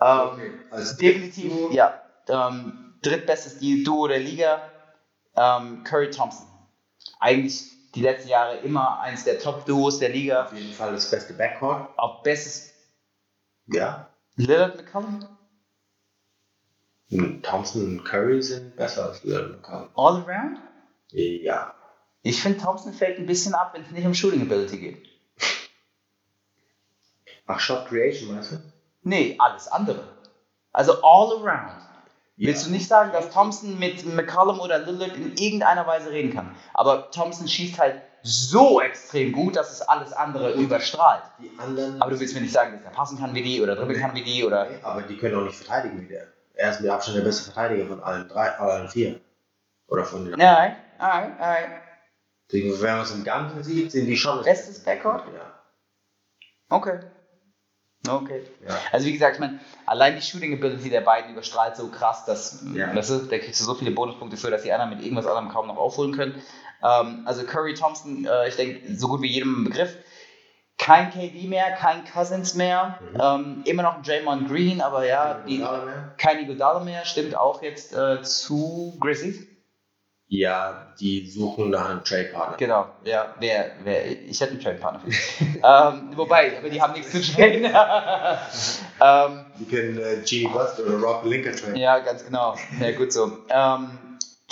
Um, 0.00 0.60
Also 0.70 0.96
Definitiv, 0.96 1.72
ja. 1.72 2.00
Ähm, 2.28 2.94
drittbestes 3.02 3.58
Duo 3.84 4.06
der 4.08 4.18
Liga. 4.20 4.60
Ähm, 5.36 5.82
Curry 5.84 6.10
Thompson. 6.10 6.46
Eigentlich 7.20 7.62
die 7.94 8.02
letzten 8.02 8.28
Jahre 8.28 8.58
immer 8.58 9.00
eins 9.00 9.24
der 9.24 9.38
Top-Duos 9.38 9.98
der 9.98 10.10
Liga. 10.10 10.44
Auf 10.44 10.52
jeden 10.52 10.72
Fall 10.72 10.92
das 10.92 11.10
beste 11.10 11.32
Backcourt. 11.34 11.88
Auch 11.98 12.22
bestes 12.22 12.72
Ja. 13.66 14.08
Lillard 14.36 14.76
McCollum. 14.76 15.26
Thompson 17.42 17.84
und 17.84 18.04
Curry 18.04 18.42
sind 18.42 18.76
besser 18.76 19.06
als 19.06 19.22
Lillard 19.24 19.50
McCollum. 19.50 19.88
All 19.94 20.24
around. 20.24 20.58
Ja. 21.10 21.74
Ich 22.22 22.40
finde, 22.40 22.58
Thompson 22.58 22.92
fällt 22.92 23.18
ein 23.18 23.26
bisschen 23.26 23.54
ab, 23.54 23.72
wenn 23.74 23.82
es 23.82 23.90
nicht 23.90 24.06
um 24.06 24.14
Shooting 24.14 24.42
Ability 24.42 24.78
geht. 24.78 25.06
Ach, 27.46 27.60
Shot 27.60 27.86
Creation, 27.88 28.32
meinst 28.34 28.52
du? 28.52 28.56
Nee, 29.02 29.36
alles 29.38 29.68
andere. 29.68 30.04
Also 30.72 31.02
all 31.02 31.32
around. 31.32 31.82
Ja. 32.36 32.48
Willst 32.48 32.66
du 32.66 32.70
nicht 32.70 32.88
sagen, 32.88 33.12
dass 33.12 33.30
Thompson 33.30 33.78
mit 33.78 34.06
McCollum 34.06 34.60
oder 34.60 34.78
Lillard 34.78 35.14
in 35.16 35.36
irgendeiner 35.36 35.86
Weise 35.86 36.10
reden 36.10 36.32
kann? 36.32 36.56
Aber 36.72 37.10
Thompson 37.10 37.46
schießt 37.46 37.78
halt 37.78 38.00
so 38.22 38.80
extrem 38.80 39.32
gut, 39.32 39.56
dass 39.56 39.70
es 39.70 39.82
alles 39.82 40.12
andere 40.12 40.52
überstrahlt. 40.52 41.24
Die 41.40 41.50
anderen. 41.58 42.00
Aber 42.00 42.12
du 42.12 42.20
willst 42.20 42.34
mir 42.34 42.40
nicht 42.40 42.52
sagen, 42.52 42.72
dass 42.72 42.82
er 42.84 42.90
passen 42.90 43.18
kann 43.18 43.34
wie 43.34 43.42
die 43.42 43.60
oder 43.60 43.76
dribbeln 43.76 44.00
kann 44.00 44.14
wie 44.14 44.24
die 44.24 44.44
oder. 44.44 44.68
aber 44.82 45.02
die 45.02 45.18
können 45.18 45.34
auch 45.36 45.44
nicht 45.44 45.56
verteidigen 45.56 46.00
wie 46.00 46.06
der. 46.06 46.28
Er 46.54 46.70
ist 46.70 46.80
mit 46.80 46.90
Abstand 46.90 47.18
der 47.18 47.22
beste 47.24 47.50
Verteidiger 47.50 47.86
von 47.86 48.02
allen 48.02 48.28
drei, 48.28 48.50
allen 48.50 48.88
vier. 48.88 49.20
Oder 49.88 50.04
von 50.04 50.24
den. 50.24 50.38
Nein, 50.38 50.76
alright, 50.98 51.40
alright. 51.40 51.68
Deswegen, 52.50 52.80
wenn 52.80 52.92
man 52.92 53.02
es 53.02 53.10
im 53.12 53.24
Ganzen 53.24 53.62
sieht, 53.64 53.92
sind 53.92 54.06
die 54.06 54.16
schon 54.16 54.36
das 54.38 54.44
Bestes 54.46 54.84
Backcourt? 54.84 55.24
Ja. 55.34 55.52
Okay. 56.68 57.00
Okay. 58.08 58.42
Ja. 58.66 58.76
Also 58.90 59.06
wie 59.06 59.12
gesagt, 59.12 59.34
ich 59.36 59.40
meine, 59.40 59.60
allein 59.86 60.16
die 60.16 60.22
Shooting 60.22 60.54
Ability 60.54 60.90
der 60.90 61.02
beiden 61.02 61.30
überstrahlt 61.32 61.76
so 61.76 61.88
krass, 61.88 62.24
dass, 62.24 62.62
Ja. 62.74 62.94
weißt 62.94 63.10
du, 63.10 63.18
da 63.26 63.38
kriegst 63.38 63.60
du 63.60 63.64
so 63.64 63.74
viele 63.74 63.92
Bonuspunkte 63.92 64.36
für, 64.36 64.50
dass 64.50 64.62
die 64.64 64.72
anderen 64.72 64.90
mit 64.90 65.02
irgendwas 65.02 65.26
anderem 65.26 65.50
kaum 65.50 65.68
noch 65.68 65.76
aufholen 65.76 66.12
können. 66.12 66.42
Ähm, 66.82 67.22
also 67.26 67.44
Curry 67.44 67.74
Thompson, 67.74 68.26
äh, 68.26 68.48
ich 68.48 68.56
denke, 68.56 68.96
so 68.96 69.06
gut 69.08 69.22
wie 69.22 69.28
jedem 69.28 69.64
Begriff. 69.64 69.96
Kein 70.82 71.10
KD 71.10 71.46
mehr, 71.46 71.70
kein 71.72 72.04
Cousins 72.04 72.54
mehr, 72.54 72.98
Mhm. 73.12 73.20
ähm, 73.20 73.62
immer 73.66 73.82
noch 73.84 73.96
ein 73.98 74.02
Draymond 74.02 74.48
Green, 74.48 74.80
aber 74.80 75.06
ja, 75.06 75.34
die, 75.46 75.56
Iguodala 75.56 75.84
mehr? 75.84 76.14
kein 76.18 76.38
Iguodala 76.40 76.80
mehr, 76.80 77.04
stimmt 77.04 77.36
auch 77.36 77.62
jetzt 77.62 77.94
äh, 77.94 78.20
zu 78.22 78.96
Grizzlies. 79.00 79.46
Ja, 80.28 80.86
die 80.98 81.28
suchen 81.28 81.68
nach 81.70 81.90
einem 81.90 82.02
Trade-Partner. 82.04 82.56
Genau, 82.56 82.86
ja, 83.04 83.34
wer, 83.38 83.72
wer, 83.84 84.06
ich 84.10 84.40
hätte 84.40 84.52
einen 84.52 84.60
Trade-Partner 84.60 85.02
ähm, 85.62 86.16
wobei, 86.16 86.56
aber 86.56 86.70
die 86.70 86.80
haben 86.80 86.94
nichts 86.94 87.10
zu 87.12 87.20
traden. 87.20 87.64
ähm, 89.00 89.44
Die 89.60 89.64
können 89.66 89.98
äh, 89.98 90.22
Genie 90.26 90.48
Bust 90.48 90.80
oder 90.80 90.96
Rob 90.98 91.24
Lincoln 91.26 91.54
traden. 91.54 91.76
ja, 91.76 91.98
ganz 91.98 92.24
genau. 92.24 92.56
Ja, 92.80 92.92
gut 92.92 93.12
so. 93.12 93.38
Ähm, 93.50 93.98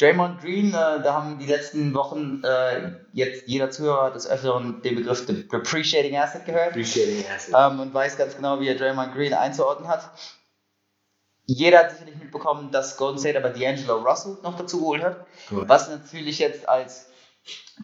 Draymond 0.00 0.40
Green, 0.40 0.68
äh, 0.68 1.02
da 1.02 1.12
haben 1.12 1.38
die 1.38 1.46
letzten 1.46 1.92
Wochen 1.94 2.42
äh, 2.42 2.92
jetzt 3.12 3.46
jeder 3.46 3.70
Zuhörer 3.70 4.10
des 4.10 4.26
Öfteren 4.26 4.80
den 4.82 4.96
Begriff 4.96 5.26
The 5.26 5.46
Depreciating 5.46 6.16
Asset 6.16 6.46
gehört 6.46 6.68
Appreciating 6.68 7.24
Assets. 7.26 7.52
ähm, 7.54 7.80
und 7.80 7.92
weiß 7.92 8.16
ganz 8.16 8.36
genau, 8.36 8.60
wie 8.60 8.68
er 8.68 8.76
Draymond 8.76 9.12
Green 9.12 9.34
einzuordnen 9.34 9.88
hat. 9.88 10.10
Jeder 11.44 11.80
hat 11.80 11.90
sicherlich 11.90 12.16
mitbekommen, 12.16 12.70
dass 12.70 12.96
Golden 12.96 13.18
State 13.18 13.36
aber 13.36 13.50
D'Angelo 13.50 14.02
Russell 14.02 14.38
noch 14.42 14.56
dazu 14.56 14.80
geholt 14.80 15.02
hat. 15.02 15.26
Cool. 15.50 15.68
Was 15.68 15.88
natürlich 15.88 16.38
jetzt 16.38 16.68
als 16.68 17.06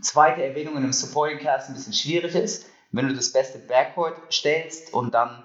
zweite 0.01 0.43
Erwähnung 0.43 0.77
in 0.77 0.85
einem 0.85 0.93
Supporting 0.93 1.39
Cast 1.39 1.69
ein 1.69 1.75
bisschen 1.75 1.93
schwierig 1.93 2.35
ist, 2.35 2.67
wenn 2.93 3.09
du 3.09 3.15
das 3.15 3.33
beste 3.33 3.59
Backcourt 3.59 4.15
stellst 4.33 4.95
und 4.95 5.13
dann 5.15 5.43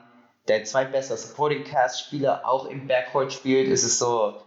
der 0.48 0.64
zweitbeste 0.64 1.18
Supporting 1.18 1.64
Cast 1.64 2.00
Spieler 2.00 2.48
auch 2.48 2.66
im 2.68 2.88
Backcourt 2.88 3.34
spielt, 3.34 3.68
ist 3.68 3.84
es 3.84 4.00
so, 4.00 4.42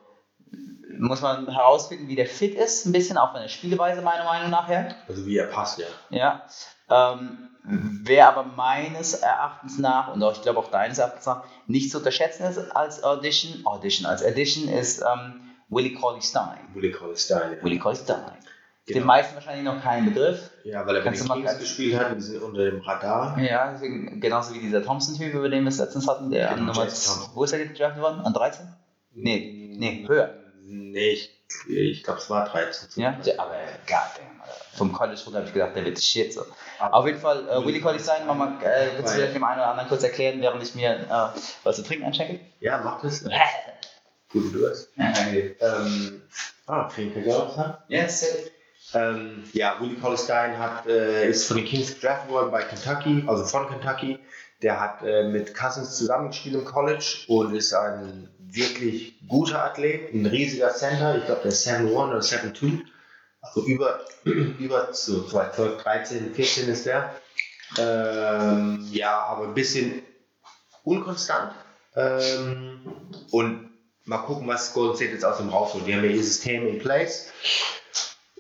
muss 0.99 1.21
man 1.23 1.49
herausfinden, 1.53 2.09
wie 2.09 2.17
der 2.17 2.27
fit 2.27 2.55
ist, 2.55 2.87
ein 2.87 2.93
bisschen, 2.93 3.17
auch 3.19 3.33
von 3.33 3.41
der 3.43 3.49
Spielweise 3.49 4.03
meiner 4.03 4.25
Meinung 4.25 4.51
nach 4.51 4.69
her. 4.69 4.95
Also 5.09 5.27
wie 5.27 5.37
er 5.39 5.47
passt, 5.47 5.79
ja. 5.79 5.87
Ja. 6.11 6.43
Ähm, 6.91 7.49
wer 7.65 8.29
aber 8.29 8.45
meines 8.45 9.15
Erachtens 9.15 9.79
nach 9.79 10.13
und 10.13 10.23
auch, 10.23 10.33
ich 10.33 10.43
glaube 10.43 10.59
auch 10.59 10.71
deines 10.71 10.99
Erachtens 10.99 11.25
nach 11.27 11.45
nicht 11.67 11.91
zu 11.91 11.99
unterschätzen 11.99 12.45
ist 12.45 12.59
als 12.77 13.03
Audition, 13.03 13.65
Audition 13.67 14.07
als 14.07 14.23
Addition 14.25 14.69
ist 14.69 15.01
ähm, 15.03 15.41
Willie 15.71 15.95
Cauley 15.95 16.21
Stein. 16.21 16.59
Willie 16.75 16.93
Collins 16.93 17.25
Stein. 17.25 17.57
Ja. 17.59 17.65
Willie 17.65 17.79
Cauley 17.79 17.97
Stein. 17.97 18.21
Den 18.87 18.95
Genau. 18.97 19.07
meisten 19.07 19.35
wahrscheinlich 19.35 19.65
noch 19.65 19.83
kein 19.83 20.05
Begriff. 20.05 20.51
ja, 20.65 20.87
weil 20.87 20.97
er 20.97 21.03
bei 21.05 21.11
den 21.11 21.27
Kings 21.27 21.59
gespielt 21.59 21.99
hat, 21.99 22.15
die 22.15 22.21
sind 22.21 22.43
unter 22.43 22.67
dem 22.67 22.83
Radar. 22.83 23.39
Ja, 23.41 23.73
deswegen, 23.73 24.21
genauso 24.21 24.53
wie 24.53 24.59
dieser 24.59 24.85
Thompson-Typ, 24.85 25.33
über 25.33 25.49
den 25.49 25.63
wir 25.65 25.71
es 25.71 25.79
letztens 25.79 26.07
hatten, 26.07 26.29
der 26.29 26.51
an 26.51 26.57
Genau, 26.59 26.73
Nummer, 26.75 26.85
Jason 26.85 27.15
Thompson. 27.15 27.35
wo 27.35 27.45
ist 27.45 27.53
er 27.53 27.65
gedraftet 27.65 28.03
worden? 28.03 28.21
An 28.21 28.35
13? 28.35 28.67
Nee, 29.15 29.75
nee, 29.79 30.05
höher. 30.07 30.35
Nee, 30.67 31.11
ich, 31.11 31.31
ich 31.69 32.03
glaube, 32.03 32.21
es 32.21 32.31
war 32.31 32.49
13. 32.49 32.89
Ja, 33.03 33.19
ja 33.23 33.35
aber 33.39 33.55
goddamn, 33.87 34.41
Alter. 34.41 34.55
Vom 34.77 34.93
College 34.93 35.21
runter 35.27 35.39
habe 35.41 35.49
ich 35.49 35.53
gedacht, 35.53 35.77
der 35.77 35.85
wird 35.85 36.01
shit 36.03 36.33
so. 36.33 36.45
Aber- 36.79 36.95
Auf 36.95 37.07
jeden 37.07 37.19
Fall, 37.21 37.47
äh, 37.49 37.65
Willie 37.65 37.81
Cauley 37.83 37.99
Stein, 38.01 38.27
Mama, 38.27 38.59
äh, 38.63 38.97
willst 38.97 39.13
du 39.13 39.17
vielleicht 39.19 39.35
dem 39.35 39.45
einen 39.45 39.59
oder 39.61 39.69
anderen 39.69 39.89
kurz 39.89 40.03
erklären, 40.03 40.41
während 40.41 40.63
ich 40.63 40.75
mir 40.75 40.93
äh, 41.35 41.39
was 41.65 41.77
zu 41.77 41.83
trinken 41.83 42.07
einschenke? 42.07 42.41
Ja, 42.61 42.81
mach 42.83 43.03
das. 43.03 43.25
Gut, 44.33 44.55
du 44.55 44.69
hast. 44.69 44.89
Ähm, 44.97 46.23
ah, 46.67 46.85
Trinke 46.89 47.21
Jonathan. 47.21 47.77
Yes, 47.89 48.27
Ähm, 48.95 49.45
ja, 49.53 49.77
Willie 49.81 49.97
Collins 49.99 50.25
Stein 50.25 50.59
hat, 50.59 50.87
äh, 50.87 51.29
ist 51.29 51.47
von 51.47 51.57
den 51.57 51.67
Kings 51.67 51.95
gedraftet 51.95 52.31
worden 52.31 52.51
bei 52.51 52.63
Kentucky, 52.63 53.25
also 53.27 53.45
von 53.45 53.69
Kentucky. 53.69 54.19
Der 54.63 54.81
hat 54.81 55.03
äh, 55.03 55.25
mit 55.29 55.55
Cousins 55.55 55.97
zusammengespielt 55.97 56.55
im 56.55 56.65
College 56.65 57.25
und 57.29 57.55
ist 57.55 57.73
ein 57.75 58.29
wirklich 58.55 59.15
guter 59.29 59.65
Athlet, 59.65 60.13
ein 60.13 60.27
riesiger 60.27 60.75
Center. 60.75 61.19
Ich 61.19 61.27
glaube, 61.27 61.43
der 61.43 61.53
ist 61.53 61.67
7'1 61.67 61.89
oder 61.91 62.19
7'2. 62.19 62.81
Also 63.41 63.67
über, 63.67 64.01
über 64.25 64.93
so 64.93 65.25
12, 65.25 65.83
13, 65.83 66.35
14 66.35 66.69
ist 66.69 66.87
der. 66.87 67.15
Ähm, 67.79 68.87
ja, 68.91 69.19
aber 69.25 69.49
ein 69.49 69.55
bisschen 69.55 70.03
unkonstant. 70.85 71.53
Ähm, 71.97 72.81
und 73.31 73.71
mal 74.05 74.19
gucken, 74.19 74.47
was 74.49 74.73
Golden 74.73 74.97
State 74.97 75.13
jetzt 75.13 75.25
aus 75.25 75.39
dem 75.39 75.49
rausholt. 75.49 75.87
Die 75.87 75.95
haben 75.95 76.05
ja 76.05 76.11
ihr 76.11 76.23
System 76.23 76.67
in 76.67 76.79
place. 76.79 77.33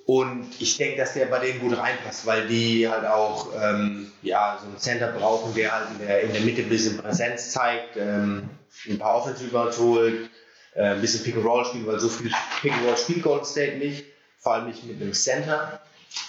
Und 0.06 0.48
ich 0.60 0.76
denke, 0.76 0.98
dass 0.98 1.14
der 1.14 1.26
bei 1.26 1.38
denen 1.38 1.60
gut 1.60 1.78
reinpasst, 1.78 2.26
weil 2.26 2.46
die 2.46 2.86
halt 2.88 3.06
auch 3.06 3.48
ähm, 3.58 4.12
ja, 4.22 4.58
so 4.60 4.68
einen 4.68 4.78
Center 4.78 5.08
brauchen, 5.12 5.54
der 5.54 5.72
halt 5.72 5.86
in 5.92 6.06
der, 6.06 6.20
in 6.22 6.32
der 6.32 6.42
Mitte 6.42 6.60
ein 6.62 6.68
bisschen 6.68 6.98
Präsenz 6.98 7.52
zeigt, 7.52 7.96
ähm, 7.96 8.50
ein 8.86 8.98
paar 8.98 9.14
Offensive 9.16 9.72
holt, 9.78 10.30
äh, 10.74 10.82
ein 10.82 11.00
bisschen 11.00 11.24
Pick 11.24 11.36
and 11.36 11.44
Roll 11.46 11.64
spielt, 11.64 11.86
weil 11.86 11.98
so 12.00 12.10
viel 12.10 12.30
Pick 12.60 12.72
and 12.72 12.86
Roll 12.86 12.96
spielt 12.98 13.22
Golden 13.22 13.46
State 13.46 13.78
nicht, 13.78 14.04
vor 14.38 14.54
allem 14.54 14.66
nicht 14.66 14.84
mit 14.84 15.00
einem 15.00 15.14
Center. 15.14 15.80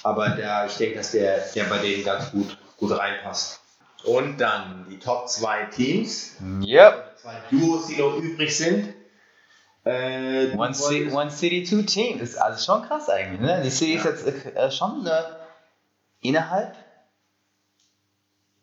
Aber 0.03 0.29
der, 0.29 0.65
ich 0.67 0.77
denke, 0.77 0.95
dass 0.97 1.11
der, 1.11 1.39
der 1.53 1.65
bei 1.65 1.79
denen 1.79 2.05
ganz 2.05 2.31
gut, 2.31 2.57
gut 2.77 2.97
reinpasst. 2.97 3.59
Und 4.05 4.39
dann 4.39 4.85
die 4.89 4.99
Top 4.99 5.27
2 5.27 5.65
Teams, 5.65 6.35
Yep. 6.63 7.17
zwei 7.21 7.35
Duos, 7.51 7.87
die 7.87 7.97
noch 7.97 8.15
übrig 8.17 8.55
sind. 8.55 8.93
Äh, 9.85 10.53
One, 10.57 10.73
City, 10.73 11.05
wolltest- 11.11 11.15
one 11.15 11.31
City, 11.31 11.63
Two 11.63 11.83
Teams. 11.83 12.19
Das 12.19 12.29
ist 12.31 12.37
also 12.37 12.63
schon 12.73 12.87
krass 12.87 13.07
eigentlich. 13.09 13.39
Ne? 13.39 13.61
Die 13.63 13.69
City 13.69 13.93
ist 13.93 14.05
jetzt 14.05 14.25
äh, 14.27 14.71
schon 14.71 15.05
äh, 15.05 15.21
innerhalb 16.21 16.75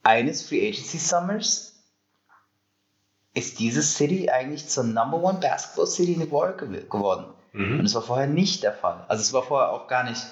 eines 0.02 0.46
Free 0.46 0.68
Agency 0.68 0.98
Summers 0.98 1.68
ist 3.34 3.58
diese 3.60 3.82
City 3.82 4.28
eigentlich 4.30 4.68
zur 4.68 4.84
Number 4.84 5.22
One 5.22 5.38
Basketball 5.40 5.86
City 5.86 6.14
in 6.14 6.20
the 6.20 6.30
World 6.30 6.58
gew 6.58 6.66
geworden. 6.88 7.26
Und 7.54 7.76
Mhm. 7.78 7.82
das 7.82 7.94
war 7.94 8.02
vorher 8.02 8.26
nicht 8.26 8.62
der 8.62 8.72
Fall. 8.72 9.04
Also 9.08 9.20
es 9.22 9.32
war 9.32 9.42
vorher 9.42 9.70
auch 9.72 9.86
gar 9.88 10.04
nicht 10.04 10.22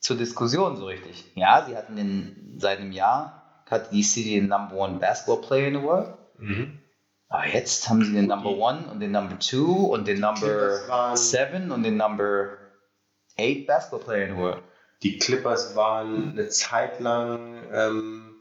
zur 0.00 0.16
Diskussion 0.16 0.76
so 0.76 0.86
richtig. 0.86 1.24
Ja, 1.34 1.64
sie 1.66 1.76
hatten 1.76 1.96
den, 1.96 2.56
seit 2.58 2.78
einem 2.78 2.92
Jahr 2.92 3.62
hatte 3.70 3.90
die 3.92 4.02
City 4.02 4.34
den 4.40 4.48
Number 4.48 4.74
One 4.76 4.98
Basketball 4.98 5.40
Player 5.46 5.68
in 5.68 5.74
the 5.74 5.82
World. 5.82 6.14
Mhm. 6.38 6.78
Aber 7.28 7.46
jetzt 7.46 7.88
haben 7.88 8.04
sie 8.04 8.12
den 8.12 8.26
Number 8.28 8.50
One 8.50 8.86
und 8.90 9.00
den 9.00 9.10
Number 9.12 9.38
Two 9.38 9.86
und 9.86 10.06
den 10.06 10.20
Number 10.20 10.40
Clippers 10.40 10.88
waren- 10.88 11.16
Seven 11.16 11.70
und 11.72 11.82
den 11.82 11.96
Number 11.96 12.50
Eight 13.36 13.66
Basketball 13.66 14.00
Player 14.00 14.26
in 14.28 14.34
the 14.36 14.40
World. 14.40 14.62
Die 15.02 15.18
Clippers 15.18 15.74
waren 15.76 16.30
eine 16.32 16.48
Zeit 16.48 17.00
lang 17.00 17.62
ähm, 17.72 18.36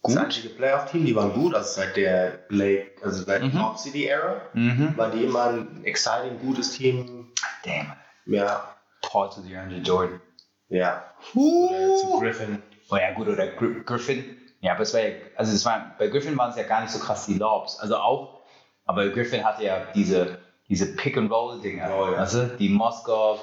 Gut. 0.00 0.14
das 0.16 0.24
einzige 0.24 0.48
Playoff-Team, 0.50 1.04
die 1.04 1.14
waren 1.16 1.32
gut, 1.34 1.54
also 1.54 1.68
seit 1.80 1.96
der 1.96 2.38
Blake, 2.48 2.92
also 3.02 3.24
seit 3.24 3.42
Mhm. 3.42 3.52
Top 3.52 3.78
City 3.78 4.06
Era 4.06 4.42
Mhm. 4.54 4.96
waren 4.96 5.12
die 5.12 5.24
immer 5.24 5.44
ein 5.48 5.84
exciting, 5.84 6.38
gutes 6.38 6.72
Team. 6.72 7.32
Damn. 7.64 7.92
Ja, 8.26 8.76
Paul 9.02 9.28
to 9.28 9.40
the 9.42 9.56
Andre 9.56 9.78
Jordan. 9.80 10.20
ja. 10.68 11.04
Oder 11.34 11.96
zu. 11.96 12.20
Griffin. 12.20 12.62
Oh 12.90 12.96
ja, 12.96 13.12
gut, 13.12 13.28
oder 13.28 13.48
Gri 13.48 13.82
Griffin. 13.84 14.37
Ja, 14.60 14.72
aber 14.72 14.82
es 14.82 14.92
war 14.92 15.00
ja, 15.00 15.14
also 15.36 15.52
es 15.52 15.64
war, 15.64 15.94
bei 15.98 16.08
Griffin 16.08 16.36
waren 16.36 16.50
es 16.50 16.56
ja 16.56 16.64
gar 16.64 16.80
nicht 16.80 16.90
so 16.90 16.98
krass 16.98 17.26
die 17.26 17.34
Lobs. 17.34 17.78
Also 17.78 17.96
auch, 17.96 18.40
aber 18.86 19.08
Griffin 19.10 19.44
hatte 19.44 19.64
ja 19.64 19.82
diese, 19.94 20.38
diese 20.68 20.96
Pick-and-Roll-Dinger. 20.96 21.90
Oh 21.96 22.12
ja. 22.12 22.24
Du? 22.24 22.56
Die 22.58 22.68
Moskov, 22.68 23.40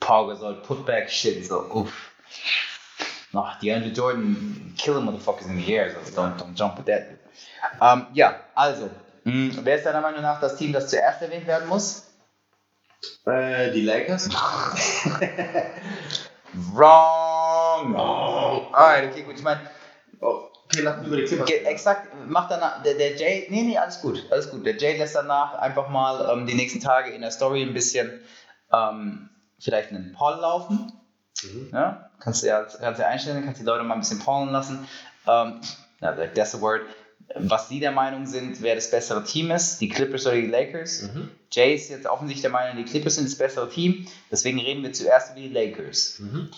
Paul 0.00 0.28
Gasol 0.28 0.62
Putback 0.62 1.10
Shit, 1.10 1.46
so, 1.46 1.60
uff. 1.70 2.10
No, 3.32 3.46
DeAndre 3.62 3.92
Jordan, 3.92 4.74
killing 4.76 5.04
motherfuckers 5.04 5.46
in 5.46 5.58
the 5.58 5.74
air, 5.74 5.90
so 5.90 6.20
don't, 6.20 6.36
don't 6.38 6.54
jump 6.54 6.78
with 6.78 6.86
that. 6.86 7.06
Ähm, 7.80 8.06
ja, 8.12 8.40
also, 8.54 8.90
mh, 9.24 9.58
wer 9.62 9.76
ist 9.76 9.86
deiner 9.86 10.00
Meinung 10.00 10.22
nach 10.22 10.40
das 10.40 10.56
Team, 10.56 10.72
das 10.72 10.88
zuerst 10.88 11.22
erwähnt 11.22 11.46
werden 11.46 11.68
muss? 11.68 12.06
Äh, 13.26 13.70
die 13.70 13.82
Lakers? 13.82 14.28
Wrong! 16.54 17.94
Oh. 17.94 18.66
Alright, 18.72 19.10
okay, 19.10 19.22
gut, 19.22 19.36
ich 19.36 19.42
meine, 19.42 19.60
Oh, 20.20 20.48
okay, 20.64 20.80
lass 20.82 20.98
mich 20.98 21.06
über 21.06 21.16
die 21.16 21.24
Clippers 21.24 21.48
Ge-. 21.48 21.64
Exakt, 21.64 22.08
macht 22.28 22.50
danach, 22.50 22.82
der, 22.82 22.94
der 22.94 23.16
Jay, 23.16 23.46
nee, 23.50 23.62
nee, 23.62 23.78
alles 23.78 24.00
gut, 24.00 24.24
alles 24.30 24.50
gut. 24.50 24.64
Der 24.66 24.76
Jay 24.76 24.96
lässt 24.96 25.14
danach 25.14 25.54
einfach 25.54 25.88
mal 25.88 26.32
ähm, 26.32 26.46
die 26.46 26.54
nächsten 26.54 26.80
Tage 26.80 27.10
in 27.10 27.22
der 27.22 27.30
Story 27.30 27.62
ein 27.62 27.74
bisschen 27.74 28.20
ähm, 28.72 29.30
vielleicht 29.58 29.90
einen 29.90 30.12
Poll 30.12 30.38
laufen. 30.40 30.92
Mhm. 31.42 31.70
Ja? 31.72 32.10
Kannst 32.20 32.42
du 32.42 32.48
ja, 32.48 32.62
kannst 32.62 33.00
ja 33.00 33.06
einstellen, 33.06 33.44
kannst 33.44 33.60
die 33.60 33.64
Leute 33.64 33.84
mal 33.84 33.94
ein 33.94 34.00
bisschen 34.00 34.18
pollen 34.18 34.50
lassen. 34.50 34.86
Ähm, 35.26 35.60
ja, 36.00 36.12
that's 36.12 36.52
the 36.52 36.60
word. 36.60 36.82
Was 37.36 37.68
sie 37.68 37.78
der 37.78 37.92
Meinung 37.92 38.26
sind, 38.26 38.60
wer 38.60 38.74
das 38.74 38.90
bessere 38.90 39.22
Team 39.22 39.50
ist, 39.52 39.80
die 39.80 39.88
Clippers 39.88 40.26
oder 40.26 40.34
die 40.36 40.48
Lakers. 40.48 41.02
Mhm. 41.02 41.30
Jay 41.52 41.74
ist 41.74 41.88
jetzt 41.88 42.06
offensichtlich 42.06 42.42
der 42.42 42.50
Meinung, 42.50 42.76
die 42.76 42.90
Clippers 42.90 43.16
sind 43.16 43.28
das 43.28 43.38
bessere 43.38 43.68
Team. 43.68 44.06
Deswegen 44.30 44.58
reden 44.58 44.82
wir 44.82 44.92
zuerst 44.92 45.32
über 45.32 45.40
die 45.40 45.48
Lakers. 45.48 46.18
Mhm. 46.18 46.50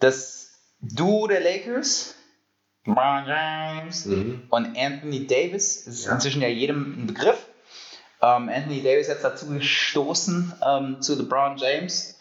Das 0.00 0.52
Duo 0.80 1.26
der 1.26 1.40
Lakers, 1.40 2.14
LeBron 2.86 3.26
James, 3.26 4.04
Mhm. 4.06 4.46
und 4.50 4.76
Anthony 4.76 5.26
Davis 5.26 5.86
ist 5.86 6.04
Ja. 6.06 6.12
inzwischen 6.12 6.42
ja 6.42 6.48
jedem 6.48 7.02
ein 7.04 7.06
Begriff. 7.06 7.46
Ähm, 8.20 8.48
Anthony 8.48 8.82
Davis 8.82 9.08
jetzt 9.08 9.24
dazu 9.24 9.46
gestoßen 9.48 10.52
ähm, 10.66 11.00
zu 11.02 11.14
LeBron 11.16 11.56
James. 11.56 12.18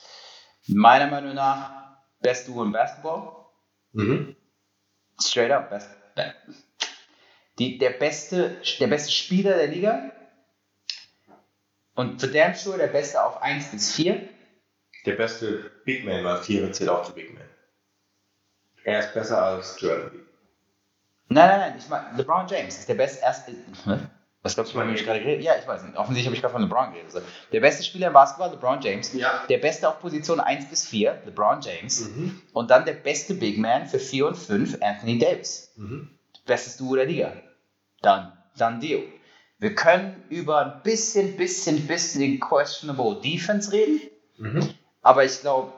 Meiner 0.67 1.07
Meinung 1.07 1.33
nach 1.35 1.97
best 2.21 2.47
Duo 2.47 2.63
im 2.63 2.71
Basketball. 2.71 3.45
Mhm. 3.91 4.35
Straight 5.21 5.51
up 5.51 5.69
best. 5.69 5.89
be- 6.15 6.33
Die, 7.59 7.77
der, 7.77 7.91
beste, 7.91 8.57
der 8.79 8.87
beste 8.87 9.11
Spieler 9.11 9.55
der 9.55 9.67
Liga. 9.67 10.11
Und 11.95 12.19
für 12.19 12.27
damn 12.27 12.55
sure 12.55 12.77
der 12.77 12.87
beste 12.87 13.23
auf 13.23 13.41
1 13.41 13.69
bis 13.71 13.93
4. 13.95 14.27
Der 15.05 15.13
beste 15.15 15.69
Big 15.85 16.05
Man, 16.05 16.23
weil 16.23 16.41
Vierer 16.41 16.71
zählt 16.71 16.89
auch 16.89 17.05
zu 17.05 17.13
Big 17.13 17.33
Man. 17.33 17.43
Er 18.85 18.99
ist 18.99 19.13
besser 19.13 19.43
als 19.43 19.81
Embiid. 19.83 20.21
Nein, 21.29 21.47
nein, 21.47 21.59
nein, 21.59 21.73
ich 21.77 21.89
meine, 21.89 22.17
LeBron 22.17 22.47
James 22.47 22.77
ist 22.77 22.89
der 22.89 22.95
beste 22.95 23.21
erste. 23.23 23.51
Hä? 23.85 23.97
Was 24.43 24.55
glaubst 24.55 24.73
du, 24.73 24.77
meine, 24.77 24.89
worüber 24.89 24.99
ich 24.99 25.05
gerade 25.05 25.19
geredet 25.21 25.45
Ja, 25.45 25.53
ich 25.57 25.65
weiß 25.65 25.83
nicht. 25.83 25.97
Offensichtlich 25.97 26.27
habe 26.27 26.35
ich 26.35 26.41
gerade 26.41 26.51
von 26.51 26.63
LeBron 26.63 26.91
geredet. 26.91 27.15
Also, 27.15 27.25
der 27.53 27.61
beste 27.61 27.83
Spieler 27.83 28.07
im 28.07 28.13
Basketball, 28.13 28.51
LeBron 28.51 28.81
James. 28.81 29.13
Ja. 29.13 29.45
Der 29.47 29.57
beste 29.57 29.87
auf 29.87 29.99
Position 29.99 30.41
1 30.41 30.69
bis 30.69 30.85
4, 30.85 31.21
LeBron 31.25 31.61
James. 31.61 32.09
Mhm. 32.09 32.41
Und 32.51 32.69
dann 32.69 32.83
der 32.85 32.93
beste 32.93 33.35
Big 33.35 33.57
Man 33.57 33.87
für 33.87 33.99
4 33.99 34.27
und 34.27 34.35
5, 34.35 34.79
Anthony 34.81 35.17
Davis. 35.17 35.71
Mhm. 35.77 36.09
Bestes 36.45 36.75
Duo 36.75 36.95
der 36.95 37.05
Liga. 37.05 37.31
Dann, 38.01 38.33
dann 38.57 38.81
Deal. 38.81 39.03
Wir 39.59 39.75
können 39.75 40.21
über 40.29 40.65
ein 40.65 40.83
bisschen, 40.83 41.37
bisschen, 41.37 41.87
bisschen 41.87 42.37
questionable 42.41 43.21
Defense 43.21 43.71
reden. 43.71 44.01
Mhm. 44.37 44.69
Aber 45.01 45.23
ich 45.23 45.39
glaube, 45.39 45.71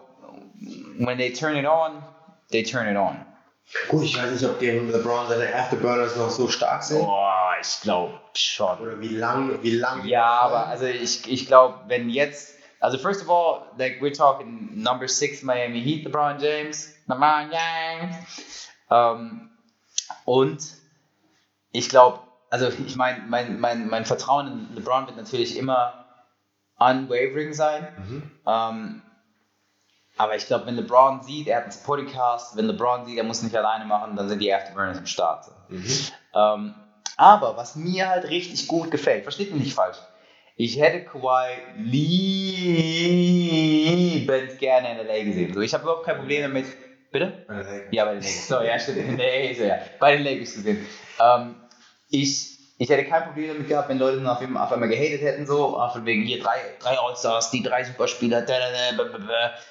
when 0.97 1.19
they 1.19 1.31
turn 1.31 1.55
it 1.55 1.67
on, 1.67 2.01
they 2.49 2.63
turn 2.63 2.87
it 2.87 2.97
on. 2.97 3.23
Gut, 3.89 4.03
ich 4.03 4.17
weiß 4.17 4.31
nicht, 4.31 4.45
ob 4.45 4.59
den 4.59 4.91
LeBron 4.91 5.27
seine 5.27 5.53
Afterburners 5.53 6.15
noch 6.15 6.29
so 6.29 6.47
stark 6.47 6.83
sind. 6.83 6.99
Boah, 6.99 7.55
ich 7.59 7.81
glaube 7.81 8.19
schon. 8.33 8.79
Oder 8.79 8.99
wie 8.99 9.09
lang, 9.09 9.61
wie 9.63 9.71
lang. 9.71 10.05
Ja, 10.05 10.25
aber 10.25 10.67
also 10.67 10.85
ich, 10.85 11.29
ich 11.29 11.47
glaube, 11.47 11.79
wenn 11.87 12.09
jetzt, 12.09 12.55
also 12.79 12.97
first 12.97 13.21
of 13.23 13.29
all, 13.29 13.65
like 13.77 13.99
we're 14.01 14.15
talking 14.15 14.69
number 14.81 15.07
six 15.07 15.41
Miami 15.41 15.81
Heat, 15.81 16.05
LeBron 16.05 16.39
James, 16.39 16.93
LeBron 17.07 17.51
James. 17.51 18.69
Ähm, 18.91 19.49
und 20.25 20.63
ich 21.71 21.89
glaube, 21.89 22.19
also 22.51 22.69
ich 22.85 22.95
meine, 22.95 23.23
mein, 23.27 23.59
mein, 23.59 23.87
mein 23.87 24.05
Vertrauen 24.05 24.47
in 24.47 24.75
LeBron 24.75 25.07
wird 25.07 25.17
natürlich 25.17 25.57
immer 25.57 26.05
unwavering 26.77 27.53
sein. 27.53 27.87
Mhm. 27.97 28.31
Ähm, 28.45 29.01
aber 30.17 30.35
ich 30.35 30.47
glaube, 30.47 30.65
wenn 30.65 30.75
LeBron 30.75 31.21
sieht, 31.23 31.47
er 31.47 31.57
hat 31.57 31.63
einen 31.63 31.71
Supporting 31.71 32.11
Cast, 32.11 32.55
wenn 32.55 32.65
LeBron 32.65 33.05
sieht, 33.05 33.17
er 33.17 33.23
muss 33.23 33.41
nicht 33.41 33.55
alleine 33.55 33.85
machen, 33.85 34.15
dann 34.15 34.29
sind 34.29 34.39
die 34.39 34.53
Afterburners 34.53 34.99
im 34.99 35.05
Start. 35.05 35.45
Mhm. 35.69 35.85
Ähm, 36.33 36.75
aber 37.17 37.57
was 37.57 37.75
mir 37.75 38.09
halt 38.09 38.25
richtig 38.29 38.67
gut 38.67 38.91
gefällt, 38.91 39.23
versteht 39.23 39.53
mich 39.53 39.63
nicht 39.63 39.73
falsch, 39.73 39.97
ich 40.57 40.79
hätte 40.79 41.03
Kawhi 41.03 41.49
liebend 41.77 42.07
gerne 44.57 44.91
in 44.91 45.05
LA 45.05 45.23
gesehen. 45.25 45.53
So, 45.53 45.59
ich 45.59 45.73
habe 45.73 45.83
überhaupt 45.83 46.05
kein 46.05 46.15
Problem 46.17 46.43
damit. 46.43 46.65
Bitte? 47.11 47.45
Lakers. 47.47 47.67
Ja, 47.91 48.05
bei 48.05 48.13
den 48.13 48.21
Lakers. 48.21 48.47
So, 48.47 48.61
ja, 48.61 48.79
stimmt. 48.79 48.97
In 48.99 49.17
LA 49.17 49.49
ist 49.51 49.59
er 49.59 49.67
ja. 49.67 49.79
Bei 49.99 50.15
den 50.15 50.23
Lakers 50.23 50.53
gesehen. 50.53 50.85
Ähm, 51.19 51.55
ich, 52.09 52.54
ich 52.77 52.89
hätte 52.89 53.05
kein 53.05 53.23
Problem 53.23 53.49
damit 53.49 53.69
gehabt, 53.69 53.87
wenn 53.87 53.99
Leute 53.99 54.19
auf, 54.29 54.41
auf 54.41 54.71
einmal 54.71 54.89
gehatet 54.89 55.21
hätten, 55.21 55.45
so, 55.45 55.79
von 55.91 56.05
wegen 56.05 56.23
hier 56.23 56.41
drei, 56.41 56.57
drei 56.79 56.97
All-Stars, 56.99 57.51
die 57.51 57.63
drei 57.63 57.83
Superspieler, 57.85 58.45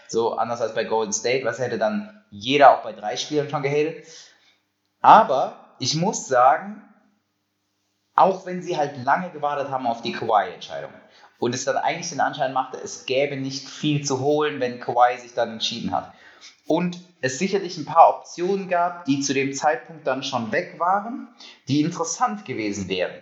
so 0.08 0.36
anders 0.36 0.60
als 0.62 0.74
bei 0.74 0.84
Golden 0.84 1.12
State, 1.12 1.44
was 1.44 1.58
hätte 1.58 1.78
dann 1.78 2.24
jeder 2.30 2.70
auch 2.70 2.82
bei 2.82 2.92
drei 2.92 3.16
Spielern 3.16 3.50
schon 3.50 3.62
gehatet. 3.62 4.06
Aber 5.00 5.76
ich 5.78 5.94
muss 5.96 6.28
sagen, 6.28 6.82
auch 8.14 8.46
wenn 8.46 8.62
sie 8.62 8.76
halt 8.76 9.04
lange 9.04 9.30
gewartet 9.30 9.70
haben 9.70 9.86
auf 9.86 10.00
die 10.00 10.12
Kawhi-Entscheidung 10.12 10.92
und 11.38 11.54
es 11.54 11.64
dann 11.64 11.76
eigentlich 11.76 12.08
den 12.08 12.20
Anschein 12.20 12.54
machte, 12.54 12.78
es 12.82 13.04
gäbe 13.04 13.36
nicht 13.36 13.68
viel 13.68 14.04
zu 14.04 14.20
holen, 14.20 14.60
wenn 14.60 14.80
Kawhi 14.80 15.18
sich 15.18 15.34
dann 15.34 15.52
entschieden 15.52 15.92
hat. 15.92 16.12
Und 16.66 16.98
es 17.24 17.38
sicherlich 17.38 17.78
ein 17.78 17.86
paar 17.86 18.18
Optionen 18.18 18.68
gab, 18.68 19.06
die 19.06 19.20
zu 19.20 19.32
dem 19.32 19.54
Zeitpunkt 19.54 20.06
dann 20.06 20.22
schon 20.22 20.52
weg 20.52 20.78
waren, 20.78 21.28
die 21.68 21.80
interessant 21.80 22.44
gewesen 22.44 22.86
wären. 22.88 23.14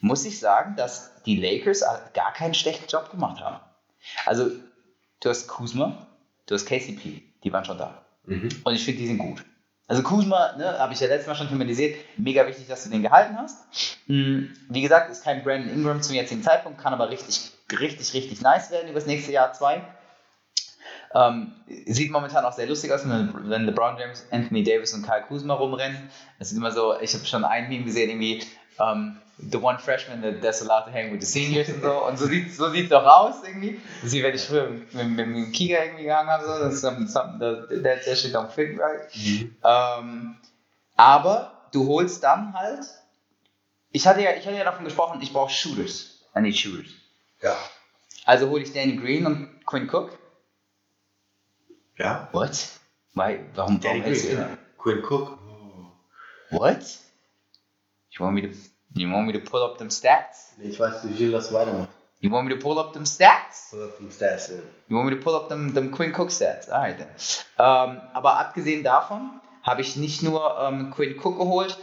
Muss 0.00 0.24
ich 0.24 0.38
sagen, 0.38 0.76
dass 0.76 1.10
die 1.24 1.40
Lakers 1.40 1.82
gar 2.14 2.32
keinen 2.32 2.54
schlechten 2.54 2.86
Job 2.86 3.10
gemacht 3.10 3.40
haben. 3.40 3.58
Also, 4.26 4.52
du 5.20 5.28
hast 5.28 5.48
Kuzma, 5.48 6.06
du 6.46 6.54
hast 6.54 6.66
KCP, 6.66 7.22
die 7.42 7.52
waren 7.52 7.64
schon 7.64 7.78
da. 7.78 8.00
Mhm. 8.26 8.48
Und 8.62 8.74
ich 8.76 8.84
finde, 8.84 9.00
die 9.00 9.08
sind 9.08 9.18
gut. 9.18 9.44
Also 9.88 10.04
Kuzma, 10.04 10.52
ne, 10.56 10.78
habe 10.78 10.92
ich 10.92 11.00
ja 11.00 11.08
letztes 11.08 11.26
Mal 11.26 11.34
schon 11.34 11.48
thematisiert, 11.48 11.96
mega 12.16 12.46
wichtig, 12.46 12.68
dass 12.68 12.84
du 12.84 12.90
den 12.90 13.02
gehalten 13.02 13.36
hast. 13.38 13.56
Hm, 14.06 14.54
Wie 14.68 14.82
gesagt, 14.82 15.10
ist 15.10 15.24
kein 15.24 15.42
Brandon 15.42 15.72
Ingram 15.72 16.00
zum 16.00 16.14
jetzigen 16.14 16.44
Zeitpunkt, 16.44 16.78
kann 16.80 16.92
aber 16.92 17.10
richtig, 17.10 17.50
richtig, 17.72 18.14
richtig 18.14 18.40
nice 18.40 18.70
werden 18.70 18.88
über 18.88 19.00
das 19.00 19.06
nächste 19.08 19.32
Jahr, 19.32 19.52
zwei. 19.52 19.82
Ähm, 21.14 21.52
sieht 21.86 22.10
momentan 22.10 22.44
auch 22.44 22.52
sehr 22.52 22.66
lustig 22.66 22.92
aus, 22.92 23.08
wenn, 23.08 23.32
wenn 23.48 23.64
LeBron 23.64 23.96
James, 23.98 24.26
Anthony 24.30 24.62
Davis 24.62 24.92
und 24.92 25.02
Kyle 25.02 25.22
Kuzma 25.26 25.54
rumrennen. 25.54 26.10
Es 26.38 26.52
ist 26.52 26.58
immer 26.58 26.70
so, 26.70 26.98
ich 27.00 27.14
habe 27.14 27.24
schon 27.24 27.44
ein 27.44 27.68
Meme 27.68 27.84
gesehen, 27.84 28.10
irgendwie, 28.10 28.42
ähm, 28.78 29.16
the 29.38 29.58
one 29.58 29.78
freshman 29.78 30.20
that, 30.22 30.42
that's 30.42 30.62
allowed 30.62 30.84
to 30.84 30.90
hang 30.90 31.12
with 31.12 31.20
the 31.20 31.26
seniors 31.26 31.68
und 31.68 31.82
so. 31.82 32.04
Und 32.04 32.18
so 32.18 32.26
sieht 32.26 32.52
so 32.54 32.70
sieht's 32.70 32.90
doch 32.90 33.04
aus 33.04 33.36
irgendwie. 33.46 33.80
Das 34.02 34.12
wie 34.12 34.22
wenn 34.22 34.34
ich 34.34 34.42
früher 34.42 34.68
mit, 34.68 34.92
mit, 34.92 35.08
mit 35.08 35.26
dem 35.26 35.52
Kieger 35.52 35.84
irgendwie 35.84 36.02
gegangen 36.02 36.28
habe, 36.28 36.44
so. 36.44 36.58
Das 36.58 36.74
ist 36.74 36.80
some, 36.80 37.06
some, 37.06 37.38
that, 37.38 37.68
that, 37.82 38.04
that 38.04 38.18
shit 38.18 38.34
don't 38.34 38.50
fit 38.50 38.78
right. 38.78 39.14
Mhm. 39.14 39.56
Ähm, 39.64 40.36
aber 40.96 41.52
du 41.72 41.86
holst 41.86 42.24
dann 42.24 42.52
halt. 42.52 42.84
Ich 43.90 44.06
hatte 44.06 44.20
ja, 44.20 44.32
ich 44.32 44.44
hatte 44.46 44.56
ja 44.56 44.64
davon 44.64 44.84
gesprochen, 44.84 45.20
ich 45.22 45.32
brauche 45.32 45.50
Shooters. 45.50 46.24
I 46.36 46.40
need 46.40 46.56
Shooters. 46.56 46.90
Ja. 47.40 47.56
Also 48.24 48.50
hole 48.50 48.62
ich 48.62 48.72
Danny 48.72 48.96
Green 48.96 49.24
und 49.24 49.64
Quinn 49.64 49.88
Cook. 49.88 50.17
Ja. 51.98 52.28
What? 52.32 52.50
Why, 53.14 53.40
warum, 53.54 53.80
Danny 53.80 54.00
warum 54.00 54.02
hältst 54.02 54.24
du 54.24 54.28
Green. 54.28 54.38
ja. 54.40 54.58
Quinn 54.78 55.02
Cook. 55.02 55.38
What? 56.50 56.98
You 58.10 58.24
want 58.24 58.34
me 58.34 58.42
to 58.42 58.56
you 58.94 59.10
want 59.10 59.26
me 59.26 59.32
to 59.32 59.40
pull 59.40 59.62
up 59.62 59.78
them 59.78 59.90
stats? 59.90 60.52
Ich 60.62 60.78
weiß, 60.80 61.06
wie 61.08 61.14
viel 61.14 61.32
das 61.32 61.52
weitermacht. 61.52 61.90
You 62.20 62.30
want 62.32 62.48
me 62.48 62.54
to 62.54 62.60
pull 62.60 62.78
up 62.78 62.92
them 62.94 63.04
stats? 63.04 63.72
Oder 63.72 63.88
vom 63.90 64.10
Stats. 64.10 64.48
ja. 64.48 64.54
You 64.88 64.96
want 64.96 65.10
me 65.10 65.16
to 65.16 65.22
pull 65.22 65.34
up 65.34 65.48
them, 65.48 65.74
them 65.74 65.92
Quinn 65.92 66.12
Cook 66.12 66.32
stats? 66.32 66.68
Alright 66.70 66.98
then. 66.98 67.08
Ähm, 67.58 68.00
aber 68.12 68.38
abgesehen 68.38 68.82
davon 68.82 69.40
habe 69.62 69.82
ich 69.82 69.96
nicht 69.96 70.22
nur 70.22 70.58
ähm, 70.60 70.90
Quinn 70.90 71.16
Cook 71.18 71.38
geholt, 71.38 71.78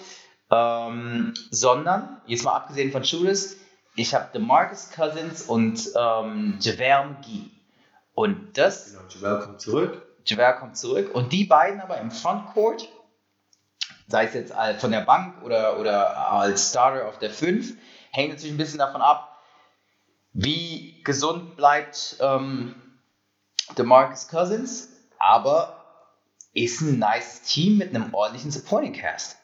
ähm, 0.52 1.34
sondern, 1.52 2.22
jetzt 2.26 2.44
mal 2.44 2.56
abgesehen 2.56 2.92
von 2.92 3.04
Shooters, 3.06 3.56
ich 3.96 4.14
habe 4.14 4.30
DeMarcus 4.34 4.90
Cousins 4.92 5.44
und 5.44 5.90
ähm, 5.96 6.58
JaVale 6.60 7.10
McGee. 7.10 7.50
Und 8.16 8.58
das 8.58 8.94
Genau, 8.94 9.08
Joel 9.10 9.40
kommt 9.46 9.62
zurück. 9.62 10.02
Javert 10.26 10.60
kommt 10.60 10.78
zurück 10.78 11.14
und 11.14 11.32
die 11.32 11.44
beiden 11.46 11.82
aber 11.82 12.00
im 12.00 12.10
Frontcourt, 12.10 12.90
sei 14.08 14.26
es 14.26 14.34
jetzt 14.34 14.54
von 14.80 14.90
der 14.92 15.02
Bank 15.02 15.44
oder, 15.44 15.80
oder 15.80 16.32
als 16.32 16.70
Starter 16.72 17.08
auf 17.08 17.20
der 17.20 17.30
5, 17.30 17.76
hängt 18.12 18.32
natürlich 18.32 18.54
ein 18.54 18.58
bisschen 18.58 18.80
davon 18.80 19.02
ab, 19.02 19.40
wie 20.34 21.04
gesund 21.04 21.56
bleibt 21.58 22.18
ähm, 22.22 22.74
DeMarcus 23.78 24.28
Cousins, 24.28 24.90
aber 25.20 25.84
ist 26.54 26.82
ein 26.82 26.98
nice 26.98 27.44
Team 27.44 27.78
mit 27.78 27.94
einem 27.94 28.14
ordentlichen 28.14 28.50
Supporting 28.50 28.94
Cast. 28.94 29.38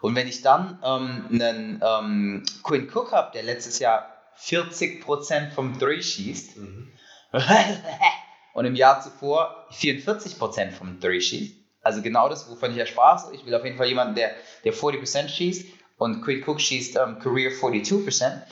Und 0.00 0.14
wenn 0.14 0.28
ich 0.28 0.42
dann 0.42 0.78
ähm, 0.84 1.26
einen 1.30 1.82
ähm, 1.82 2.44
Quinn 2.62 2.90
Cook 2.92 3.12
habe, 3.12 3.32
der 3.32 3.44
letztes 3.44 3.78
Jahr 3.78 4.12
40% 4.38 5.52
vom 5.52 5.78
3 5.78 6.02
schießt, 6.02 6.56
Mhm. 6.58 6.92
und 8.54 8.64
im 8.64 8.74
Jahr 8.74 9.00
zuvor 9.00 9.66
44% 9.72 10.72
vom 10.72 11.00
3 11.00 11.20
schießt. 11.20 11.56
Also 11.82 12.02
genau 12.02 12.28
das, 12.28 12.50
wovon 12.50 12.72
ich 12.72 12.76
ja 12.76 12.86
sprach. 12.86 13.30
Ich 13.32 13.46
will 13.46 13.54
auf 13.54 13.64
jeden 13.64 13.76
Fall 13.76 13.86
jemanden, 13.86 14.14
der, 14.14 14.32
der 14.64 14.74
40% 14.74 15.28
schießt 15.28 15.66
und 15.96 16.22
Quinn 16.22 16.42
Cook 16.44 16.60
schießt 16.60 16.96
ähm, 16.96 17.18
Career 17.18 17.50
42%. 17.50 18.42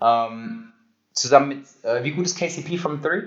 Ähm, 0.00 0.72
zusammen 1.12 1.48
mit, 1.48 1.66
äh, 1.82 2.04
wie 2.04 2.12
gut 2.12 2.26
ist 2.26 2.38
KCP 2.38 2.78
from 2.78 3.02
3? 3.02 3.22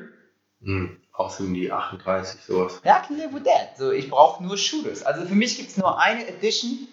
Hm, 0.64 1.02
auch 1.14 1.30
so 1.30 1.44
um 1.44 1.54
die 1.54 1.72
38, 1.72 2.42
sowas. 2.42 2.82
Ja, 2.84 3.02
I 3.04 3.08
can 3.08 3.18
live 3.18 3.34
with 3.34 3.44
that. 3.44 3.78
So, 3.78 3.92
ich 3.92 4.10
brauche 4.10 4.44
nur 4.44 4.58
Shooters. 4.58 5.04
Also 5.04 5.26
für 5.26 5.36
mich 5.36 5.58
gibt 5.58 5.70
es 5.70 5.78
nur 5.78 6.00
eine 6.00 6.28
Edition, 6.28 6.88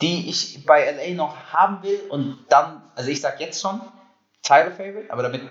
die 0.00 0.28
ich 0.28 0.64
bei 0.64 0.90
LA 0.90 1.14
noch 1.14 1.36
haben 1.52 1.82
will 1.82 2.00
und 2.10 2.44
dann, 2.48 2.82
also 2.94 3.10
ich 3.10 3.20
sag 3.20 3.40
jetzt 3.40 3.60
schon, 3.60 3.80
Tyler 4.42 4.70
Favorite, 4.70 5.10
aber 5.12 5.22
damit 5.22 5.42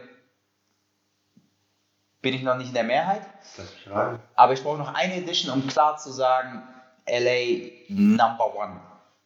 bin 2.28 2.34
ich 2.36 2.44
noch 2.44 2.58
nicht 2.58 2.68
in 2.68 2.74
der 2.74 2.84
Mehrheit. 2.84 3.22
Lass 3.58 3.74
mich 3.74 3.90
rein. 3.90 4.20
Aber 4.36 4.52
ich 4.52 4.62
brauche 4.62 4.78
noch 4.78 4.94
eine 4.94 5.16
Edition, 5.16 5.54
um 5.54 5.66
klar 5.66 5.96
zu 5.96 6.12
sagen, 6.12 6.62
LA 7.08 7.70
Number 7.88 8.54
One. 8.54 8.82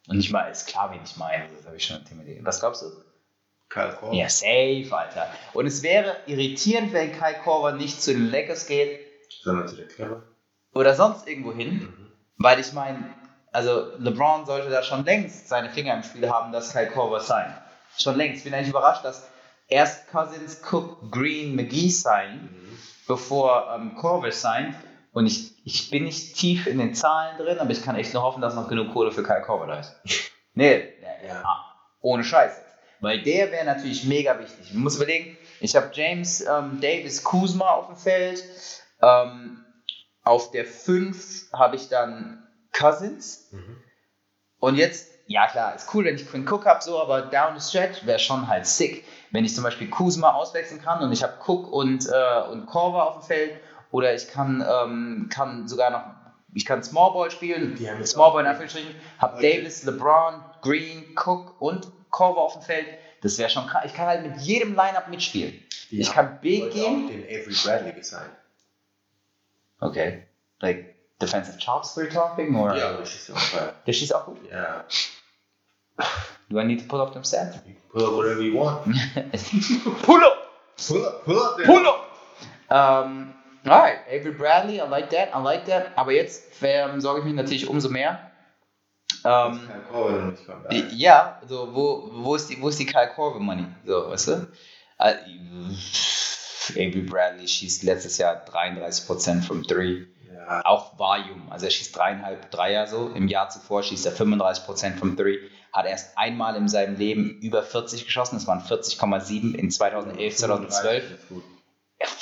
Und 0.06 0.18
nicht 0.18 0.30
mal, 0.30 0.42
ist 0.50 0.68
klar, 0.68 0.92
wen 0.92 1.00
ich 1.04 1.16
meine. 1.16 1.48
Das 1.56 1.66
habe 1.66 1.76
ich 1.76 1.84
schon 1.84 1.96
intimidiert. 1.96 2.44
Was 2.44 2.60
glaubst 2.60 2.82
du? 2.82 2.86
Kyle 3.68 3.92
Korver. 3.98 4.14
Ja, 4.14 4.28
safe, 4.28 4.86
Alter. 4.92 5.26
Und 5.52 5.66
es 5.66 5.82
wäre 5.82 6.16
irritierend, 6.26 6.92
wenn 6.92 7.10
Kai 7.18 7.34
Korver 7.34 7.72
nicht 7.72 8.00
zu 8.00 8.12
den 8.12 8.30
Lakers 8.30 8.66
geht 8.66 9.00
Sondern 9.42 9.66
zu 9.66 9.76
der 9.76 9.88
Clever. 9.88 10.22
oder 10.74 10.94
sonst 10.94 11.26
irgendwo 11.26 11.52
hin. 11.52 11.74
Mhm. 11.80 12.12
Weil 12.36 12.60
ich 12.60 12.72
meine, 12.72 13.02
also 13.50 13.96
LeBron 13.98 14.46
sollte 14.46 14.70
da 14.70 14.82
schon 14.84 15.04
längst 15.04 15.48
seine 15.48 15.70
Finger 15.70 15.94
im 15.94 16.02
Spiel 16.04 16.30
haben, 16.30 16.52
dass 16.52 16.72
Kai 16.72 16.86
Korver 16.86 17.18
sein. 17.20 17.52
Schon 17.98 18.16
längst. 18.16 18.38
Ich 18.38 18.44
bin 18.44 18.54
eigentlich 18.54 18.68
überrascht, 18.70 19.04
dass 19.04 19.28
erst 19.68 20.08
Cousins, 20.10 20.60
Cook, 20.70 21.10
Green, 21.10 21.56
McGee 21.56 21.88
sein, 21.90 22.50
Mhm. 22.52 22.61
Bevor 23.06 23.72
ähm, 23.74 23.94
Korver 23.96 24.32
sein. 24.32 24.74
Und 25.12 25.26
ich, 25.26 25.52
ich 25.64 25.90
bin 25.90 26.04
nicht 26.04 26.36
tief 26.36 26.66
in 26.66 26.78
den 26.78 26.94
Zahlen 26.94 27.36
drin, 27.36 27.58
aber 27.58 27.70
ich 27.70 27.82
kann 27.84 27.96
echt 27.96 28.14
nur 28.14 28.22
hoffen, 28.22 28.40
dass 28.40 28.54
noch 28.54 28.68
genug 28.68 28.92
Kohle 28.92 29.12
für 29.12 29.22
Kai 29.22 29.40
Korver 29.40 29.66
da 29.66 29.78
ist. 29.78 29.94
nee, 30.54 30.88
Ja. 31.26 31.42
Ah, 31.44 31.64
ohne 32.00 32.24
Scheiß. 32.24 32.52
Weil 33.00 33.22
der 33.22 33.50
wäre 33.50 33.64
natürlich 33.64 34.04
mega 34.04 34.38
wichtig. 34.38 34.70
Ich 34.70 34.74
muss 34.74 34.96
überlegen, 34.96 35.36
ich 35.60 35.74
habe 35.76 35.90
James 35.92 36.40
ähm, 36.40 36.80
Davis 36.80 37.24
Kuzma 37.24 37.70
auf 37.70 37.88
dem 37.88 37.96
Feld. 37.96 38.44
Ähm, 39.02 39.64
auf 40.22 40.52
der 40.52 40.64
5 40.64 41.52
habe 41.52 41.76
ich 41.76 41.88
dann 41.88 42.46
Cousins. 42.72 43.48
Mhm. 43.50 43.82
Und 44.60 44.76
jetzt, 44.76 45.08
ja 45.32 45.46
klar, 45.48 45.74
ist 45.74 45.92
cool, 45.94 46.04
wenn 46.04 46.14
ich 46.16 46.28
Quinn 46.28 46.46
Cook 46.46 46.66
habe, 46.66 46.82
so, 46.82 47.00
aber 47.00 47.22
down 47.22 47.58
the 47.58 47.66
stretch 47.66 48.04
wäre 48.06 48.18
schon 48.18 48.46
halt 48.48 48.66
sick. 48.66 49.04
Wenn 49.30 49.44
ich 49.44 49.54
zum 49.54 49.64
Beispiel 49.64 49.88
Kuzma 49.88 50.32
auswechseln 50.32 50.80
kann 50.82 51.02
und 51.02 51.10
ich 51.12 51.22
habe 51.22 51.34
Cook 51.46 51.72
und, 51.72 52.06
äh, 52.06 52.42
und 52.50 52.66
Korver 52.66 53.06
auf 53.08 53.14
dem 53.18 53.22
Feld 53.22 53.60
oder 53.90 54.14
ich 54.14 54.28
kann, 54.28 54.62
ähm, 54.68 55.28
kann 55.32 55.66
sogar 55.68 55.90
noch, 55.90 56.04
ich 56.54 56.66
kann 56.66 56.82
Small 56.82 57.12
Ball 57.12 57.30
spielen, 57.30 57.76
Small 58.04 58.32
Ball 58.32 58.42
in 58.42 58.46
Anführungsstrichen, 58.48 58.94
habe 59.18 59.36
Okay. 59.38 59.56
Davis, 59.58 59.84
LeBron, 59.84 60.34
Green, 60.60 61.16
Cook 61.16 61.60
und 61.60 61.90
Korver 62.10 62.40
auf 62.42 62.52
dem 62.52 62.62
Feld. 62.62 62.86
Das 63.22 63.38
wäre 63.38 63.48
schon 63.48 63.66
krass. 63.66 63.84
Ich 63.86 63.94
kann 63.94 64.06
halt 64.06 64.22
mit 64.26 64.36
jedem 64.42 64.74
Lineup 64.74 65.08
mitspielen. 65.08 65.54
Die 65.90 66.00
Ich 66.00 66.12
kann 66.12 66.40
B 66.40 66.62
heute 66.62 66.70
gehen. 66.74 67.04
auch 67.06 67.10
den 67.10 67.24
Avery 67.24 67.54
Bradley 67.64 67.92
gesigned. 67.92 68.30
Okay. 69.80 70.24
Like 70.60 70.94
defensive 71.20 71.56
chops 71.58 71.96
we're 71.96 72.08
talking? 72.12 72.54
Or? 72.56 72.74
Ja, 72.76 72.92
das 72.98 73.14
ist 73.14 73.30
auch 73.30 73.52
geil. 73.58 73.72
Der 73.86 73.92
schießt 73.92 74.14
auch 74.14 74.26
gut. 74.26 74.38
Ja. 74.50 74.84
Do 76.50 76.58
I 76.58 76.64
need 76.64 76.80
to 76.80 76.84
pull 76.86 77.00
up 77.00 77.14
them 77.14 77.22
can 77.22 77.76
pull 77.92 78.06
up 78.06 78.14
whatever 78.14 78.42
you 78.42 78.54
want. 78.54 78.84
pull 80.02 80.22
up! 80.22 80.52
Pull 80.76 81.04
up, 81.04 81.24
pull 81.24 81.38
up. 81.38 81.62
Pull 81.62 81.86
up! 81.86 82.08
Um, 82.70 83.34
alright, 83.66 83.98
Avery 84.08 84.32
Bradley, 84.32 84.80
I 84.80 84.88
like 84.88 85.10
that, 85.10 85.34
I 85.34 85.42
like 85.42 85.66
that. 85.66 85.96
Aber 85.96 86.12
jetzt 86.12 86.44
ähm, 86.62 87.00
sorge 87.00 87.20
ich 87.20 87.26
mich 87.26 87.34
natürlich 87.34 87.68
umso 87.68 87.88
mehr. 87.88 88.30
Ähm, 89.24 89.60
kommt. 89.92 90.38
die, 90.72 90.84
ja, 90.96 91.40
so, 91.46 91.74
wo, 91.74 92.10
wo, 92.12 92.34
ist 92.34 92.48
die, 92.48 92.60
wo 92.60 92.68
ist 92.68 92.78
die 92.80 92.86
Kyle 92.86 93.10
Korver 93.14 93.38
Money? 93.38 93.66
So, 93.84 94.10
weißt 94.10 94.28
du? 94.28 94.48
Äh, 94.98 95.14
Avery 96.70 97.02
Bradley 97.02 97.46
schießt 97.46 97.82
letztes 97.82 98.18
Jahr 98.18 98.44
33% 98.44 99.42
from 99.42 99.62
3. 99.62 100.06
Ja, 100.34 100.62
Auch 100.64 100.98
Volume, 100.98 101.50
also 101.50 101.66
er 101.66 101.70
schießt 101.70 101.96
dreieinhalb 101.96 102.50
Dreier 102.50 102.86
so. 102.86 103.10
Im 103.14 103.28
Jahr 103.28 103.48
zuvor 103.50 103.82
schießt 103.82 104.06
er 104.06 104.12
35% 104.12 104.96
from 104.96 105.16
3. 105.16 105.38
Hat 105.72 105.86
erst 105.86 106.18
einmal 106.18 106.56
in 106.56 106.68
seinem 106.68 106.96
Leben 106.96 107.38
über 107.40 107.62
40 107.62 108.04
geschossen. 108.04 108.36
Das 108.36 108.46
waren 108.46 108.60
40,7 108.60 109.54
in 109.54 109.70
2011, 109.70 110.36
2012. 110.36 111.10
ist 111.12 111.28
gut. 111.28 111.42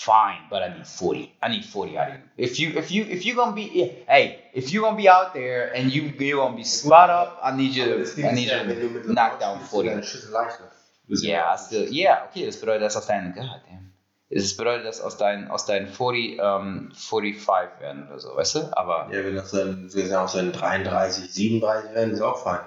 fine, 0.01 0.41
but 0.51 0.63
I 0.63 0.69
need 0.69 0.87
40. 0.87 1.31
I 1.43 1.49
need 1.49 1.65
40 1.65 1.99
out 1.99 2.09
of 2.09 2.15
you. 2.15 2.45
If 2.45 2.59
you 2.59 2.71
if 2.79 2.91
you 2.91 3.05
if 3.05 3.25
you 3.25 3.35
gonna 3.35 3.53
be 3.53 3.69
hey, 4.07 4.39
if 4.53 4.71
you 4.71 4.83
gonna 4.83 4.97
be 4.97 5.09
out 5.09 5.33
there 5.33 5.73
and 5.75 5.93
you 5.93 6.13
you 6.19 6.37
gonna 6.37 6.57
be 6.57 6.65
spot 6.65 7.11
up, 7.11 7.41
I 7.43 7.57
need 7.57 7.75
you 7.75 7.85
to 7.85 7.99
das 7.99 8.19
I 8.19 8.33
need 8.33 8.49
ja, 8.49 8.63
you 8.63 8.69
wenn 8.69 9.03
to 9.03 9.09
knock 9.09 9.39
down 9.41 9.59
spielst, 9.59 9.73
du 9.73 9.83
40. 9.83 9.91
deine 9.91 10.03
Schüsse 10.03 10.33
leichter. 10.33 10.65
Das 11.09 11.19
ist 11.19 11.25
Yeah, 11.25 11.59
still 11.59 11.89
yeah, 11.93 12.29
okay, 12.29 12.47
das 12.47 12.59
bedeutet, 12.61 12.83
dass 12.83 12.97
aus 12.97 13.07
deinen 13.07 13.35
God 13.35 13.45
damn. 13.45 13.93
Es 14.33 14.57
bedeutet, 14.57 14.87
dass 14.87 15.01
aus 15.01 15.17
deinen 15.17 15.51
aus 15.51 15.67
deinen 15.67 15.89
40 15.89 16.39
ähm, 16.41 16.93
45 16.95 17.81
werden 17.81 18.07
oder 18.09 18.21
so, 18.21 18.37
weißt 18.37 18.55
du? 18.55 18.77
Aber 18.77 19.09
Ja, 19.13 19.25
wenn 19.25 19.35
das 19.35 19.51
dann, 19.51 19.93
wir 19.93 20.07
sagen 20.07 20.25
auch 20.25 20.29
so 20.29 20.39
ein 20.39 20.53
33, 20.53 21.33
37 21.33 21.95
werden, 21.95 22.13
ist 22.13 22.21
auch 22.21 22.39
fein. 22.39 22.61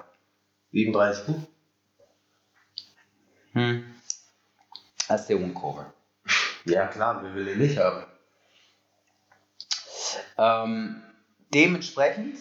37 0.74 1.26
gut. 1.26 1.36
hm. 3.52 3.84
The 5.28 5.34
one 5.34 5.54
cover. 5.54 5.92
Ja, 6.64 6.86
klar, 6.88 7.22
wer 7.22 7.34
will 7.34 7.44
den 7.44 7.58
nicht 7.58 7.78
haben? 7.78 8.04
Ähm, 10.36 11.02
dementsprechend 11.52 12.38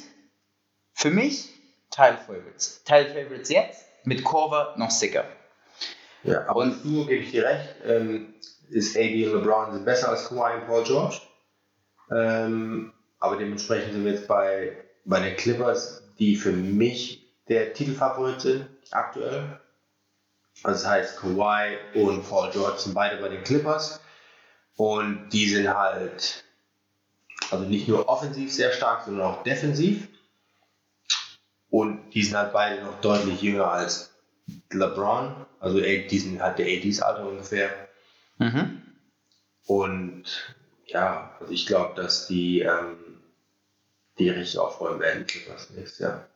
für 0.94 1.12
mich 1.12 1.50
Teil 1.92 2.18
Favorites. 2.18 2.84
Teil 2.86 3.06
Favorites 3.14 3.50
jetzt 3.50 3.86
mit 4.06 4.24
Cover 4.26 4.74
noch 4.78 4.90
sicker. 4.90 5.26
Ja, 6.24 6.48
aber 6.48 6.62
Und- 6.62 6.84
du 6.84 7.06
gebe 7.06 7.24
ich 7.24 7.32
dir 7.32 7.44
recht, 7.46 7.76
ähm, 7.86 8.34
ist 8.70 8.96
AD 8.98 9.28
und 9.28 9.42
LeBron 9.44 9.74
sind 9.74 9.86
besser 9.86 10.10
als 10.10 10.30
Kawhi 10.30 10.56
und 10.56 10.66
Paul 10.68 10.84
George. 10.84 11.22
Ähm, 12.10 12.94
aber 13.20 13.38
dementsprechend 13.38 13.94
sind 13.94 14.06
wir 14.06 14.14
jetzt 14.14 14.28
bei, 14.28 14.76
bei 15.06 15.20
den 15.20 15.36
Clippers, 15.36 16.02
die 16.18 16.36
für 16.36 16.52
mich 16.54 17.23
der 17.48 17.74
Titelfavorit 17.74 18.42
sind 18.42 18.68
aktuell. 18.92 19.60
Also 20.64 20.84
das 20.84 20.88
heißt, 20.88 21.20
Kawhi 21.20 21.78
und 21.96 22.28
Paul 22.28 22.52
George 22.52 22.80
sind 22.80 22.94
beide 22.94 23.22
bei 23.22 23.30
den 23.30 23.44
Clippers. 23.44 24.00
Und 24.76 25.30
die 25.30 25.48
sind 25.48 25.68
halt, 25.68 26.44
also 27.52 27.66
nicht 27.66 27.88
nur 27.88 28.08
offensiv 28.08 28.52
sehr 28.54 28.72
stark, 28.72 29.04
sondern 29.06 29.28
auch 29.28 29.44
defensiv. 29.44 30.08
Und 31.70 32.12
die 32.12 32.24
sind 32.24 32.38
halt 32.38 32.54
beide 32.54 32.84
noch 32.84 33.02
deutlich 33.02 33.42
jünger 33.42 33.72
als 33.72 34.14
LeBron. 34.72 35.46
Also 35.60 35.80
die 35.80 36.20
sind 36.20 36.42
halt 36.42 36.60
der 36.60 36.68
ADs 36.68 37.02
Alter 37.02 37.28
ungefähr. 37.28 37.70
Mhm. 38.38 38.82
Und 39.66 40.56
ja, 40.86 41.36
also 41.40 41.52
ich 41.52 41.66
glaube, 41.66 41.96
dass 41.96 42.28
die, 42.28 42.62
ähm, 42.62 42.98
die 44.20 44.30
richtig 44.30 44.60
aufräumen 44.60 45.00
werden, 45.00 45.26
Clippers 45.26 45.70
nächstes 45.72 46.00
Jahr. 46.00 46.28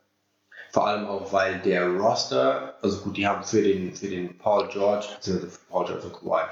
Vor 0.70 0.86
allem 0.86 1.06
auch, 1.06 1.32
weil 1.32 1.58
der 1.60 1.86
Roster, 1.88 2.74
also 2.82 2.98
gut, 3.00 3.16
die 3.16 3.26
haben 3.26 3.42
für 3.42 3.62
den, 3.62 3.94
für 3.94 4.08
den 4.08 4.36
Paul 4.38 4.68
George, 4.68 5.06
beziehungsweise 5.16 5.50
für 5.52 5.60
Paul 5.70 5.86
George 5.86 6.06
und 6.06 6.12
Kawhi, 6.12 6.42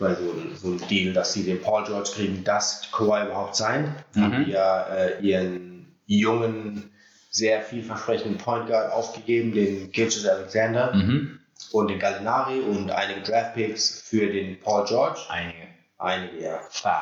weil 0.00 0.16
so, 0.16 0.22
ein- 0.32 0.56
so 0.56 0.68
ein 0.68 0.88
Deal, 0.88 1.12
dass 1.12 1.32
sie 1.32 1.44
den 1.44 1.62
Paul 1.62 1.84
George 1.84 2.10
kriegen, 2.14 2.42
dass 2.44 2.90
Kawhi 2.90 3.26
überhaupt 3.26 3.54
sein, 3.56 3.94
Mhm. 4.14 4.22
haben 4.22 4.44
die 4.44 4.50
ja 4.50 4.82
äh, 4.88 5.20
ihren 5.20 5.94
jungen, 6.06 6.90
sehr 7.30 7.62
vielversprechenden 7.62 8.38
Point 8.38 8.66
Guard 8.66 8.92
aufgegeben, 8.92 9.52
den 9.52 9.92
Gilgis 9.92 10.26
Alexander 10.26 10.92
Mhm. 10.92 11.38
und 11.70 11.88
den 11.88 12.00
Gallinari 12.00 12.58
und 12.60 12.90
einige 12.90 13.20
Draft 13.20 13.54
Picks 13.54 14.00
für 14.02 14.26
den 14.26 14.58
Paul 14.58 14.84
George. 14.84 15.20
Einige. 15.28 15.68
Einige, 15.98 16.42
ja. 16.42 16.58
Five. 16.70 16.92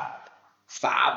Five 0.66 1.14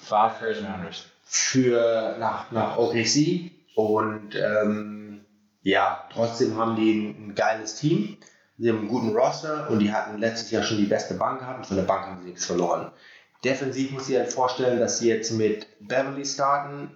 Five 0.00 0.38
first 0.38 0.62
rounders. 0.62 1.04
für 1.24 2.16
nach, 2.18 2.50
nach 2.50 2.78
OKC 2.78 3.52
und 3.74 4.34
ähm, 4.34 5.24
ja, 5.62 6.08
trotzdem 6.12 6.56
haben 6.56 6.76
die 6.76 6.92
ein, 6.92 7.28
ein 7.30 7.34
geiles 7.34 7.76
Team. 7.76 8.16
Sie 8.58 8.68
haben 8.68 8.78
einen 8.80 8.88
guten 8.88 9.16
Roster 9.16 9.68
und 9.70 9.78
die 9.78 9.92
hatten 9.92 10.18
letztes 10.18 10.50
Jahr 10.50 10.62
schon 10.62 10.76
die 10.78 10.84
beste 10.84 11.14
Bank 11.14 11.40
gehabt 11.40 11.60
und 11.60 11.66
von 11.66 11.76
der 11.76 11.84
Bank 11.84 12.06
haben 12.06 12.20
sie 12.22 12.28
nichts 12.30 12.44
verloren. 12.46 12.92
Defensiv 13.44 13.90
muss 13.92 14.08
ich 14.08 14.16
halt 14.16 14.32
vorstellen, 14.32 14.78
dass 14.78 14.98
sie 14.98 15.08
jetzt 15.08 15.32
mit 15.32 15.66
Beverly 15.80 16.26
starten 16.26 16.94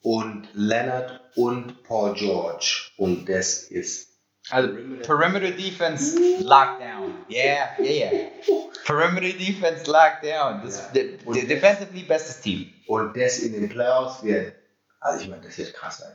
und 0.00 0.48
Leonard 0.54 1.20
und 1.34 1.82
Paul 1.84 2.14
George 2.14 2.90
und 2.96 3.28
das 3.28 3.64
ist 3.64 4.10
Also 4.50 4.68
Perimeter 5.02 5.50
Defense 5.50 6.16
Lockdown. 6.40 7.14
Yeah, 7.28 7.70
yeah, 7.80 8.12
yeah. 8.12 8.28
Perimeter 8.84 9.36
Defense 9.36 9.90
Lockdown. 9.90 10.62
Das 10.64 10.78
Ja. 10.78 10.92
de, 10.94 11.16
de, 11.18 11.46
defensively 11.46 12.02
bestes 12.02 12.40
Team. 12.40 12.72
Und 12.86 13.16
das 13.16 13.38
in 13.40 13.52
den 13.52 13.68
Playoffs 13.68 14.22
wird, 14.22 14.54
also 15.02 15.22
ich 15.22 15.28
meine, 15.28 15.42
das 15.42 15.58
wird 15.58 15.74
krass 15.74 15.98
sein. 15.98 16.12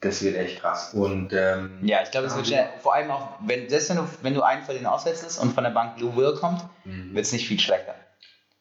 Das 0.00 0.22
wird 0.22 0.34
echt 0.36 0.60
krass. 0.60 0.94
Und 0.94 1.32
ähm, 1.34 1.78
Ja, 1.82 2.02
ich 2.02 2.10
glaube, 2.10 2.26
es 2.28 2.34
wird 2.34 2.46
schnell, 2.46 2.68
vor 2.78 2.94
allem 2.94 3.10
auch, 3.10 3.32
wenn, 3.40 3.68
selbst 3.68 3.90
wenn 3.90 3.98
du, 3.98 4.08
wenn 4.22 4.32
du 4.34 4.42
einen 4.42 4.62
von 4.62 4.74
denen 4.74 4.86
auswechselst 4.86 5.38
und 5.40 5.52
von 5.52 5.62
der 5.62 5.72
Bank 5.72 6.00
Lou 6.00 6.16
Will 6.16 6.34
kommt, 6.36 6.62
Mhm. 6.84 7.14
wird 7.14 7.26
es 7.26 7.32
nicht 7.32 7.46
viel 7.46 7.60
schlechter. 7.60 7.94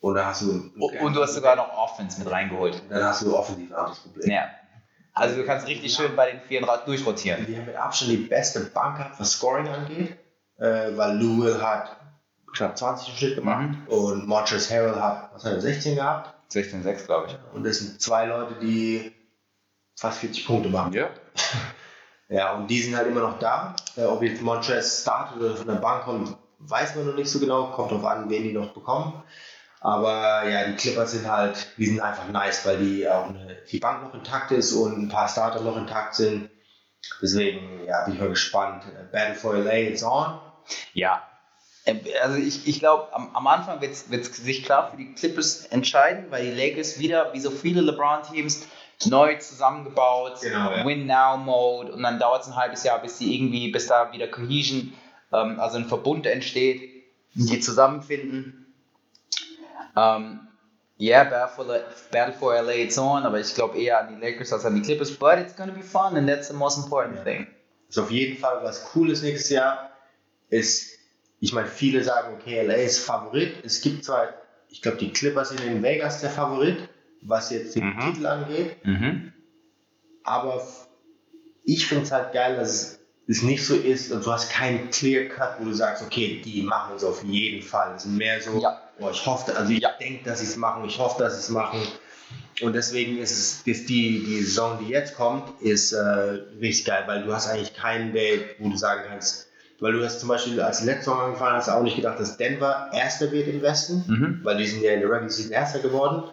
Und 0.01 0.15
dann 0.15 0.25
hast 0.27 0.41
du. 0.41 0.69
Und 1.01 1.13
du 1.13 1.21
hast 1.21 1.33
sogar 1.35 1.55
noch 1.55 1.71
Offense 1.77 2.19
mit 2.19 2.29
reingeholt. 2.31 2.81
Dann 2.89 3.03
hast 3.03 3.21
du 3.21 3.35
offensiv 3.37 3.69
ein 3.71 3.75
anderes 3.77 3.99
Problem. 3.99 4.29
Ja. 4.31 4.49
Also 5.13 5.35
du 5.35 5.45
kannst 5.45 5.67
richtig 5.67 5.93
schön 5.93 6.15
bei 6.15 6.31
den 6.31 6.41
Vieren 6.41 6.67
durchrotieren. 6.85 7.45
Wir 7.47 7.57
haben 7.57 7.65
mit 7.65 7.75
Abstand 7.75 8.11
die 8.11 8.17
beste 8.17 8.61
Bank 8.61 8.97
gehabt, 8.97 9.19
was 9.19 9.31
Scoring 9.33 9.67
angeht, 9.67 10.17
äh, 10.57 10.95
weil 10.95 11.17
Lou 11.17 11.43
Will 11.43 11.61
hat 11.61 11.97
knapp 12.53 12.77
20 12.77 13.09
im 13.09 13.15
Schnitt 13.15 13.35
gemacht 13.35 13.67
Mhm. 13.67 13.87
und 13.87 14.27
Montrezl 14.27 14.73
Harrell 14.73 15.01
hat, 15.01 15.29
was 15.33 15.43
hat 15.45 15.53
er, 15.53 15.61
16 15.61 15.95
gehabt. 15.95 16.33
16,6 16.51 17.05
glaube 17.05 17.27
ich. 17.27 17.55
Und 17.55 17.63
das 17.63 17.79
sind 17.79 18.01
zwei 18.01 18.25
Leute, 18.25 18.55
die 18.59 19.11
fast 19.95 20.19
40 20.19 20.45
Punkte 20.45 20.69
machen. 20.69 20.93
Ja. 20.93 21.09
Ja, 22.31 22.53
und 22.53 22.67
die 22.67 22.79
sind 22.79 22.95
halt 22.95 23.07
immer 23.07 23.21
noch 23.21 23.39
da. 23.39 23.75
Äh, 23.97 24.03
ob 24.03 24.21
jetzt 24.21 24.43
Montrez 24.43 25.01
startet 25.01 25.41
oder 25.41 25.55
von 25.55 25.65
der 25.65 25.75
Bank 25.75 26.03
kommt, 26.03 26.37
weiß 26.59 26.95
man 26.95 27.07
noch 27.07 27.15
nicht 27.15 27.29
so 27.29 27.39
genau. 27.39 27.71
Kommt 27.71 27.91
drauf 27.91 28.05
an, 28.05 28.29
wen 28.29 28.43
die 28.43 28.53
noch 28.53 28.71
bekommen. 28.71 29.23
Aber 29.81 30.47
ja, 30.47 30.67
die 30.67 30.75
Clippers 30.75 31.13
sind 31.13 31.27
halt, 31.27 31.73
die 31.77 31.87
sind 31.87 32.01
einfach 32.01 32.27
nice, 32.27 32.65
weil 32.65 32.77
die 32.77 33.09
auch 33.09 33.29
eine, 33.29 33.57
die 33.71 33.79
Bank 33.79 34.03
noch 34.03 34.13
intakt 34.13 34.51
ist 34.51 34.73
und 34.73 34.95
ein 35.01 35.09
paar 35.09 35.27
Starter 35.27 35.61
noch 35.61 35.77
intakt 35.77 36.15
sind. 36.15 36.49
Deswegen, 37.21 37.85
ja, 37.85 38.03
bin 38.05 38.13
ich 38.13 38.19
mal 38.19 38.29
gespannt. 38.29 38.83
Äh, 38.85 39.05
Battle 39.11 39.35
for 39.35 39.55
LA, 39.55 39.73
it's 39.73 40.03
on. 40.03 40.39
Ja. 40.93 41.23
Ähm, 41.89 42.01
Also 42.23 42.37
ich, 42.37 42.67
ich 42.67 42.79
glaube, 42.79 43.13
am, 43.13 43.35
am 43.35 43.47
Anfang 43.47 43.81
wird 43.81 43.91
es 43.93 44.05
sich 44.37 44.63
klar 44.63 44.89
für 44.91 44.97
die 44.97 45.13
Clippers 45.13 45.65
entscheiden, 45.67 46.25
weil 46.29 46.45
die 46.45 46.51
Lakers 46.51 46.99
wieder, 46.99 47.33
wie 47.33 47.39
so 47.39 47.51
viele 47.51 47.81
LeBron-Teams, 47.81 48.67
neu 49.05 49.35
zusammengebaut, 49.37 50.41
Genau, 50.41 50.71
ja. 50.71 50.85
Win-Now-Mode 50.85 51.93
und 51.93 52.03
dann 52.03 52.19
dauert 52.19 52.41
es 52.43 52.47
ein 52.49 52.55
halbes 52.55 52.83
Jahr, 52.83 53.01
bis 53.01 53.17
die 53.17 53.33
irgendwie, 53.35 53.71
bis 53.71 53.87
da 53.87 54.11
wieder 54.11 54.27
Cohesion, 54.27 54.93
ähm, 55.31 55.59
also 55.59 55.77
ein 55.77 55.85
Verbund 55.85 56.25
entsteht, 56.25 56.81
die 57.33 57.59
zusammenfinden. 57.61 58.73
Ähm, 59.95 60.39
yeah, 60.99 61.23
Battle 61.23 61.47
for, 61.55 61.65
La- 61.65 61.83
Battle 62.11 62.33
for 62.33 62.53
LA 62.61 62.73
it's 62.73 62.97
on, 62.97 63.23
aber 63.23 63.39
ich 63.39 63.53
glaube 63.55 63.77
eher 63.77 63.99
an 64.01 64.13
die 64.15 64.19
Lakers 64.19 64.51
als 64.53 64.65
an 64.65 64.75
die 64.75 64.81
Clippers, 64.81 65.11
but 65.17 65.37
it's 65.39 65.55
gonna 65.55 65.71
be 65.71 65.81
fun 65.81 66.15
and 66.17 66.27
that's 66.27 66.47
the 66.49 66.53
most 66.53 66.77
important 66.77 67.23
thing. 67.23 67.47
Ist 67.89 67.97
auf 67.97 68.11
jeden 68.11 68.37
Fall 68.37 68.61
was 68.63 68.83
Cooles 68.91 69.21
nächstes 69.23 69.49
Jahr. 69.49 69.91
Ist, 70.49 70.98
ich 71.39 71.53
meine, 71.53 71.67
viele 71.67 72.03
sagen, 72.03 72.35
okay, 72.39 72.61
LA 72.65 72.73
ist 72.75 72.99
Favorit. 72.99 73.63
Es 73.63 73.81
gibt 73.81 74.03
zwar, 74.03 74.29
ich 74.69 74.81
glaube, 74.81 74.97
die 74.97 75.11
Clippers 75.11 75.49
sind 75.49 75.61
in 75.61 75.81
Vegas 75.81 76.21
der 76.21 76.29
Favorit, 76.29 76.77
was 77.21 77.49
jetzt 77.51 77.75
den 77.75 77.95
Mhm. 77.95 77.99
Titel 77.99 78.25
angeht. 78.25 78.85
Mhm. 78.85 79.33
Aber 80.23 80.65
ich 81.63 81.87
finde 81.87 82.03
es 82.03 82.11
halt 82.11 82.33
geil, 82.33 82.55
dass 82.57 82.99
es, 83.27 83.43
nicht 83.43 83.63
so 83.65 83.75
ist 83.75 84.11
und 84.11 84.25
du 84.25 84.31
hast 84.31 84.51
keinen 84.51 84.89
Clear 84.89 85.25
Cut, 85.29 85.59
wo 85.59 85.65
du 85.65 85.73
sagst, 85.73 86.03
okay, 86.03 86.41
die 86.43 86.63
machen 86.63 86.95
es 86.95 87.03
auf 87.03 87.23
jeden 87.23 87.61
Fall. 87.61 87.93
Es 87.95 88.05
ist 88.05 88.11
mehr 88.11 88.41
so, 88.41 88.59
Ja. 88.59 88.81
oh, 88.99 89.09
ich 89.11 89.25
hoffe, 89.25 89.55
also 89.55 89.71
ich 89.71 89.79
Ja. 89.81 89.91
denke, 89.99 90.23
dass 90.25 90.39
sie 90.39 90.45
es 90.45 90.55
machen, 90.57 90.83
ich 90.85 90.97
hoffe, 90.97 91.21
dass 91.21 91.35
sie 91.35 91.39
es 91.41 91.49
machen. 91.49 91.79
Und 92.61 92.73
deswegen 92.73 93.19
ist 93.19 93.31
es 93.31 93.61
ist 93.65 93.87
die, 93.87 94.23
die 94.25 94.41
Saison, 94.41 94.79
die 94.83 94.89
jetzt 94.91 95.15
kommt, 95.15 95.61
ist 95.61 95.93
äh, 95.93 95.99
richtig 95.99 96.85
geil, 96.85 97.03
weil 97.07 97.23
du 97.23 97.33
hast 97.33 97.47
eigentlich 97.47 97.73
keinen 97.75 98.13
Day, 98.13 98.43
wo 98.57 98.69
du 98.69 98.77
sagen 98.77 99.03
kannst, 99.07 99.47
weil 99.81 99.93
du 99.93 100.03
hast 100.03 100.19
zum 100.19 100.29
Beispiel, 100.29 100.59
als 100.61 100.79
die 100.79 100.85
letzte 100.85 101.05
Saison 101.05 101.21
angefangen 101.21 101.55
hast, 101.55 101.69
auch 101.69 101.83
nicht 101.83 101.95
gedacht, 101.95 102.19
dass 102.19 102.37
Denver 102.37 102.89
Erster 102.93 103.31
wird 103.31 103.47
im 103.47 103.61
Westen 103.61 104.03
Mhm. 104.07 104.39
weil 104.43 104.57
die 104.57 104.65
sind 104.67 104.81
ja 104.83 104.91
in 104.91 104.99
der 105.01 105.09
Regular 105.09 105.29
Season 105.29 105.51
Erster 105.51 105.79
geworden. 105.79 106.23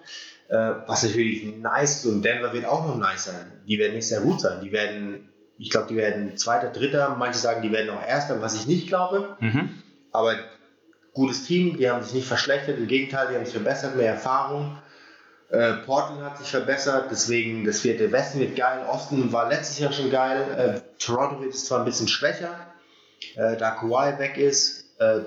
Äh, 0.48 0.72
was 0.86 1.02
natürlich 1.02 1.44
nice 1.56 1.96
ist 2.04 2.06
und 2.06 2.22
Denver 2.22 2.52
wird 2.52 2.66
auch 2.66 2.86
noch 2.86 2.96
nice 2.96 3.24
sein. 3.24 3.52
Die 3.66 3.78
werden 3.78 3.94
nicht 3.94 4.06
sehr 4.08 4.20
gut 4.20 4.40
sein. 4.40 4.60
Die 4.62 4.70
werden, 4.72 5.28
ich 5.58 5.70
glaube, 5.70 5.88
die 5.88 5.96
werden 5.96 6.36
Zweiter, 6.36 6.68
Dritter. 6.70 7.16
Manche 7.18 7.38
sagen, 7.38 7.62
die 7.62 7.72
werden 7.72 7.90
auch 7.90 8.06
Erster, 8.06 8.40
was 8.40 8.54
ich 8.54 8.66
nicht 8.66 8.86
glaube. 8.88 9.36
Mhm. 9.40 9.70
Aber 10.12 10.34
gutes 11.14 11.44
Team, 11.44 11.76
die 11.78 11.90
haben 11.90 12.02
sich 12.02 12.14
nicht 12.14 12.28
verschlechtert. 12.28 12.78
Im 12.78 12.86
Gegenteil, 12.86 13.28
die 13.30 13.34
haben 13.36 13.44
sich 13.44 13.54
verbessert, 13.54 13.96
mehr 13.96 14.12
Erfahrung. 14.12 14.78
Äh, 15.50 15.74
Portland 15.84 16.22
hat 16.22 16.38
sich 16.38 16.48
verbessert, 16.48 17.06
deswegen 17.10 17.64
das 17.64 17.80
vierte 17.80 18.10
Westen 18.10 18.40
wird 18.40 18.56
geil. 18.56 18.80
Osten 18.88 19.32
war 19.32 19.48
letztes 19.48 19.78
Jahr 19.78 19.92
schon 19.92 20.10
geil. 20.10 20.42
Äh, 20.56 20.80
Toronto 21.02 21.40
wird 21.42 21.54
zwar 21.54 21.80
ein 21.80 21.84
bisschen 21.84 22.08
schwächer, 22.08 22.50
äh, 23.36 23.56
da 23.56 23.70
Kawhi 23.72 24.18
weg 24.18 24.36
ist. 24.36 24.84
Äh, 24.98 25.20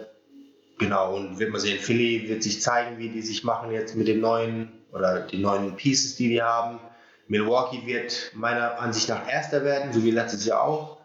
genau, 0.78 1.16
und 1.16 1.40
wird 1.40 1.52
man 1.52 1.62
sehen, 1.62 1.80
Philly 1.80 2.28
wird 2.30 2.44
sich 2.44 2.62
zeigen, 2.62 2.98
wie 2.98 3.10
die 3.10 3.22
sich 3.22 3.44
machen 3.44 3.72
jetzt 3.72 3.96
mit 3.96 4.08
den 4.08 4.20
neuen 4.22 4.72
oder 4.92 5.22
die 5.22 5.38
neuen 5.38 5.76
Pieces, 5.76 6.16
die 6.16 6.30
die 6.30 6.42
haben. 6.42 6.80
Milwaukee 7.28 7.86
wird 7.86 8.32
meiner 8.34 8.80
Ansicht 8.80 9.08
nach 9.10 9.28
Erster 9.32 9.64
werden, 9.64 9.94
so 9.94 10.04
wie 10.04 10.12
letztes 10.12 10.46
Jahr 10.46 10.64
auch. 10.64 10.98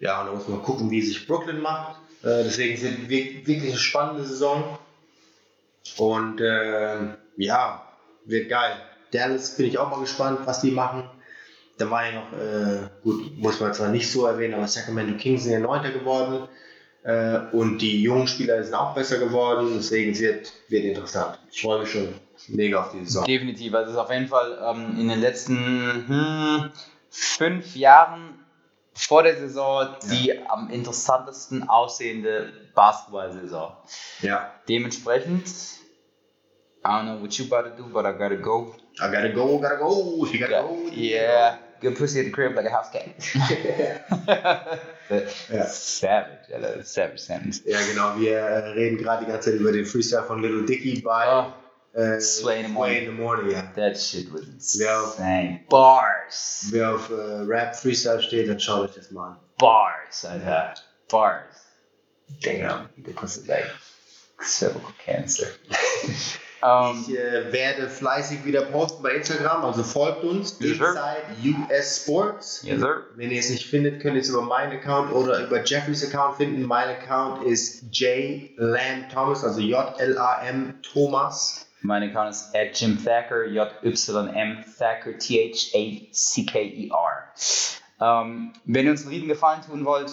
Ja, 0.00 0.20
und 0.20 0.26
da 0.26 0.32
muss 0.34 0.48
man 0.48 0.62
gucken, 0.62 0.90
wie 0.90 1.00
sich 1.00 1.26
Brooklyn 1.26 1.60
macht. 1.60 1.96
Äh, 2.22 2.44
deswegen 2.44 2.74
es 2.74 2.82
wir- 3.08 3.46
wirklich 3.46 3.70
eine 3.72 3.78
spannende 3.78 4.24
Saison. 4.24 4.78
Und 5.96 6.40
äh, 6.40 6.98
ja, 7.38 7.86
wird 8.26 8.48
geil. 8.50 8.72
Dallas 9.12 9.56
bin 9.56 9.66
ich 9.66 9.78
auch 9.78 9.88
mal 9.90 10.00
gespannt, 10.00 10.40
was 10.44 10.60
die 10.60 10.72
machen. 10.72 11.08
Da 11.78 11.90
war 11.90 12.06
ja 12.06 12.12
noch, 12.20 12.32
äh, 12.32 12.88
gut, 13.02 13.36
muss 13.36 13.60
man 13.60 13.74
zwar 13.74 13.88
nicht 13.88 14.10
so 14.10 14.26
erwähnen, 14.26 14.54
aber 14.54 14.66
Sacramento 14.66 15.16
Kings 15.18 15.44
sind 15.44 15.52
ja 15.52 15.58
Neunter 15.58 15.90
geworden. 15.90 16.48
Äh, 17.02 17.38
und 17.52 17.78
die 17.78 18.02
jungen 18.02 18.26
Spieler 18.26 18.62
sind 18.64 18.74
auch 18.74 18.94
besser 18.94 19.18
geworden. 19.18 19.72
Deswegen 19.76 20.12
es 20.12 20.20
wird, 20.20 20.52
wird 20.68 20.84
interessant. 20.84 21.38
Ich 21.52 21.62
freue 21.62 21.80
mich 21.80 21.90
schon 21.90 22.08
mega 22.48 22.80
auf 22.80 22.92
die 22.92 23.04
Saison. 23.04 23.24
Definitiv. 23.24 23.74
Also 23.74 23.90
es 23.90 23.96
ist 23.96 24.00
auf 24.00 24.10
jeden 24.10 24.28
Fall 24.28 24.58
ähm, 24.60 24.98
in 24.98 25.08
den 25.08 25.20
letzten 25.20 25.56
hm, 26.08 26.70
fünf 27.10 27.76
Jahren 27.76 28.40
vor 28.96 29.22
der 29.22 29.36
Saison 29.36 29.88
die 30.10 30.32
am 30.48 30.70
interessantesten 30.70 31.68
aussehende 31.68 32.52
Basketball-Saison. 32.74 33.72
Ja. 34.22 34.50
Dementsprechend, 34.68 35.46
I 36.84 36.88
don't 36.88 37.04
know 37.04 37.20
what 37.20 37.38
you 37.38 37.44
about 37.44 37.68
to 37.68 37.76
do, 37.76 37.88
but 37.92 38.06
I 38.06 38.12
gotta 38.12 38.36
go. 38.36 38.74
I 39.00 39.10
gotta 39.12 39.28
go, 39.28 39.58
gotta 39.58 39.76
go. 39.76 40.26
You 40.26 40.38
gotta 40.38 40.62
go. 40.62 40.90
Yeah, 40.92 41.58
good 41.80 41.96
pussy 41.96 42.20
at 42.20 42.24
the 42.26 42.30
crib 42.32 42.54
like 42.56 42.66
a 42.66 42.70
house 42.70 42.90
cat. 42.90 43.14
Ja. 45.08 45.64
Savage, 45.68 46.52
Alter. 46.52 46.82
Savage 46.82 47.18
sentence. 47.18 47.62
Ja, 47.64 47.78
genau. 47.86 48.18
Wir 48.18 48.38
äh, 48.38 48.70
reden 48.70 48.98
gerade 48.98 49.24
die 49.24 49.30
ganze 49.30 49.50
Zeit 49.52 49.60
über 49.60 49.70
den 49.70 49.86
Freestyle 49.86 50.24
von 50.24 50.42
Little 50.42 50.64
Dicky 50.64 51.00
bei 51.00 51.26
Oh, 51.28 51.52
äh, 51.96 52.20
Sway 52.20 52.58
in 52.60 52.66
the 52.66 52.72
morning. 52.72 52.98
in 52.98 53.04
the 53.06 53.12
Morning. 53.22 53.50
Ja. 53.52 53.62
that 53.76 53.96
shit 53.96 54.32
was 54.32 54.42
insane. 54.48 55.60
Bars. 55.70 56.66
Wer 56.72 56.94
auf 56.96 57.08
äh, 57.10 57.14
Rap 57.46 57.76
Freestyle 57.76 58.20
steht, 58.20 58.48
dann 58.48 58.58
schaut 58.58 58.88
euch 58.90 58.96
das 58.96 59.12
mal 59.12 59.28
an. 59.30 59.36
Bars, 59.58 60.24
Alter. 60.24 60.74
Bars. 61.08 61.44
Damn, 62.42 62.88
the 63.04 63.12
pussy 63.12 63.46
like 63.46 63.70
cervical 64.42 64.92
cancer. 64.98 65.46
um, 66.66 67.04
Ich 67.08 67.16
äh, 67.16 67.52
werde 67.52 67.88
fleißig 67.88 68.44
wieder 68.44 68.62
posten 68.62 69.02
bei 69.02 69.12
Instagram, 69.12 69.64
also 69.64 69.82
folgt 69.82 70.24
uns, 70.24 70.56
Yes. 70.60 70.72
Inside 70.78 71.58
US 71.70 72.02
Sports. 72.02 72.62
yes, 72.64 72.80
sir. 72.80 73.04
Wenn 73.14 73.30
ihr 73.30 73.40
es 73.40 73.50
nicht 73.50 73.66
findet, 73.66 74.00
könnt 74.02 74.16
ihr 74.16 74.22
es 74.22 74.28
über 74.28 74.42
meinen 74.42 74.72
Account 74.78 75.12
oder 75.12 75.46
über 75.46 75.62
Jeffreys 75.64 76.04
Account 76.12 76.36
finden. 76.36 76.62
Mein 76.62 76.88
Account 76.88 77.44
ist 77.44 77.84
J 77.92 78.50
Lam 78.56 79.08
Thomas, 79.12 79.44
also 79.44 79.60
J-L-A-M 79.60 80.80
Thomas. 80.82 81.62
Mein 81.82 82.02
Account 82.10 82.30
ist 82.30 82.54
at 82.56 82.78
Jim 82.80 82.98
Thacker, 83.04 83.44
J-Y-M 83.46 84.64
Thacker, 84.78 85.18
T-H-A-C-K-E-R. 85.18 87.12
Ähm, 88.00 88.52
wenn 88.64 88.84
ihr 88.86 88.90
uns 88.90 89.02
einen 89.02 89.10
riesen 89.10 89.28
Gefallen 89.28 89.62
tun 89.62 89.84
wollt, 89.84 90.10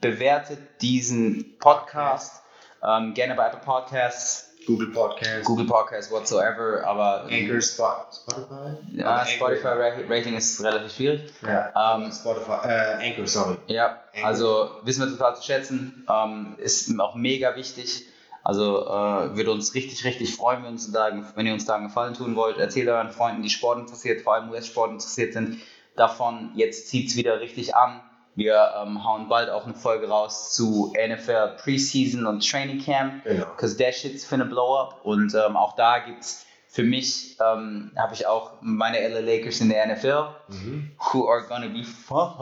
bewertet 0.00 0.58
diesen 0.80 1.56
Podcast. 1.58 2.42
Ähm, 2.82 3.14
gerne 3.14 3.34
bei 3.36 3.46
Apple 3.46 3.60
Podcasts, 3.64 4.51
Google 4.66 4.88
Podcast, 4.88 5.44
Google 5.44 5.66
Podcasts, 5.66 6.10
whatsoever, 6.12 6.82
aber 6.86 7.24
Anchor, 7.30 7.60
Spot, 7.60 8.06
Spotify? 8.12 8.76
ja, 8.96 9.06
Aber 9.06 9.26
Spotify 9.26 9.66
Anchor, 9.68 9.80
Ra- 9.80 10.08
Rating 10.16 10.36
ist 10.36 10.62
relativ 10.62 10.92
schwierig. 10.92 11.22
Ja, 11.42 11.96
Ähm, 11.96 12.12
Spotify, 12.12 12.68
äh, 12.68 13.08
Anchor, 13.10 13.26
sorry. 13.26 13.56
Ja, 13.66 14.00
Anchor. 14.14 14.26
also 14.28 14.70
wissen 14.84 15.04
wir 15.04 15.10
total 15.16 15.36
zu 15.36 15.42
schätzen. 15.42 16.06
Ähm, 16.08 16.54
ist 16.58 16.98
auch 17.00 17.14
mega 17.14 17.56
wichtig. 17.56 18.06
Also 18.44 18.86
äh, 18.86 19.36
würde 19.36 19.52
uns 19.52 19.74
richtig, 19.74 20.04
richtig 20.04 20.34
freuen, 20.34 20.64
wenn, 20.64 20.72
uns 20.72 20.90
da, 20.90 21.10
wenn 21.36 21.46
ihr 21.46 21.52
uns 21.52 21.64
da 21.64 21.76
einen 21.76 21.86
Gefallen 21.88 22.14
tun 22.14 22.34
wollt. 22.34 22.58
Erzählt 22.58 22.88
euren 22.88 23.10
Freunden, 23.10 23.42
die 23.42 23.50
Sport 23.50 23.78
interessiert, 23.78 24.22
vor 24.22 24.34
allem 24.34 24.50
US-Sport 24.50 24.90
interessiert 24.92 25.32
sind, 25.32 25.58
davon. 25.94 26.50
Jetzt 26.56 26.88
zieht 26.88 27.08
es 27.10 27.16
wieder 27.16 27.38
richtig 27.40 27.76
an. 27.76 28.00
Wir 28.34 28.72
ähm, 28.82 29.04
hauen 29.04 29.28
bald 29.28 29.50
auch 29.50 29.64
eine 29.66 29.74
Folge 29.74 30.08
raus 30.08 30.54
zu 30.54 30.92
NFL 30.96 31.56
Preseason 31.62 32.26
und 32.26 32.48
Training 32.48 32.82
Camp. 32.82 33.24
Genau. 33.24 33.44
Because 33.46 33.76
that 33.76 33.94
shit's 33.94 34.24
finna 34.24 34.44
blow 34.44 34.76
up. 34.78 35.00
Und 35.04 35.34
ähm, 35.34 35.56
auch 35.56 35.76
da 35.76 35.98
gibt's 35.98 36.46
für 36.68 36.82
mich, 36.82 37.36
ähm, 37.40 37.92
habe 37.98 38.14
ich 38.14 38.26
auch 38.26 38.52
meine 38.62 38.98
LA 39.06 39.20
Lakers 39.20 39.60
in 39.60 39.68
der 39.68 39.84
NFL, 39.86 40.28
Mhm. 40.48 40.92
who 41.12 41.28
are 41.28 41.42
gonna 41.46 41.68
be 41.68 41.84
fun. 41.84 42.32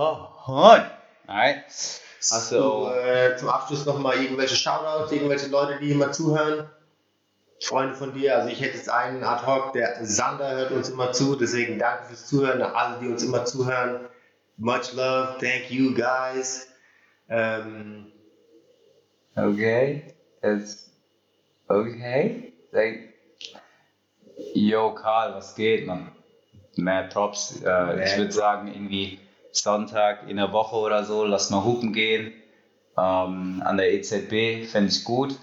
Alright? 1.26 1.64
Hast 1.66 2.48
So- 2.50 2.90
du 2.90 2.94
äh, 2.94 3.36
zum 3.36 3.48
Abschluss 3.48 3.84
nochmal 3.86 4.16
irgendwelche 4.22 4.54
Shoutouts, 4.54 5.10
irgendwelche 5.10 5.48
Leute, 5.48 5.78
die 5.80 5.90
immer 5.90 6.12
zuhören? 6.12 6.68
Freunde 7.62 7.94
von 7.94 8.14
dir, 8.14 8.36
also 8.36 8.48
ich 8.48 8.60
hätte 8.60 8.76
jetzt 8.78 8.88
einen 8.88 9.22
ad 9.22 9.44
hoc, 9.46 9.72
der 9.74 9.96
Sander 10.06 10.50
hört 10.52 10.70
uns 10.70 10.88
immer 10.88 11.12
zu, 11.12 11.36
deswegen 11.36 11.78
danke 11.78 12.04
fürs 12.04 12.26
Zuhören, 12.26 12.62
alle, 12.62 12.98
die 13.00 13.08
uns 13.08 13.22
immer 13.22 13.44
zuhören. 13.44 14.06
Much 14.60 14.92
love, 14.92 15.38
thank 15.40 15.70
you 15.70 15.94
guys. 15.94 16.68
Ähm, 17.28 18.06
Okay. 19.36 20.02
It's 20.42 20.90
okay. 21.68 22.52
Like, 22.72 23.14
Yo, 24.54 24.90
Karl, 24.94 25.34
was 25.34 25.54
geht, 25.54 25.86
man? 25.86 26.12
Mehr 26.76 27.04
Props. 27.04 27.62
Äh, 27.62 28.04
ich 28.04 28.16
würde 28.18 28.32
sagen, 28.32 28.68
irgendwie 28.68 29.18
Sonntag 29.52 30.28
in 30.28 30.36
der 30.36 30.52
Woche 30.52 30.76
oder 30.76 31.04
so, 31.04 31.24
lass 31.24 31.50
mal 31.50 31.64
hupen 31.64 31.92
gehen. 31.92 32.32
Ähm, 32.98 33.62
an 33.64 33.76
der 33.76 33.92
EZB 33.94 34.66
fände 34.70 34.90
ich 34.90 35.04
gut. 35.04 35.36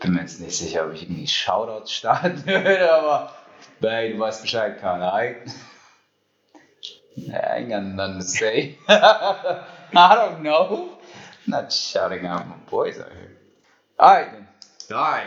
Bin 0.00 0.14
mir 0.14 0.20
jetzt 0.22 0.40
nicht 0.40 0.56
sicher, 0.56 0.86
ob 0.86 0.92
ich 0.94 1.02
irgendwie 1.02 1.26
Shoutouts 1.26 1.92
starten 1.92 2.44
würde, 2.46 2.92
aber 2.92 3.34
hey, 3.80 4.12
du 4.12 4.18
weißt 4.18 4.42
Bescheid, 4.42 4.78
Karl. 4.80 5.36
Right? 7.16 7.34
I 7.34 7.56
ain't 7.58 7.68
got 7.68 7.84
nothing 7.84 8.18
to 8.20 8.24
say. 8.24 8.78
I 8.88 10.14
don't 10.14 10.42
know. 10.42 10.98
Not 11.46 11.72
shouting 11.72 12.26
out 12.26 12.48
my 12.48 12.56
boys 12.68 12.98
out 12.98 13.10
here. 13.12 13.36
Alright 13.98 14.32
then. 14.32 14.48
Alright. 14.92 15.26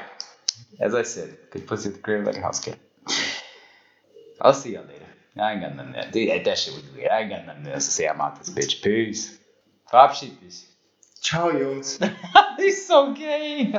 As 0.80 0.96
I 0.96 1.04
said, 1.04 1.38
good 1.52 1.68
pussy 1.68 1.90
at 1.90 1.96
the 1.96 2.02
crib 2.02 2.26
like 2.26 2.38
a 2.38 2.42
house 2.42 2.60
cat. 2.60 2.80
I'll 4.42 4.54
see 4.54 4.74
y'all 4.74 4.86
later. 4.86 5.06
I 5.40 5.54
ain't 5.54 5.62
got 5.62 5.76
nothing 5.76 5.94
there. 5.94 6.10
Dude, 6.12 6.46
that 6.46 6.58
shit 6.58 6.74
was 6.74 6.84
weird. 6.94 7.10
I 7.10 7.22
ain't 7.22 7.30
got 7.30 7.46
nothing 7.46 7.68
else 7.68 7.86
to 7.86 7.92
say. 7.92 8.08
I'm 8.08 8.22
out 8.22 8.40
this 8.40 8.50
bitch. 8.50 8.84
Peace. 8.84 9.38
Verabschied 9.92 10.40
dich. 10.42 10.64
Ciao, 11.22 11.52
Jungs. 11.52 12.00
He's 12.58 12.86
so 12.86 13.14
gay. 13.14 13.74